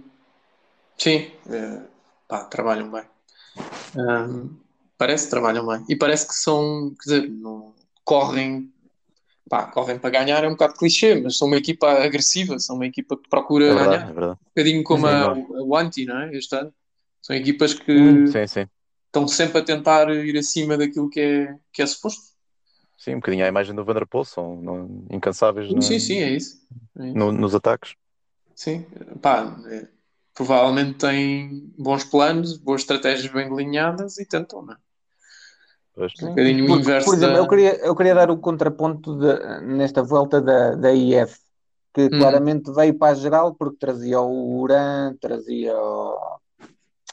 Sim, 0.97 1.32
é, 1.49 1.82
pá, 2.28 2.45
trabalham 2.45 2.91
bem. 2.91 3.03
Um, 3.97 4.62
parece 5.06 5.26
que 5.26 5.30
trabalham 5.32 5.68
bem. 5.68 5.86
E 5.89 5.95
parece 5.95 6.28
que 6.28 6.34
são, 6.34 6.93
quer 7.01 7.22
dizer, 7.22 7.30
não, 7.30 7.74
correm, 8.04 8.72
pá, 9.49 9.68
correm 9.68 9.99
para 9.99 10.10
ganhar, 10.10 10.43
é 10.43 10.47
um 10.47 10.51
bocado 10.51 10.76
clichê, 10.76 11.16
mas 11.16 11.38
são 11.38 11.47
uma 11.47 11.58
equipa 11.58 11.89
agressiva, 11.91 12.60
são 12.60 12.76
uma 12.76 12.86
equipa 12.86 13.18
que 13.18 13.30
procura 13.30 13.66
é 13.66 13.74
verdade, 13.74 14.14
ganhar. 14.14 14.24
É 14.24 14.32
um 14.32 14.38
bocadinho 14.56 14.84
como 14.84 15.08
a, 15.08 15.32
a 15.32 15.64
Wanty, 15.64 16.06
não 16.06 16.20
é? 16.22 16.36
Este 16.36 16.56
ano. 16.56 16.74
São 17.22 17.36
equipas 17.36 17.74
que. 17.74 17.91
Hum, 17.91 18.28
sim, 18.28 18.47
sim 18.47 18.68
estão 19.14 19.28
sempre 19.28 19.60
a 19.60 19.64
tentar 19.64 20.10
ir 20.10 20.36
acima 20.36 20.76
daquilo 20.76 21.08
que 21.08 21.20
é, 21.20 21.56
que 21.72 21.84
é 21.84 21.86
suposto. 21.86 22.34
Sim, 22.97 23.12
um 23.12 23.20
bocadinho 23.20 23.45
a 23.45 23.47
imagem 23.47 23.76
do 23.76 23.86
Vanderpool, 23.86 24.26
são 24.26 24.60
não, 24.60 25.06
incansáveis 25.12 25.68
sim, 25.68 25.82
sim, 25.82 25.99
sim, 25.99 26.18
é 26.18 26.32
isso. 26.32 26.66
É 26.97 27.08
isso. 27.08 27.18
No, 27.18 27.32
nos 27.32 27.54
ataques. 27.54 27.95
Sim, 28.56 28.86
pá, 29.22 29.56
é, 29.68 29.88
provavelmente 30.34 30.97
têm 30.97 31.72
bons 31.78 32.04
planos, 32.06 32.58
boas 32.58 32.82
estratégias 32.82 33.32
bem 33.32 33.49
delineadas 33.49 34.18
e 34.18 34.26
tentam, 34.26 34.64
não 34.64 34.74
é? 34.74 34.78
Um 35.96 36.30
bocadinho 36.30 36.72
o 36.72 36.80
inverso. 36.80 37.06
Por 37.06 37.16
exemplo, 37.16 37.36
da... 37.36 37.39
eu, 37.39 37.48
queria, 37.48 37.76
eu 37.86 37.96
queria 37.96 38.16
dar 38.16 38.32
o 38.32 38.38
contraponto 38.38 39.16
de, 39.16 39.62
nesta 39.62 40.02
volta 40.02 40.41
da, 40.41 40.76
da 40.76 40.91
IF, 40.91 41.38
que 41.94 42.06
hum. 42.06 42.10
claramente 42.10 42.72
veio 42.72 42.98
para 42.98 43.12
a 43.12 43.16
geral 43.16 43.54
porque 43.54 43.78
trazia 43.78 44.20
o 44.20 44.60
Uran, 44.60 45.16
trazia 45.22 45.78
o, 45.78 46.39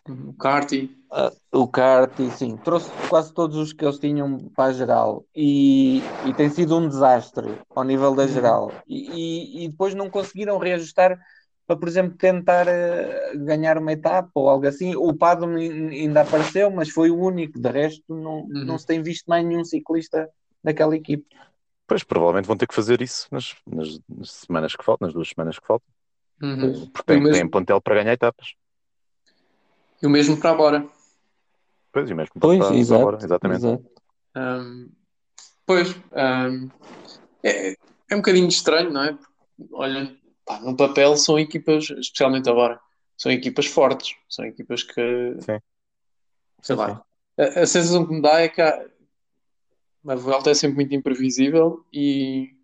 o 0.09 0.33
Carty. 0.33 0.97
Uh, 1.13 1.63
o 1.63 1.69
Carty, 1.69 2.31
sim, 2.31 2.57
trouxe 2.57 2.91
quase 3.09 3.35
todos 3.35 3.57
os 3.57 3.73
que 3.73 3.85
eles 3.85 3.99
tinham 3.99 4.51
para 4.55 4.71
a 4.71 4.73
geral 4.73 5.25
e, 5.35 6.03
e 6.25 6.33
tem 6.35 6.49
sido 6.49 6.79
um 6.79 6.89
desastre 6.89 7.59
ao 7.75 7.85
nível 7.85 8.15
da 8.15 8.23
uhum. 8.23 8.29
geral. 8.29 8.73
E, 8.89 9.11
e, 9.11 9.65
e 9.65 9.69
depois 9.69 9.95
não 9.95 10.09
conseguiram 10.09 10.57
reajustar 10.57 11.19
para, 11.71 11.79
por 11.79 11.87
exemplo, 11.87 12.19
tentar 12.19 12.67
uh, 12.67 13.39
ganhar 13.45 13.79
uma 13.79 13.93
etapa 13.93 14.29
ou 14.35 14.49
algo 14.49 14.67
assim. 14.67 14.97
O 14.97 15.15
Pado 15.15 15.47
ainda 15.47 16.23
apareceu, 16.23 16.69
mas 16.69 16.91
foi 16.91 17.13
o 17.13 17.17
único, 17.17 17.61
de 17.61 17.71
resto, 17.71 18.03
não, 18.09 18.41
uhum. 18.41 18.65
não 18.65 18.77
se 18.77 18.85
tem 18.85 19.01
visto 19.01 19.27
mais 19.29 19.47
nenhum 19.47 19.65
ciclista 19.65 20.29
daquela 20.65 20.97
equipe. 20.97 21.25
Pois, 21.87 22.03
provavelmente 22.03 22.47
vão 22.47 22.57
ter 22.57 22.67
que 22.67 22.75
fazer 22.75 23.01
isso 23.01 23.29
nas, 23.31 23.55
nas, 23.65 24.01
nas 24.09 24.33
semanas 24.33 24.75
que 24.75 24.85
faltam, 24.85 25.07
nas 25.07 25.15
duas 25.15 25.29
semanas 25.29 25.61
que 25.61 25.67
faltam. 25.67 25.87
Uhum. 26.43 26.87
Porque 26.87 27.07
tem, 27.07 27.21
mesmo... 27.21 27.35
tem 27.35 27.49
plantel 27.49 27.81
para 27.81 27.95
ganhar 27.95 28.15
etapas. 28.15 28.55
E 30.03 30.07
o 30.09 30.11
mesmo 30.11 30.37
para 30.39 30.51
a 30.51 30.55
Bora. 30.55 30.87
Pois, 31.93 32.11
e 32.11 32.15
mesmo 32.15 32.33
pois, 32.41 32.59
para, 32.59 32.75
exato, 32.75 32.89
para 32.89 32.97
a 32.97 33.13
Bora, 33.13 33.25
exatamente. 33.25 33.65
Exato. 33.65 33.85
Um, 34.37 34.91
pois, 35.65 35.95
um, 35.95 36.69
é, 37.45 37.77
é 38.11 38.15
um 38.15 38.19
bocadinho 38.19 38.49
estranho, 38.49 38.91
não 38.91 39.05
é? 39.05 39.17
Olha, 39.73 40.21
pá, 40.51 40.61
no 40.61 40.77
papel 40.77 41.17
são 41.17 41.39
equipas, 41.39 41.91
especialmente 41.91 42.49
agora, 42.49 42.81
são 43.17 43.31
equipas 43.31 43.67
fortes, 43.67 44.17
são 44.29 44.45
equipas 44.45 44.83
que. 44.83 45.37
Sim. 45.41 45.59
Sei 46.63 46.75
sim, 46.75 46.81
lá. 46.81 46.95
Sim. 46.97 47.43
A, 47.43 47.45
a, 47.61 47.67
sensação 47.67 48.07
que 48.07 48.13
me 48.13 48.23
dá 48.23 48.41
é 48.41 48.49
que 48.49 48.61
a, 48.61 48.87
a 50.09 50.15
volta 50.15 50.51
é 50.51 50.55
sempre 50.55 50.77
muito 50.77 50.95
imprevisível 50.95 51.85
e. 51.93 52.57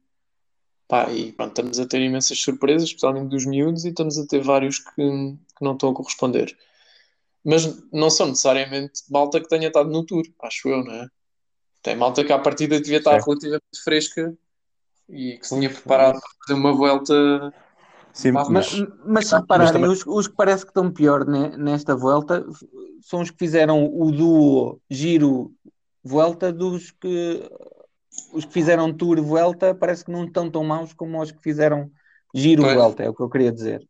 Pá, 0.88 1.10
e 1.10 1.32
pronto, 1.32 1.50
estamos 1.50 1.80
a 1.80 1.86
ter 1.86 2.00
imensas 2.00 2.38
surpresas, 2.38 2.88
especialmente 2.88 3.30
dos 3.30 3.44
miúdos, 3.44 3.84
e 3.84 3.88
estamos 3.88 4.18
a 4.18 4.26
ter 4.26 4.40
vários 4.40 4.78
que, 4.78 4.94
que 4.94 5.64
não 5.64 5.72
estão 5.72 5.90
a 5.90 5.94
corresponder 5.94 6.56
mas 7.48 7.80
não 7.92 8.10
são 8.10 8.26
necessariamente 8.26 9.04
malta 9.08 9.40
que 9.40 9.48
tenha 9.48 9.68
estado 9.68 9.88
no 9.88 10.04
tour, 10.04 10.24
acho 10.42 10.68
eu, 10.68 10.82
não 10.82 10.92
é? 10.92 11.08
Tem 11.80 11.94
malta 11.94 12.24
que 12.24 12.32
à 12.32 12.38
partida 12.40 12.80
devia 12.80 12.98
estar 12.98 13.20
relativamente 13.20 13.84
fresca 13.84 14.36
e 15.08 15.38
que 15.38 15.46
se 15.46 15.54
tinha 15.54 15.70
preparado 15.70 16.20
para 16.20 16.30
fazer 16.40 16.54
uma 16.58 16.72
volta. 16.72 17.54
Sim, 18.16 18.32
mas, 18.32 18.48
mas, 18.48 18.86
mas 19.04 19.26
se 19.28 19.36
repararem, 19.36 19.74
também... 19.74 19.90
os, 19.90 20.02
os, 20.06 20.26
que 20.26 20.34
parece 20.34 20.64
que 20.64 20.70
estão 20.70 20.90
pior 20.90 21.26
nesta 21.26 21.94
volta 21.94 22.46
são 23.02 23.20
os 23.20 23.30
que 23.30 23.36
fizeram 23.36 23.84
o 23.92 24.10
duo 24.10 24.80
giro 24.88 25.52
volta 26.02 26.50
dos 26.50 26.90
que 26.92 27.42
os 28.32 28.46
que 28.46 28.52
fizeram 28.54 28.90
tour 28.90 29.20
volta 29.20 29.74
parece 29.74 30.02
que 30.02 30.10
não 30.10 30.24
estão 30.24 30.50
tão 30.50 30.64
maus 30.64 30.94
como 30.94 31.20
os 31.20 31.30
que 31.30 31.42
fizeram 31.42 31.90
giro 32.34 32.62
pois. 32.62 32.74
volta, 32.74 33.02
é 33.02 33.10
o 33.10 33.14
que 33.14 33.22
eu 33.22 33.28
queria 33.28 33.52
dizer. 33.52 33.86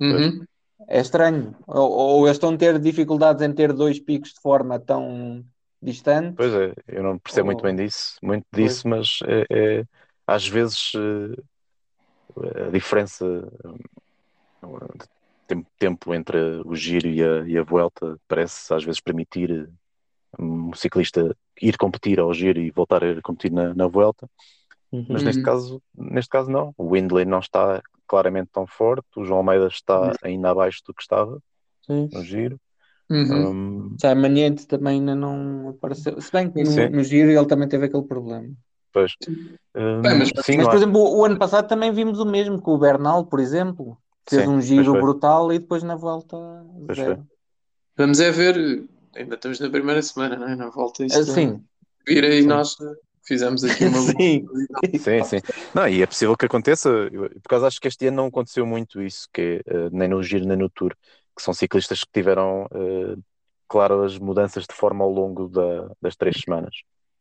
Uhum. 0.00 0.44
É 0.86 1.00
estranho. 1.00 1.56
Ou, 1.66 1.90
ou 1.90 2.26
eles 2.26 2.36
estão 2.36 2.54
a 2.54 2.56
ter 2.56 2.78
dificuldades 2.78 3.42
em 3.42 3.52
ter 3.52 3.72
dois 3.72 3.98
picos 3.98 4.34
de 4.34 4.40
forma 4.40 4.78
tão 4.78 5.44
distante. 5.82 6.36
Pois 6.36 6.54
é, 6.54 6.72
eu 6.86 7.02
não 7.02 7.18
percebo 7.18 7.48
ou... 7.48 7.52
muito 7.54 7.62
bem 7.62 7.74
disso, 7.74 8.18
muito 8.22 8.46
disso, 8.52 8.84
pois. 8.88 9.18
mas 9.24 9.28
é, 9.28 9.44
é, 9.50 9.84
às 10.28 10.46
vezes 10.46 10.92
eh, 10.94 11.42
a 12.66 12.70
diferença 12.70 13.24
de 14.64 15.06
tempo, 15.46 15.66
tempo 15.78 16.14
entre 16.14 16.38
o 16.64 16.74
giro 16.74 17.08
e 17.08 17.22
a, 17.22 17.46
e 17.46 17.58
a 17.58 17.62
volta 17.62 18.18
parece 18.26 18.72
às 18.72 18.84
vezes 18.84 19.00
permitir 19.00 19.68
um 20.38 20.72
ciclista 20.72 21.36
ir 21.60 21.76
competir 21.76 22.18
ao 22.18 22.32
giro 22.32 22.60
e 22.60 22.70
voltar 22.70 23.04
a 23.04 23.20
competir 23.22 23.52
na, 23.52 23.74
na 23.74 23.86
volta. 23.86 24.28
Uhum. 24.90 25.06
Mas 25.08 25.22
neste 25.22 25.42
caso, 25.42 25.82
neste 25.96 26.30
caso 26.30 26.50
não. 26.50 26.72
O 26.76 26.92
Windley 26.92 27.24
não 27.24 27.40
está 27.40 27.82
claramente 28.06 28.50
tão 28.52 28.66
forte. 28.66 29.06
O 29.16 29.24
João 29.24 29.38
Almeida 29.38 29.66
está 29.66 30.12
ainda 30.22 30.50
abaixo 30.50 30.82
do 30.86 30.94
que 30.94 31.02
estava 31.02 31.40
Sim. 31.82 32.08
no 32.12 32.24
giro. 32.24 32.60
Uhum. 33.10 33.50
Um... 33.50 33.96
Já 34.00 34.14
Maniente 34.14 34.66
também 34.66 35.00
ainda 35.00 35.14
não 35.14 35.70
apareceu. 35.70 36.20
Se 36.20 36.32
bem 36.32 36.50
que 36.50 36.62
no, 36.62 36.90
no, 36.90 37.02
giro 37.02 37.30
ele 37.30 37.46
também 37.46 37.68
teve 37.68 37.86
aquele 37.86 38.04
problema. 38.04 38.48
Pois. 38.94 39.12
Bem, 39.74 40.18
mas, 40.18 40.30
sim, 40.44 40.56
mas 40.56 40.68
por 40.68 40.76
exemplo, 40.76 41.00
o 41.00 41.24
ano 41.24 41.36
passado 41.36 41.68
também 41.68 41.92
vimos 41.92 42.20
o 42.20 42.24
mesmo 42.24 42.62
com 42.62 42.74
o 42.74 42.78
Bernal, 42.78 43.26
por 43.26 43.40
exemplo. 43.40 43.98
Fez 44.26 44.42
sim, 44.42 44.48
um 44.48 44.60
giro 44.60 44.92
brutal 44.92 45.52
e 45.52 45.58
depois 45.58 45.82
na 45.82 45.96
volta 45.96 46.36
zero. 46.94 47.26
Vamos 47.96 48.20
é 48.20 48.30
ver, 48.30 48.86
ainda 49.14 49.34
estamos 49.34 49.60
na 49.60 49.68
primeira 49.68 50.00
semana, 50.00 50.36
não 50.36 50.48
é? 50.48 50.56
Na 50.56 50.70
volta 50.70 51.04
isto. 51.04 51.18
Ah, 51.18 51.24
sim. 51.24 51.62
Vira 52.06 52.34
e 52.34 52.46
nós 52.46 52.76
Fizemos 53.26 53.64
aqui 53.64 53.86
uma. 53.86 53.98
sim. 54.12 54.46
sim, 54.98 55.24
sim. 55.24 55.36
Não, 55.74 55.88
e 55.88 56.02
é 56.02 56.06
possível 56.06 56.36
que 56.36 56.44
aconteça, 56.44 56.90
por 57.10 57.48
causa 57.48 57.66
acho 57.66 57.80
que 57.80 57.88
este 57.88 58.06
ano 58.06 58.18
não 58.18 58.26
aconteceu 58.26 58.66
muito 58.66 59.00
isso, 59.00 59.26
que 59.32 59.62
uh, 59.66 59.88
nem 59.90 60.08
no 60.08 60.22
Giro 60.22 60.46
nem 60.46 60.58
no 60.58 60.68
Tour, 60.68 60.94
que 61.34 61.42
são 61.42 61.54
ciclistas 61.54 62.04
que 62.04 62.10
tiveram, 62.12 62.66
uh, 62.66 63.22
claro, 63.66 64.04
as 64.04 64.18
mudanças 64.18 64.64
de 64.66 64.74
forma 64.74 65.04
ao 65.04 65.10
longo 65.10 65.48
da, 65.48 65.90
das 66.02 66.16
três 66.16 66.36
semanas. 66.44 66.74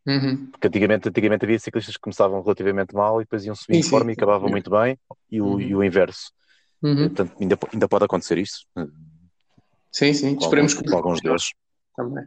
Uhum. 0.05 0.47
Porque 0.51 0.67
antigamente, 0.67 1.09
antigamente 1.09 1.45
havia 1.45 1.59
ciclistas 1.59 1.95
que 1.95 2.01
começavam 2.01 2.41
relativamente 2.41 2.93
mal 2.93 3.21
e 3.21 3.23
depois 3.23 3.45
iam 3.45 3.55
subir 3.55 3.81
de 3.81 3.89
forma 3.89 4.11
e 4.11 4.13
acabavam 4.13 4.49
muito 4.49 4.69
bem, 4.69 4.97
e 5.31 5.41
o, 5.41 5.45
uhum. 5.45 5.61
e 5.61 5.75
o 5.75 5.83
inverso. 5.83 6.31
Uhum. 6.81 7.07
Portanto, 7.07 7.35
ainda, 7.39 7.57
ainda 7.71 7.87
pode 7.87 8.05
acontecer 8.05 8.37
isso. 8.37 8.65
Sim, 9.91 10.13
sim, 10.13 10.35
com 10.35 10.43
esperemos 10.43 10.73
alguns, 10.73 10.83
que. 10.83 10.89
Com 10.89 10.97
alguns 10.97 11.21
deles. 11.21 11.51
Também. 11.95 12.25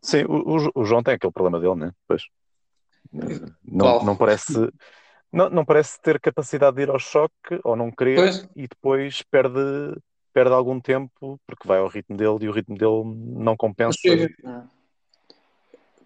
Sim, 0.00 0.24
o, 0.24 0.56
o, 0.56 0.70
o 0.74 0.84
João 0.84 1.02
tem 1.02 1.14
aquele 1.14 1.32
problema 1.32 1.60
dele, 1.60 1.74
né? 1.74 1.92
Pois. 2.08 2.22
Não, 3.64 4.04
não 4.04 4.16
parece 4.16 4.70
não, 5.32 5.48
não 5.48 5.64
parece 5.64 6.00
ter 6.00 6.18
capacidade 6.18 6.76
de 6.76 6.82
ir 6.82 6.90
ao 6.90 6.98
choque 6.98 7.60
ou 7.62 7.76
não 7.76 7.90
querer 7.90 8.16
pois. 8.16 8.48
e 8.56 8.66
depois 8.66 9.22
perde, 9.22 9.60
perde 10.32 10.52
algum 10.52 10.80
tempo 10.80 11.40
porque 11.46 11.68
vai 11.68 11.78
ao 11.78 11.88
ritmo 11.88 12.16
dele 12.16 12.38
e 12.42 12.48
o 12.48 12.52
ritmo 12.52 12.76
dele 12.76 13.02
não 13.36 13.56
compensa. 13.56 13.98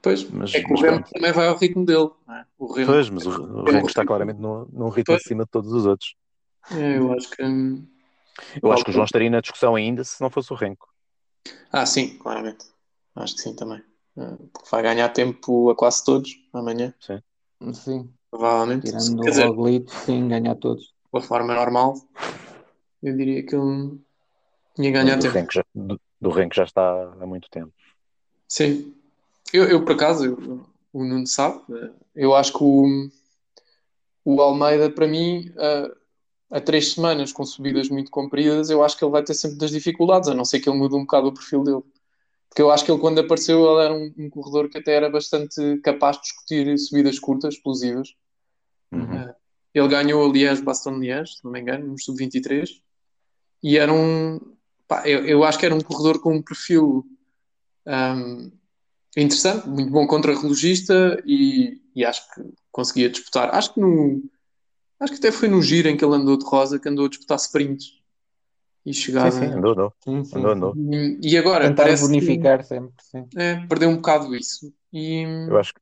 Pois, 0.05 0.28
mas, 0.28 0.55
é 0.55 0.62
que 0.62 0.70
o 0.70 0.76
Renko 0.76 1.09
também 1.11 1.32
vai 1.32 1.46
ao 1.48 1.57
ritmo 1.57 1.86
dele. 1.86 2.11
É? 2.28 2.44
O 2.59 2.70
Renko, 2.74 2.92
pois, 2.92 3.09
mas 3.09 3.26
o, 3.26 3.30
o 3.30 3.64
Renko 3.64 3.86
está 3.86 4.05
claramente 4.05 4.38
num, 4.38 4.66
num 4.70 4.90
ritmo 4.90 5.14
pois. 5.14 5.22
acima 5.24 5.44
de 5.44 5.50
todos 5.50 5.72
os 5.72 5.86
outros. 5.86 6.14
É, 6.72 6.98
eu 6.98 7.11
acho 7.14 7.30
que. 7.30 7.42
Eu 8.62 8.70
acho 8.70 8.84
que 8.84 8.90
o 8.90 8.92
João 8.92 9.07
estaria 9.07 9.30
na 9.30 9.40
discussão 9.40 9.74
ainda 9.74 10.05
se 10.05 10.20
não 10.20 10.28
fosse 10.28 10.52
o 10.52 10.57
Renko. 10.57 10.86
Ah, 11.72 11.86
sim, 11.86 12.18
claramente. 12.18 12.66
Acho 13.16 13.34
que 13.34 13.40
sim 13.40 13.57
também. 13.57 13.82
Eh, 14.18 14.36
porque 14.52 14.68
vai 14.70 14.82
ganhar 14.82 15.09
tempo 15.09 15.70
a 15.70 15.74
quase 15.74 16.05
todos 16.05 16.36
amanhã. 16.52 16.92
Sim. 17.00 17.22
Sim. 17.72 18.11
Provavelmente. 18.30 18.84
Tirando 18.84 19.22
Quer 19.22 19.30
o 19.30 19.32
dizer, 19.32 19.46
Roglic, 19.46 19.90
sim, 19.90 20.28
ganhar 20.28 20.55
todos. 20.57 20.92
De 21.14 21.22
forma 21.22 21.55
normal, 21.55 21.94
eu 23.02 23.16
diria 23.16 23.42
que 23.46 23.57
ele 23.57 23.98
tinha 24.74 24.90
ganhado 24.90 25.22
tempo. 25.22 25.34
Renko 25.34 25.52
já, 25.55 25.64
do, 25.74 25.98
do 26.20 26.28
Renko 26.28 26.55
já 26.55 26.64
está 26.64 27.14
há 27.18 27.26
muito 27.26 27.48
tempo. 27.48 27.72
Sim. 28.46 28.94
Eu, 29.55 29.66
eu 29.66 29.84
por 29.84 29.92
acaso, 29.92 30.26
eu, 30.26 30.66
o 30.92 31.05
Nuno 31.05 31.28
sabe, 31.28 31.62
eh, 31.70 31.92
eu 32.16 32.34
acho 32.34 32.52
que 32.52 32.64
o, 32.64 33.09
o 34.24 34.42
Almeida, 34.42 34.90
para 34.90 35.07
mim, 35.07 35.48
a 36.50 36.61
três 36.61 36.92
semanas 36.92 37.32
com 37.32 37.44
subidas 37.44 37.88
muito 37.88 38.11
compridas, 38.11 38.68
eu 38.68 38.82
acho 38.82 38.98
que 38.98 39.05
ele 39.05 39.12
vai 39.12 39.22
ter 39.22 39.32
sempre 39.32 39.57
das 39.57 39.70
dificuldades, 39.70 40.28
a 40.28 40.34
não 40.34 40.44
ser 40.44 40.59
que 40.59 40.68
ele 40.68 40.76
mude 40.76 40.96
um 40.96 41.02
bocado 41.02 41.28
o 41.28 41.32
perfil 41.32 41.62
dele. 41.62 41.84
Porque 42.48 42.62
eu 42.62 42.68
acho 42.68 42.84
que 42.84 42.90
ele, 42.90 43.00
quando 43.00 43.20
apareceu, 43.20 43.64
ele 43.64 43.84
era 43.84 43.94
um, 43.94 44.12
um 44.18 44.28
corredor 44.28 44.68
que 44.68 44.78
até 44.78 44.92
era 44.94 45.09
bastante 45.09 45.78
capaz 45.84 46.16
de 46.16 46.22
discutir 46.22 46.76
subidas 46.76 47.20
curtas, 47.20 47.55
explosivas. 47.55 48.12
Uhum. 48.90 49.02
Uh, 49.02 49.34
ele 49.72 49.88
ganhou 49.88 50.28
a 50.28 50.32
Liège, 50.32 50.62
Baston 50.62 50.98
Liège, 50.98 51.36
se 51.36 51.44
não 51.44 51.52
me 51.52 51.61
engano, 51.61 51.86
no 51.86 51.98
sub-23. 51.98 52.70
E 53.62 53.78
era 53.78 53.92
um. 53.92 54.40
Pá, 54.88 55.09
eu, 55.09 55.24
eu, 55.24 55.44
acho 55.44 55.61
que 55.61 55.66
era 55.66 55.74
um 55.74 55.80
corredor 55.80 56.20
com 56.20 56.34
um 56.34 56.42
perfil 56.42 57.05
um, 57.86 58.50
interessante, 59.22 59.68
muito 59.68 59.90
bom 59.90 60.06
contra-relogista 60.06 61.22
e, 61.24 61.80
e 61.94 62.04
acho 62.04 62.22
que 62.34 62.42
conseguia 62.72 63.08
disputar. 63.08 63.54
Acho 63.54 63.74
que 63.74 63.80
no, 63.80 64.22
Acho 65.04 65.12
que 65.12 65.18
até 65.18 65.32
foi 65.32 65.48
no 65.48 65.60
giro 65.60 65.88
em 65.88 65.96
que 65.96 66.04
ele 66.04 66.14
andou 66.14 66.36
de 66.38 66.44
rosa 66.44 66.78
que 66.78 66.88
andou 66.88 67.06
a 67.06 67.08
disputar 67.08 67.36
sprints 67.36 68.00
e 68.86 68.94
chegava. 68.94 69.30
Sim, 69.30 69.40
sim, 69.40 69.54
andou, 69.54 69.72
andou. 69.72 69.92
Sim, 70.02 70.24
sim, 70.24 70.38
andou, 70.38 70.50
andou. 70.52 70.74
E, 71.22 71.36
agora. 71.36 71.68
Tentar 71.68 71.96
bonificar 71.98 72.58
que, 72.58 72.64
sempre. 72.64 72.92
Sim. 73.02 73.26
É, 73.36 73.66
perdeu 73.66 73.90
um 73.90 73.96
bocado 73.96 74.34
isso. 74.34 74.72
E... 74.92 75.22
Eu, 75.48 75.58
acho, 75.58 75.72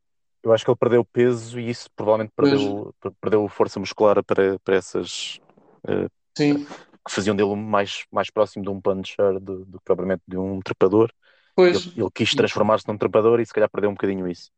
eu 0.42 0.52
acho 0.52 0.64
que 0.64 0.70
ele 0.70 0.78
perdeu 0.78 1.04
peso 1.04 1.60
e 1.60 1.68
isso 1.68 1.88
provavelmente 1.94 2.32
perdeu, 2.34 2.94
perdeu 3.20 3.48
força 3.48 3.78
muscular 3.78 4.22
para, 4.24 4.58
para 4.58 4.76
essas. 4.76 5.38
Uh, 5.84 6.10
sim. 6.36 6.64
Que 7.04 7.12
faziam 7.12 7.36
dele 7.36 7.54
mais, 7.54 8.04
mais 8.10 8.30
próximo 8.30 8.64
de 8.64 8.70
um 8.70 8.80
puncher 8.80 9.38
do, 9.40 9.64
do 9.64 9.78
que 9.78 9.84
propriamente 9.84 10.22
de 10.26 10.36
um 10.36 10.60
trepador. 10.60 11.12
Pois. 11.54 11.86
Ele, 11.86 12.02
ele 12.02 12.10
quis 12.14 12.34
transformar-se 12.34 12.88
num 12.88 12.96
trepador 12.96 13.40
e 13.40 13.46
se 13.46 13.52
calhar 13.52 13.70
perdeu 13.70 13.90
um 13.90 13.94
bocadinho 13.94 14.28
isso. 14.28 14.50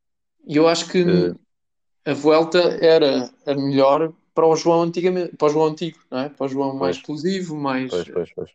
E 0.46 0.56
eu 0.56 0.68
acho 0.68 0.88
que 0.88 1.02
uh, 1.02 1.38
a 2.04 2.12
volta 2.12 2.58
era 2.80 3.30
a 3.46 3.54
melhor 3.54 4.12
para 4.34 4.46
o 4.46 4.56
João 4.56 4.82
antigamente, 4.82 5.36
para 5.36 5.46
o 5.46 5.50
João 5.50 5.66
antigo, 5.66 5.98
não 6.10 6.18
é? 6.18 6.28
Para 6.28 6.46
o 6.46 6.48
João 6.48 6.74
mais 6.74 6.96
explosivo, 6.96 7.56
mais. 7.56 7.90
Pois, 7.90 8.08
pois, 8.08 8.32
pois. 8.34 8.50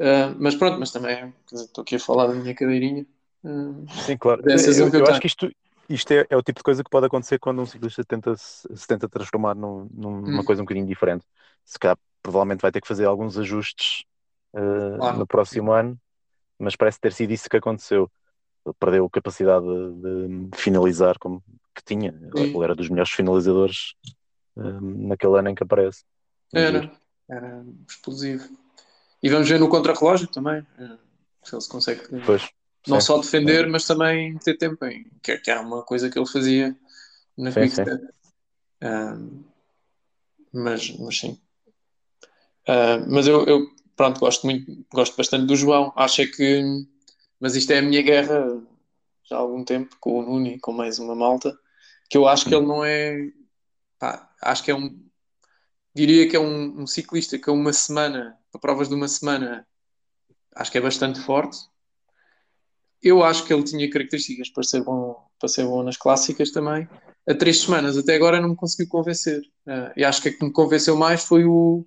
Uh, 0.00 0.34
mas 0.38 0.54
pronto, 0.54 0.80
mas 0.80 0.90
também 0.90 1.32
estou 1.52 1.82
aqui 1.82 1.96
a 1.96 2.00
falar 2.00 2.26
da 2.26 2.34
minha 2.34 2.54
cadeirinha. 2.54 3.06
Uh, 3.44 3.84
Sim, 4.06 4.16
claro. 4.16 4.42
Eu, 4.46 4.56
eu, 4.56 4.88
eu 4.88 5.06
acho 5.06 5.20
que 5.20 5.26
isto, 5.26 5.50
isto 5.88 6.10
é, 6.12 6.26
é, 6.30 6.36
o 6.36 6.42
tipo 6.42 6.60
de 6.60 6.64
coisa 6.64 6.82
que 6.82 6.90
pode 6.90 7.06
acontecer 7.06 7.38
quando 7.38 7.60
um 7.60 7.66
ciclista 7.66 8.02
tenta, 8.02 8.34
se, 8.36 8.66
se 8.74 8.86
tenta 8.86 9.08
transformar 9.08 9.54
num, 9.54 9.88
numa 9.92 10.40
hum. 10.40 10.44
coisa 10.44 10.62
um 10.62 10.64
bocadinho 10.64 10.86
diferente. 10.86 11.24
Se 11.64 11.78
calhar, 11.78 11.98
provavelmente 12.22 12.62
vai 12.62 12.72
ter 12.72 12.80
que 12.80 12.88
fazer 12.88 13.04
alguns 13.04 13.36
ajustes 13.36 14.04
uh, 14.54 14.96
claro. 14.98 15.18
no 15.18 15.26
próximo 15.26 15.70
ano, 15.70 15.98
mas 16.60 16.76
parece 16.76 17.00
ter 17.00 17.12
sido 17.12 17.32
isso 17.32 17.48
que 17.48 17.56
aconteceu. 17.56 18.10
Ele 18.64 18.74
perdeu 18.78 19.06
a 19.06 19.10
capacidade 19.10 19.64
de, 19.64 20.48
de 20.48 20.58
finalizar 20.58 21.18
como 21.18 21.42
que 21.74 21.82
tinha. 21.84 22.12
Sim. 22.12 22.54
Ele 22.54 22.64
era 22.64 22.74
dos 22.74 22.88
melhores 22.88 23.10
finalizadores 23.10 23.94
naquele 24.54 25.38
ano 25.38 25.48
em 25.48 25.54
que 25.54 25.62
aparece. 25.62 26.04
Era, 26.52 26.90
era 27.28 27.64
explosivo. 27.88 28.48
E 29.22 29.28
vamos 29.28 29.48
ver 29.48 29.58
no 29.58 29.68
contrarrelógio 29.68 30.26
também, 30.28 30.66
eh, 30.78 30.98
se 31.42 31.54
ele 31.54 31.60
se 31.60 31.68
consegue 31.68 32.02
pois, 32.24 32.48
não 32.86 33.00
sim. 33.00 33.06
só 33.06 33.18
defender, 33.18 33.66
mas 33.68 33.86
também 33.86 34.36
ter 34.38 34.56
tempo 34.56 34.84
em 34.86 35.06
que, 35.22 35.36
que 35.38 35.50
era 35.50 35.60
uma 35.60 35.82
coisa 35.82 36.10
que 36.10 36.18
ele 36.18 36.26
fazia 36.26 36.76
na 37.36 37.52
sim, 37.52 37.68
sim. 37.68 37.82
Um, 38.82 39.44
mas, 40.52 40.96
mas 40.98 41.18
sim. 41.18 41.38
Uh, 42.66 43.04
mas 43.08 43.26
eu, 43.26 43.44
eu, 43.44 43.66
pronto, 44.00 44.18
gosto 44.18 44.46
muito, 44.46 44.82
gosto 44.90 45.14
bastante 45.14 45.44
do 45.44 45.54
João. 45.54 45.92
Acho 45.94 46.22
é 46.22 46.26
que, 46.26 46.86
mas 47.38 47.54
isto 47.54 47.70
é 47.70 47.80
a 47.80 47.82
minha 47.82 48.00
guerra 48.00 48.58
já 49.28 49.36
há 49.36 49.38
algum 49.38 49.62
tempo 49.62 49.94
com 50.00 50.20
o 50.20 50.22
Nuno 50.22 50.46
e 50.46 50.58
com 50.58 50.72
mais 50.72 50.98
uma 50.98 51.14
malta, 51.14 51.54
que 52.08 52.16
eu 52.16 52.26
acho 52.26 52.46
que 52.46 52.54
ele 52.54 52.64
não 52.64 52.82
é 52.82 53.28
pá, 53.98 54.26
acho 54.40 54.64
que 54.64 54.70
é 54.70 54.74
um. 54.74 54.98
Diria 55.94 56.26
que 56.26 56.34
é 56.34 56.40
um, 56.40 56.80
um 56.80 56.86
ciclista 56.86 57.38
que 57.38 57.50
a 57.50 57.52
uma 57.52 57.74
semana, 57.74 58.38
para 58.50 58.58
provas 58.58 58.88
de 58.88 58.94
uma 58.94 59.06
semana, 59.06 59.66
acho 60.56 60.72
que 60.72 60.78
é 60.78 60.80
bastante 60.80 61.20
forte. 61.20 61.58
Eu 63.02 63.22
acho 63.22 63.44
que 63.44 63.52
ele 63.52 63.64
tinha 63.64 63.90
características 63.90 64.48
para 64.48 64.62
ser 64.62 64.82
bom, 64.82 65.14
para 65.38 65.48
ser 65.50 65.66
bom 65.66 65.82
nas 65.82 65.98
clássicas 65.98 66.50
também. 66.52 66.88
Há 67.28 67.34
três 67.34 67.60
semanas 67.60 67.98
até 67.98 68.14
agora 68.14 68.40
não 68.40 68.50
me 68.50 68.56
conseguiu 68.56 68.88
convencer. 68.88 69.42
Uh, 69.66 69.92
e 69.94 70.06
acho 70.06 70.22
que 70.22 70.30
a 70.30 70.32
que 70.32 70.42
me 70.42 70.50
convenceu 70.50 70.96
mais 70.96 71.22
foi 71.22 71.44
o, 71.44 71.84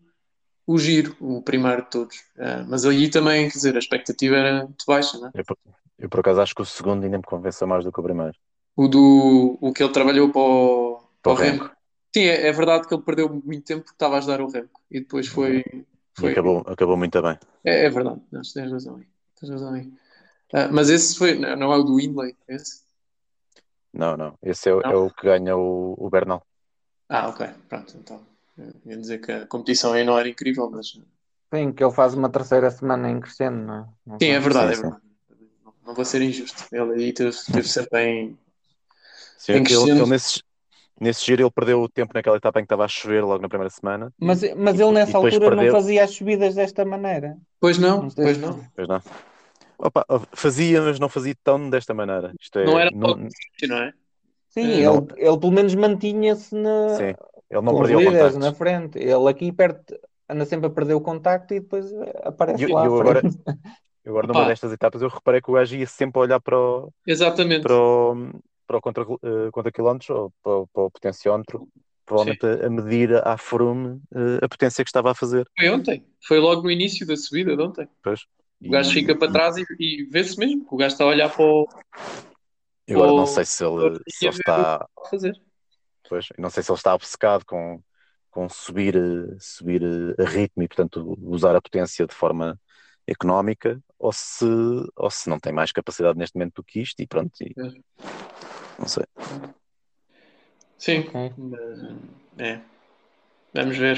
o 0.65 0.77
giro, 0.77 1.15
o 1.19 1.41
primeiro 1.41 1.83
de 1.83 1.89
todos. 1.89 2.17
Uh, 2.37 2.65
mas 2.67 2.85
aí 2.85 3.09
também, 3.09 3.49
quer 3.49 3.55
dizer, 3.55 3.75
a 3.75 3.79
expectativa 3.79 4.35
era 4.35 4.63
muito 4.63 4.85
baixa, 4.87 5.17
não 5.17 5.27
é? 5.27 5.31
Eu, 5.33 5.57
eu, 5.99 6.09
por 6.09 6.21
acaso 6.21 6.41
acho 6.41 6.55
que 6.55 6.61
o 6.61 6.65
segundo 6.65 7.03
ainda 7.03 7.17
me 7.17 7.23
convenceu 7.23 7.67
mais 7.67 7.83
do 7.83 7.91
que 7.91 7.99
o 7.99 8.03
primeiro. 8.03 8.33
O 8.75 8.87
do 8.87 9.57
o 9.61 9.73
que 9.73 9.83
ele 9.83 9.93
trabalhou 9.93 10.31
para 10.31 10.41
o, 10.41 11.03
para 11.21 11.31
o 11.31 11.35
Remo. 11.35 11.69
Sim, 12.15 12.23
é, 12.23 12.47
é, 12.47 12.51
verdade 12.51 12.87
que 12.87 12.93
ele 12.93 13.03
perdeu 13.03 13.29
muito 13.29 13.65
tempo 13.65 13.81
porque 13.81 13.95
estava 13.95 14.15
a 14.15 14.17
ajudar 14.19 14.41
o 14.41 14.49
Remco 14.49 14.81
e 14.89 14.99
depois 14.99 15.27
foi. 15.27 15.63
foi... 16.13 16.31
acabou, 16.31 16.63
acabou 16.67 16.97
muito 16.97 17.21
bem. 17.21 17.37
É, 17.63 17.85
é 17.85 17.89
verdade, 17.89 18.21
não, 18.31 18.41
tens 18.41 18.71
razão 18.71 18.95
aí. 18.97 19.07
Tens 19.39 19.49
razão 19.49 19.73
aí. 19.73 19.85
Uh, 20.53 20.71
mas 20.71 20.89
esse 20.89 21.17
foi, 21.17 21.35
não 21.35 21.73
é 21.73 21.77
o 21.77 21.83
do 21.83 21.95
Windley, 21.95 22.35
esse? 22.47 22.83
Não, 23.91 24.17
não. 24.17 24.37
Esse 24.41 24.69
é, 24.69 24.73
não? 24.73 24.81
é 24.81 24.95
o 24.95 25.09
que 25.09 25.25
ganha 25.25 25.55
o, 25.55 25.95
o 25.97 26.09
Bernal. 26.09 26.45
Ah, 27.09 27.29
ok, 27.29 27.47
pronto. 27.69 27.95
Então, 27.97 28.25
ia 28.85 28.97
dizer 28.97 29.19
que 29.19 29.31
a 29.31 29.45
competição 29.47 29.93
aí 29.93 30.03
não 30.03 30.17
era 30.17 30.29
incrível, 30.29 30.69
mas. 30.69 30.99
Sim, 31.53 31.71
que 31.71 31.83
ele 31.83 31.93
faz 31.93 32.13
uma 32.13 32.29
terceira 32.29 32.69
semana 32.71 33.09
em 33.09 33.19
crescendo, 33.19 33.57
não 33.57 33.75
é? 33.75 33.85
Não 34.05 34.19
sim, 34.19 34.29
é 34.29 34.39
verdade, 34.39 34.73
é 34.73 34.75
verdade. 34.75 35.01
Não, 35.63 35.73
não, 35.85 35.93
vou 35.93 36.05
ser 36.05 36.21
injusto. 36.21 36.63
Ele 36.71 37.03
aí 37.03 37.13
teve, 37.13 37.35
teve 37.51 37.67
sempre 37.67 38.01
em. 38.01 38.37
Sim, 39.37 39.53
em 39.53 39.57
ele, 39.57 39.91
ele 39.91 40.05
nesses, 40.07 40.41
Nesse 40.99 41.25
giro 41.25 41.43
ele 41.43 41.51
perdeu 41.51 41.81
o 41.81 41.89
tempo 41.89 42.13
naquela 42.13 42.37
etapa 42.37 42.59
em 42.59 42.63
que 42.63 42.67
estava 42.67 42.85
a 42.85 42.87
chover 42.87 43.23
logo 43.23 43.41
na 43.41 43.49
primeira 43.49 43.69
semana. 43.69 44.13
Mas, 44.17 44.41
mas 44.55 44.79
ele 44.79 44.91
nessa 44.91 45.17
altura 45.17 45.39
perdeu... 45.39 45.65
não 45.65 45.71
fazia 45.71 46.03
as 46.03 46.11
subidas 46.11 46.55
desta 46.55 46.85
maneira. 46.85 47.35
Pois 47.59 47.77
não, 47.77 48.03
não 48.03 48.09
pois 48.09 48.37
não. 48.37 48.63
Pois 48.75 48.87
não. 48.87 49.01
Opa, 49.77 50.05
fazia, 50.31 50.81
mas 50.81 50.99
não 50.99 51.09
fazia 51.09 51.35
tão 51.43 51.69
desta 51.69 51.93
maneira. 51.93 52.31
Isto 52.39 52.59
é, 52.59 52.65
não 52.65 52.79
era 52.79 52.91
não, 52.91 53.17
não 53.67 53.77
é? 53.77 53.93
Sim, 54.49 54.71
é, 54.71 54.77
ele, 54.85 55.07
ele 55.17 55.37
pelo 55.39 55.51
menos 55.51 55.73
mantinha-se 55.73 56.55
na... 56.55 56.89
Sim, 56.89 57.15
ele 57.49 57.61
não 57.61 57.77
perdeu 57.77 57.99
o 57.99 58.05
contacto. 58.05 58.39
na 58.39 58.53
frente. 58.53 58.99
Ele 58.99 59.29
aqui 59.29 59.51
perto 59.51 59.95
anda 60.29 60.45
sempre 60.45 60.67
a 60.67 60.69
perder 60.69 60.93
o 60.93 61.01
contacto 61.01 61.53
e 61.53 61.59
depois 61.59 61.85
aparece 62.23 62.63
e, 62.63 62.67
lá 62.67 62.85
eu 62.85 62.99
agora, 62.99 63.21
eu 64.03 64.11
agora 64.11 64.27
numa 64.27 64.47
destas 64.47 64.71
etapas 64.71 65.01
eu 65.01 65.09
reparei 65.09 65.41
que 65.41 65.49
o 65.49 65.53
gajo 65.53 65.75
ia 65.75 65.87
sempre 65.87 66.19
olhar 66.19 66.39
para 66.39 66.57
o, 66.57 66.91
Exatamente. 67.05 67.63
Para 67.63 67.75
o, 67.75 68.31
para 68.65 68.77
o 68.77 68.81
contra, 68.81 69.03
uh, 69.03 69.51
contra 69.51 69.71
quilómetros 69.71 70.09
ou 70.09 70.33
para, 70.41 70.67
para 70.73 70.83
o 70.83 70.91
potenciómetro, 70.91 71.67
provavelmente 72.05 72.45
a, 72.45 72.65
a, 72.65 72.69
medir 72.69 73.15
à 73.27 73.37
Froome 73.37 74.01
uh, 74.11 74.43
a 74.43 74.49
potência 74.49 74.83
que 74.83 74.89
estava 74.89 75.11
a 75.11 75.15
fazer. 75.15 75.45
Foi 75.57 75.69
ontem, 75.69 76.05
foi 76.25 76.39
logo 76.39 76.63
no 76.63 76.71
início 76.71 77.05
da 77.05 77.15
subida 77.15 77.55
de 77.55 77.61
ontem. 77.61 77.87
Pois. 78.01 78.21
O 78.65 78.69
gajo 78.69 78.91
e, 78.91 78.93
fica 78.93 79.15
para 79.15 79.31
trás 79.31 79.57
e, 79.57 79.65
e 79.77 80.03
vê-se 80.05 80.39
mesmo 80.39 80.65
que 80.65 80.73
o 80.73 80.77
gajo 80.77 80.93
está 80.93 81.03
a 81.03 81.07
olhar 81.07 81.29
para 81.29 81.43
o. 81.43 81.67
Eu 82.87 82.97
agora 82.97 83.17
não 83.17 83.25
sei 83.25 83.45
se 83.45 83.63
ele, 83.63 83.99
se 84.07 84.25
ele 84.25 84.35
está. 84.35 84.75
A 84.75 85.09
fazer. 85.09 85.33
Pois, 86.13 86.27
não 86.37 86.51
sei 86.51 86.61
se 86.61 86.69
ele 86.69 86.77
está 86.77 86.93
obcecado 86.93 87.43
com, 87.43 87.81
com 88.29 88.47
subir, 88.47 88.95
subir 89.39 89.81
a 90.19 90.23
ritmo 90.23 90.61
e, 90.61 90.67
portanto, 90.67 91.17
usar 91.19 91.55
a 91.55 91.61
potência 91.61 92.05
de 92.05 92.13
forma 92.13 92.55
económica 93.07 93.81
ou 93.97 94.13
se, 94.13 94.45
ou 94.95 95.09
se 95.09 95.27
não 95.27 95.39
tem 95.39 95.51
mais 95.51 95.71
capacidade 95.71 96.15
neste 96.15 96.35
momento 96.35 96.57
do 96.57 96.63
que 96.63 96.81
isto 96.81 97.01
e 97.01 97.07
pronto. 97.07 97.33
E, 97.41 97.51
não 98.77 98.87
sei. 98.87 99.05
Sim. 100.77 101.03
É. 102.37 102.61
Vamos 103.51 103.75
ver. 103.75 103.97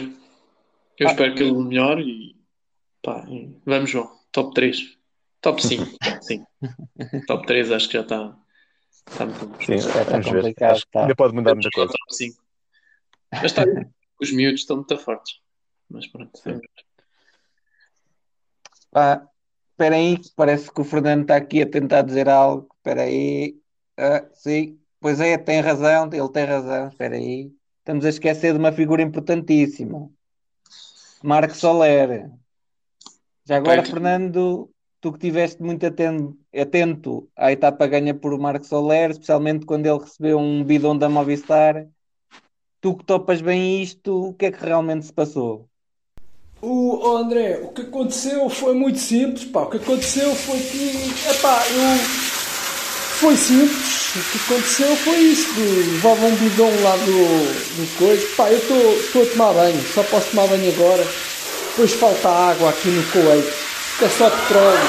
Eu 0.98 1.10
ah, 1.10 1.12
espero 1.12 1.36
que 1.36 1.44
ele 1.44 1.52
melhore 1.52 2.02
e 2.02 2.36
pá, 3.04 3.26
vamos 3.66 3.90
João. 3.90 4.10
Top 4.32 4.54
3. 4.54 4.98
Top 5.42 5.62
5. 5.62 5.84
Sim. 6.24 6.46
Top 7.28 7.46
3 7.46 7.74
acho 7.74 7.88
que 7.88 7.98
já 7.98 8.04
está. 8.04 8.38
Está 9.08 9.26
muito 9.26 9.46
bom. 9.48 9.56
Sim, 9.62 9.74
é, 9.74 10.44
ver. 10.44 10.64
Acho 10.64 10.88
que 10.88 10.98
ainda 10.98 11.16
pode 11.16 11.34
mudar 11.34 11.54
muita 11.54 11.70
coisa. 11.72 11.92
Top 11.92 12.16
5. 12.16 12.44
Já 13.34 13.46
está. 13.46 13.64
Os 14.22 14.32
miúdos 14.32 14.62
estão 14.62 14.78
muito 14.78 14.98
fortes. 14.98 15.40
Mas 15.90 16.08
pronto. 16.08 16.40
Pá, 18.92 19.28
espera 19.72 19.96
aí, 19.96 20.20
parece 20.36 20.72
que 20.72 20.82
o 20.82 20.86
Fernando 20.86 21.24
está 21.24 21.36
aqui 21.36 21.62
a 21.62 21.70
tentar 21.70 22.02
dizer 22.02 22.30
algo. 22.30 22.68
Espera 22.78 23.04
aí. 23.04 23.58
Ah, 23.98 24.26
sim, 24.34 24.80
pois 25.00 25.20
é, 25.20 25.38
tem 25.38 25.60
razão, 25.62 26.10
ele 26.12 26.30
tem 26.30 26.46
razão. 26.46 26.88
Espera 26.88 27.16
aí. 27.16 27.52
Estamos 27.80 28.06
a 28.06 28.10
esquecer 28.10 28.54
de 28.54 28.60
uma 28.60 28.72
figura 28.72 29.02
importantíssima. 29.02 30.10
Marco 31.24 31.56
Soler. 31.56 32.32
Já 33.46 33.58
agora. 33.58 33.84
Fernando, 33.84 34.70
tu 35.02 35.12
que 35.12 35.18
estiveste 35.18 35.62
muito 35.62 35.86
atento, 35.86 36.38
atento 36.56 37.30
à 37.36 37.52
etapa 37.52 37.88
ganha 37.88 38.14
por 38.14 38.38
Marco 38.40 38.66
Soler, 38.66 39.12
especialmente 39.12 39.66
quando 39.66 39.86
ele 39.86 40.00
recebeu 40.00 40.38
um 40.40 40.64
bidão 40.64 40.98
da 40.98 41.10
Movistar. 41.10 41.88
Tu 42.82 42.96
que 42.96 43.04
topas 43.06 43.42
bem 43.42 43.82
isto, 43.82 44.30
o 44.30 44.34
que 44.34 44.46
é 44.46 44.52
que 44.52 44.64
realmente 44.64 45.06
se 45.06 45.14
passou? 45.14 45.68
O 46.62 47.00
oh 47.04 47.18
André, 47.18 47.60
o 47.64 47.70
que 47.70 47.82
aconteceu 47.82 48.50
foi 48.50 48.74
muito 48.74 48.98
simples, 48.98 49.46
pá. 49.46 49.62
O 49.62 49.70
que 49.70 49.78
aconteceu 49.78 50.34
foi 50.34 50.60
que, 50.60 51.30
epá, 51.30 51.64
eu 51.70 51.98
foi 53.16 53.36
simples. 53.38 54.16
O 54.16 54.32
que 54.32 54.54
aconteceu 54.54 54.96
foi 54.98 55.18
isso, 55.18 55.50
levava 55.60 56.26
um 56.26 56.36
bidão 56.36 56.70
lá 56.82 56.96
do, 56.98 57.06
do 57.06 57.98
coisa. 57.98 58.28
Pá, 58.36 58.50
eu 58.50 58.58
estou 58.58 59.24
a 59.24 59.26
tomar 59.26 59.54
banho, 59.54 59.82
só 59.94 60.04
posso 60.04 60.32
tomar 60.32 60.48
banho 60.48 60.74
agora. 60.74 61.06
Depois 61.70 61.94
falta 61.94 62.30
água 62.30 62.70
aqui 62.70 62.90
no 62.90 63.04
Kuwait. 63.96 64.04
É 64.04 64.10
só 64.10 64.30
petróleo. 64.30 64.80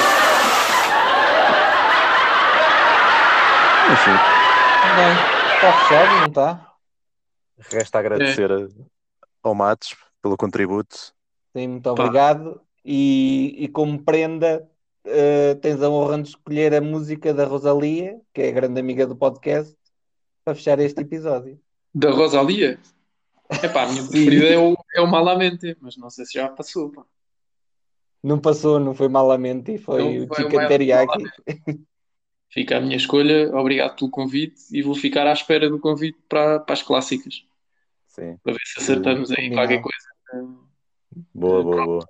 Enfim. 3.93 4.11
Bem, 4.95 5.55
está 5.55 5.73
fechado, 5.73 6.19
não 6.19 6.27
está? 6.27 6.73
Resta 7.71 7.99
agradecer 7.99 8.51
é. 8.51 8.67
ao 9.43 9.55
Matos 9.55 9.95
pelo 10.21 10.37
contributo 10.37 11.13
Sim, 11.55 11.67
muito 11.69 11.89
obrigado. 11.89 12.61
E, 12.85 13.55
e 13.57 13.67
como 13.67 14.01
prenda, 14.03 14.69
uh, 15.05 15.55
tens 15.59 15.81
a 15.81 15.89
honra 15.89 16.21
de 16.21 16.29
escolher 16.29 16.73
a 16.73 16.81
música 16.81 17.33
da 17.33 17.45
Rosalia, 17.45 18.19
que 18.33 18.41
é 18.41 18.49
a 18.49 18.51
grande 18.51 18.79
amiga 18.79 19.07
do 19.07 19.15
podcast, 19.15 19.75
para 20.45 20.55
fechar 20.55 20.79
este 20.79 21.01
episódio. 21.01 21.59
Da 21.93 22.11
Rosalia? 22.11 22.79
Epá, 23.63 23.83
a 23.83 23.87
minha 23.87 24.03
preferida 24.03 24.47
é 24.47 24.57
o, 24.57 24.75
é 24.95 25.01
o 25.01 25.07
Malamente, 25.07 25.75
mas 25.81 25.97
não 25.97 26.09
sei 26.09 26.25
se 26.25 26.33
já 26.33 26.47
passou. 26.49 26.91
Pá. 26.91 27.03
Não 28.27 28.39
passou, 28.39 28.77
não 28.77 28.93
foi 28.93 29.07
Malamente, 29.07 29.77
foi 29.77 30.03
não, 30.03 30.25
o 30.25 30.35
Chicken 30.35 30.67
Teriyaki. 30.67 31.23
Fica 32.51 32.75
a 32.75 32.81
minha 32.81 32.97
escolha, 32.97 33.55
obrigado 33.55 33.95
pelo 33.95 34.11
convite 34.11 34.63
e 34.69 34.81
vou 34.81 34.95
ficar 34.95 35.25
à 35.25 35.31
espera 35.31 35.69
do 35.69 35.79
convite 35.79 36.17
para, 36.27 36.59
para 36.59 36.73
as 36.73 36.83
clássicas. 36.83 37.45
Sim. 38.07 38.37
Para 38.43 38.51
ver 38.51 38.59
se 38.65 38.79
acertamos 38.81 39.31
aí 39.31 39.49
qualquer 39.49 39.81
coisa. 39.81 40.51
Boa, 41.33 41.63
boa, 41.63 41.85
boa. 41.85 42.07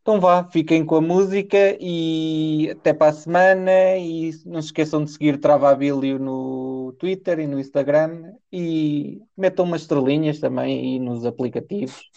Então 0.00 0.18
vá, 0.18 0.44
fiquem 0.44 0.82
com 0.86 0.96
a 0.96 1.00
música 1.02 1.76
e 1.78 2.70
até 2.70 2.94
para 2.94 3.10
a 3.10 3.12
semana. 3.12 3.98
E 3.98 4.30
não 4.46 4.62
se 4.62 4.68
esqueçam 4.68 5.04
de 5.04 5.10
seguir 5.10 5.38
Travabilio 5.38 6.18
no 6.18 6.94
Twitter 6.98 7.40
e 7.40 7.46
no 7.46 7.60
Instagram 7.60 8.32
e 8.50 9.20
metam 9.36 9.66
umas 9.66 9.82
estrelinhas 9.82 10.40
também 10.40 10.78
aí 10.78 10.98
nos 10.98 11.26
aplicativos. 11.26 12.10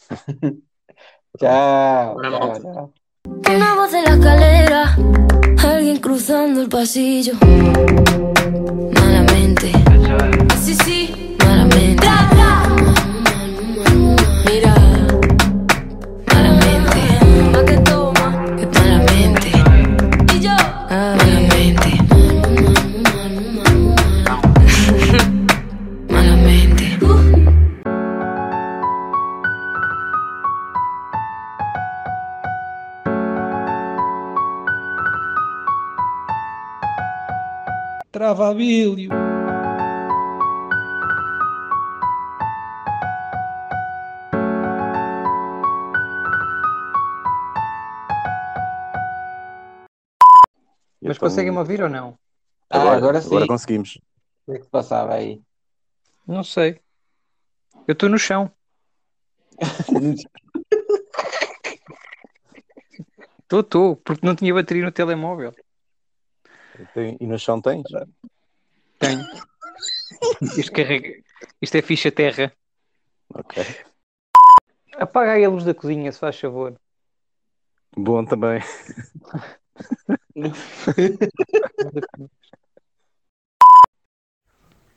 tchau, 1.38 2.20
tchau, 2.20 2.60
tchau. 2.60 2.92
Una 3.54 3.74
voz 3.74 3.92
de 3.92 4.02
la 4.02 4.14
escalera, 4.14 4.96
alguien 5.66 5.98
cruzando 5.98 6.60
el 6.60 6.68
pasillo. 6.68 7.34
Malamente. 8.94 9.72
Sí, 10.62 10.74
sí, 10.74 11.36
Travabilho. 38.22 39.08
Mas 51.02 51.16
então... 51.16 51.18
conseguem-me 51.18 51.58
ouvir 51.58 51.82
ou 51.82 51.88
não? 51.88 52.16
Ah, 52.70 52.78
agora, 52.78 52.96
agora 52.96 53.20
sim. 53.20 53.26
Agora 53.26 53.48
conseguimos. 53.48 53.98
O 54.46 54.52
que 54.52 54.52
é 54.52 54.58
que 54.58 54.64
se 54.66 54.70
passava 54.70 55.14
aí? 55.14 55.42
Não 56.24 56.44
sei. 56.44 56.80
Eu 57.88 57.92
estou 57.92 58.08
no 58.08 58.18
chão. 58.20 58.52
Estou, 63.52 63.60
estou, 63.60 63.96
porque 63.96 64.24
não 64.24 64.34
tinha 64.34 64.54
bateria 64.54 64.82
no 64.82 64.90
telemóvel. 64.90 65.52
Tem, 66.94 67.16
e 67.20 67.26
no 67.26 67.38
chão 67.38 67.60
tens? 67.60 67.84
Tenho. 68.98 69.24
Isto, 70.56 70.72
carrega... 70.72 71.22
Isto 71.60 71.76
é 71.76 71.82
ficha 71.82 72.12
terra. 72.12 72.52
Ok. 73.34 73.64
Apaga 74.94 75.32
aí 75.32 75.44
a 75.44 75.48
luz 75.48 75.64
da 75.64 75.74
cozinha, 75.74 76.12
se 76.12 76.18
faz 76.18 76.38
favor. 76.38 76.78
Bom 77.96 78.24
também. 78.24 78.60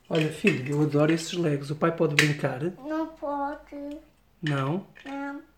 Olha, 0.09 0.31
filho, 0.31 0.75
eu 0.75 0.81
adoro 0.81 1.11
esses 1.11 1.33
legos. 1.33 1.71
O 1.71 1.75
pai 1.75 1.95
pode 1.95 2.15
brincar? 2.15 2.61
Não 2.61 3.07
pode. 3.15 3.99
Não? 4.41 4.85
Não. 5.03 5.54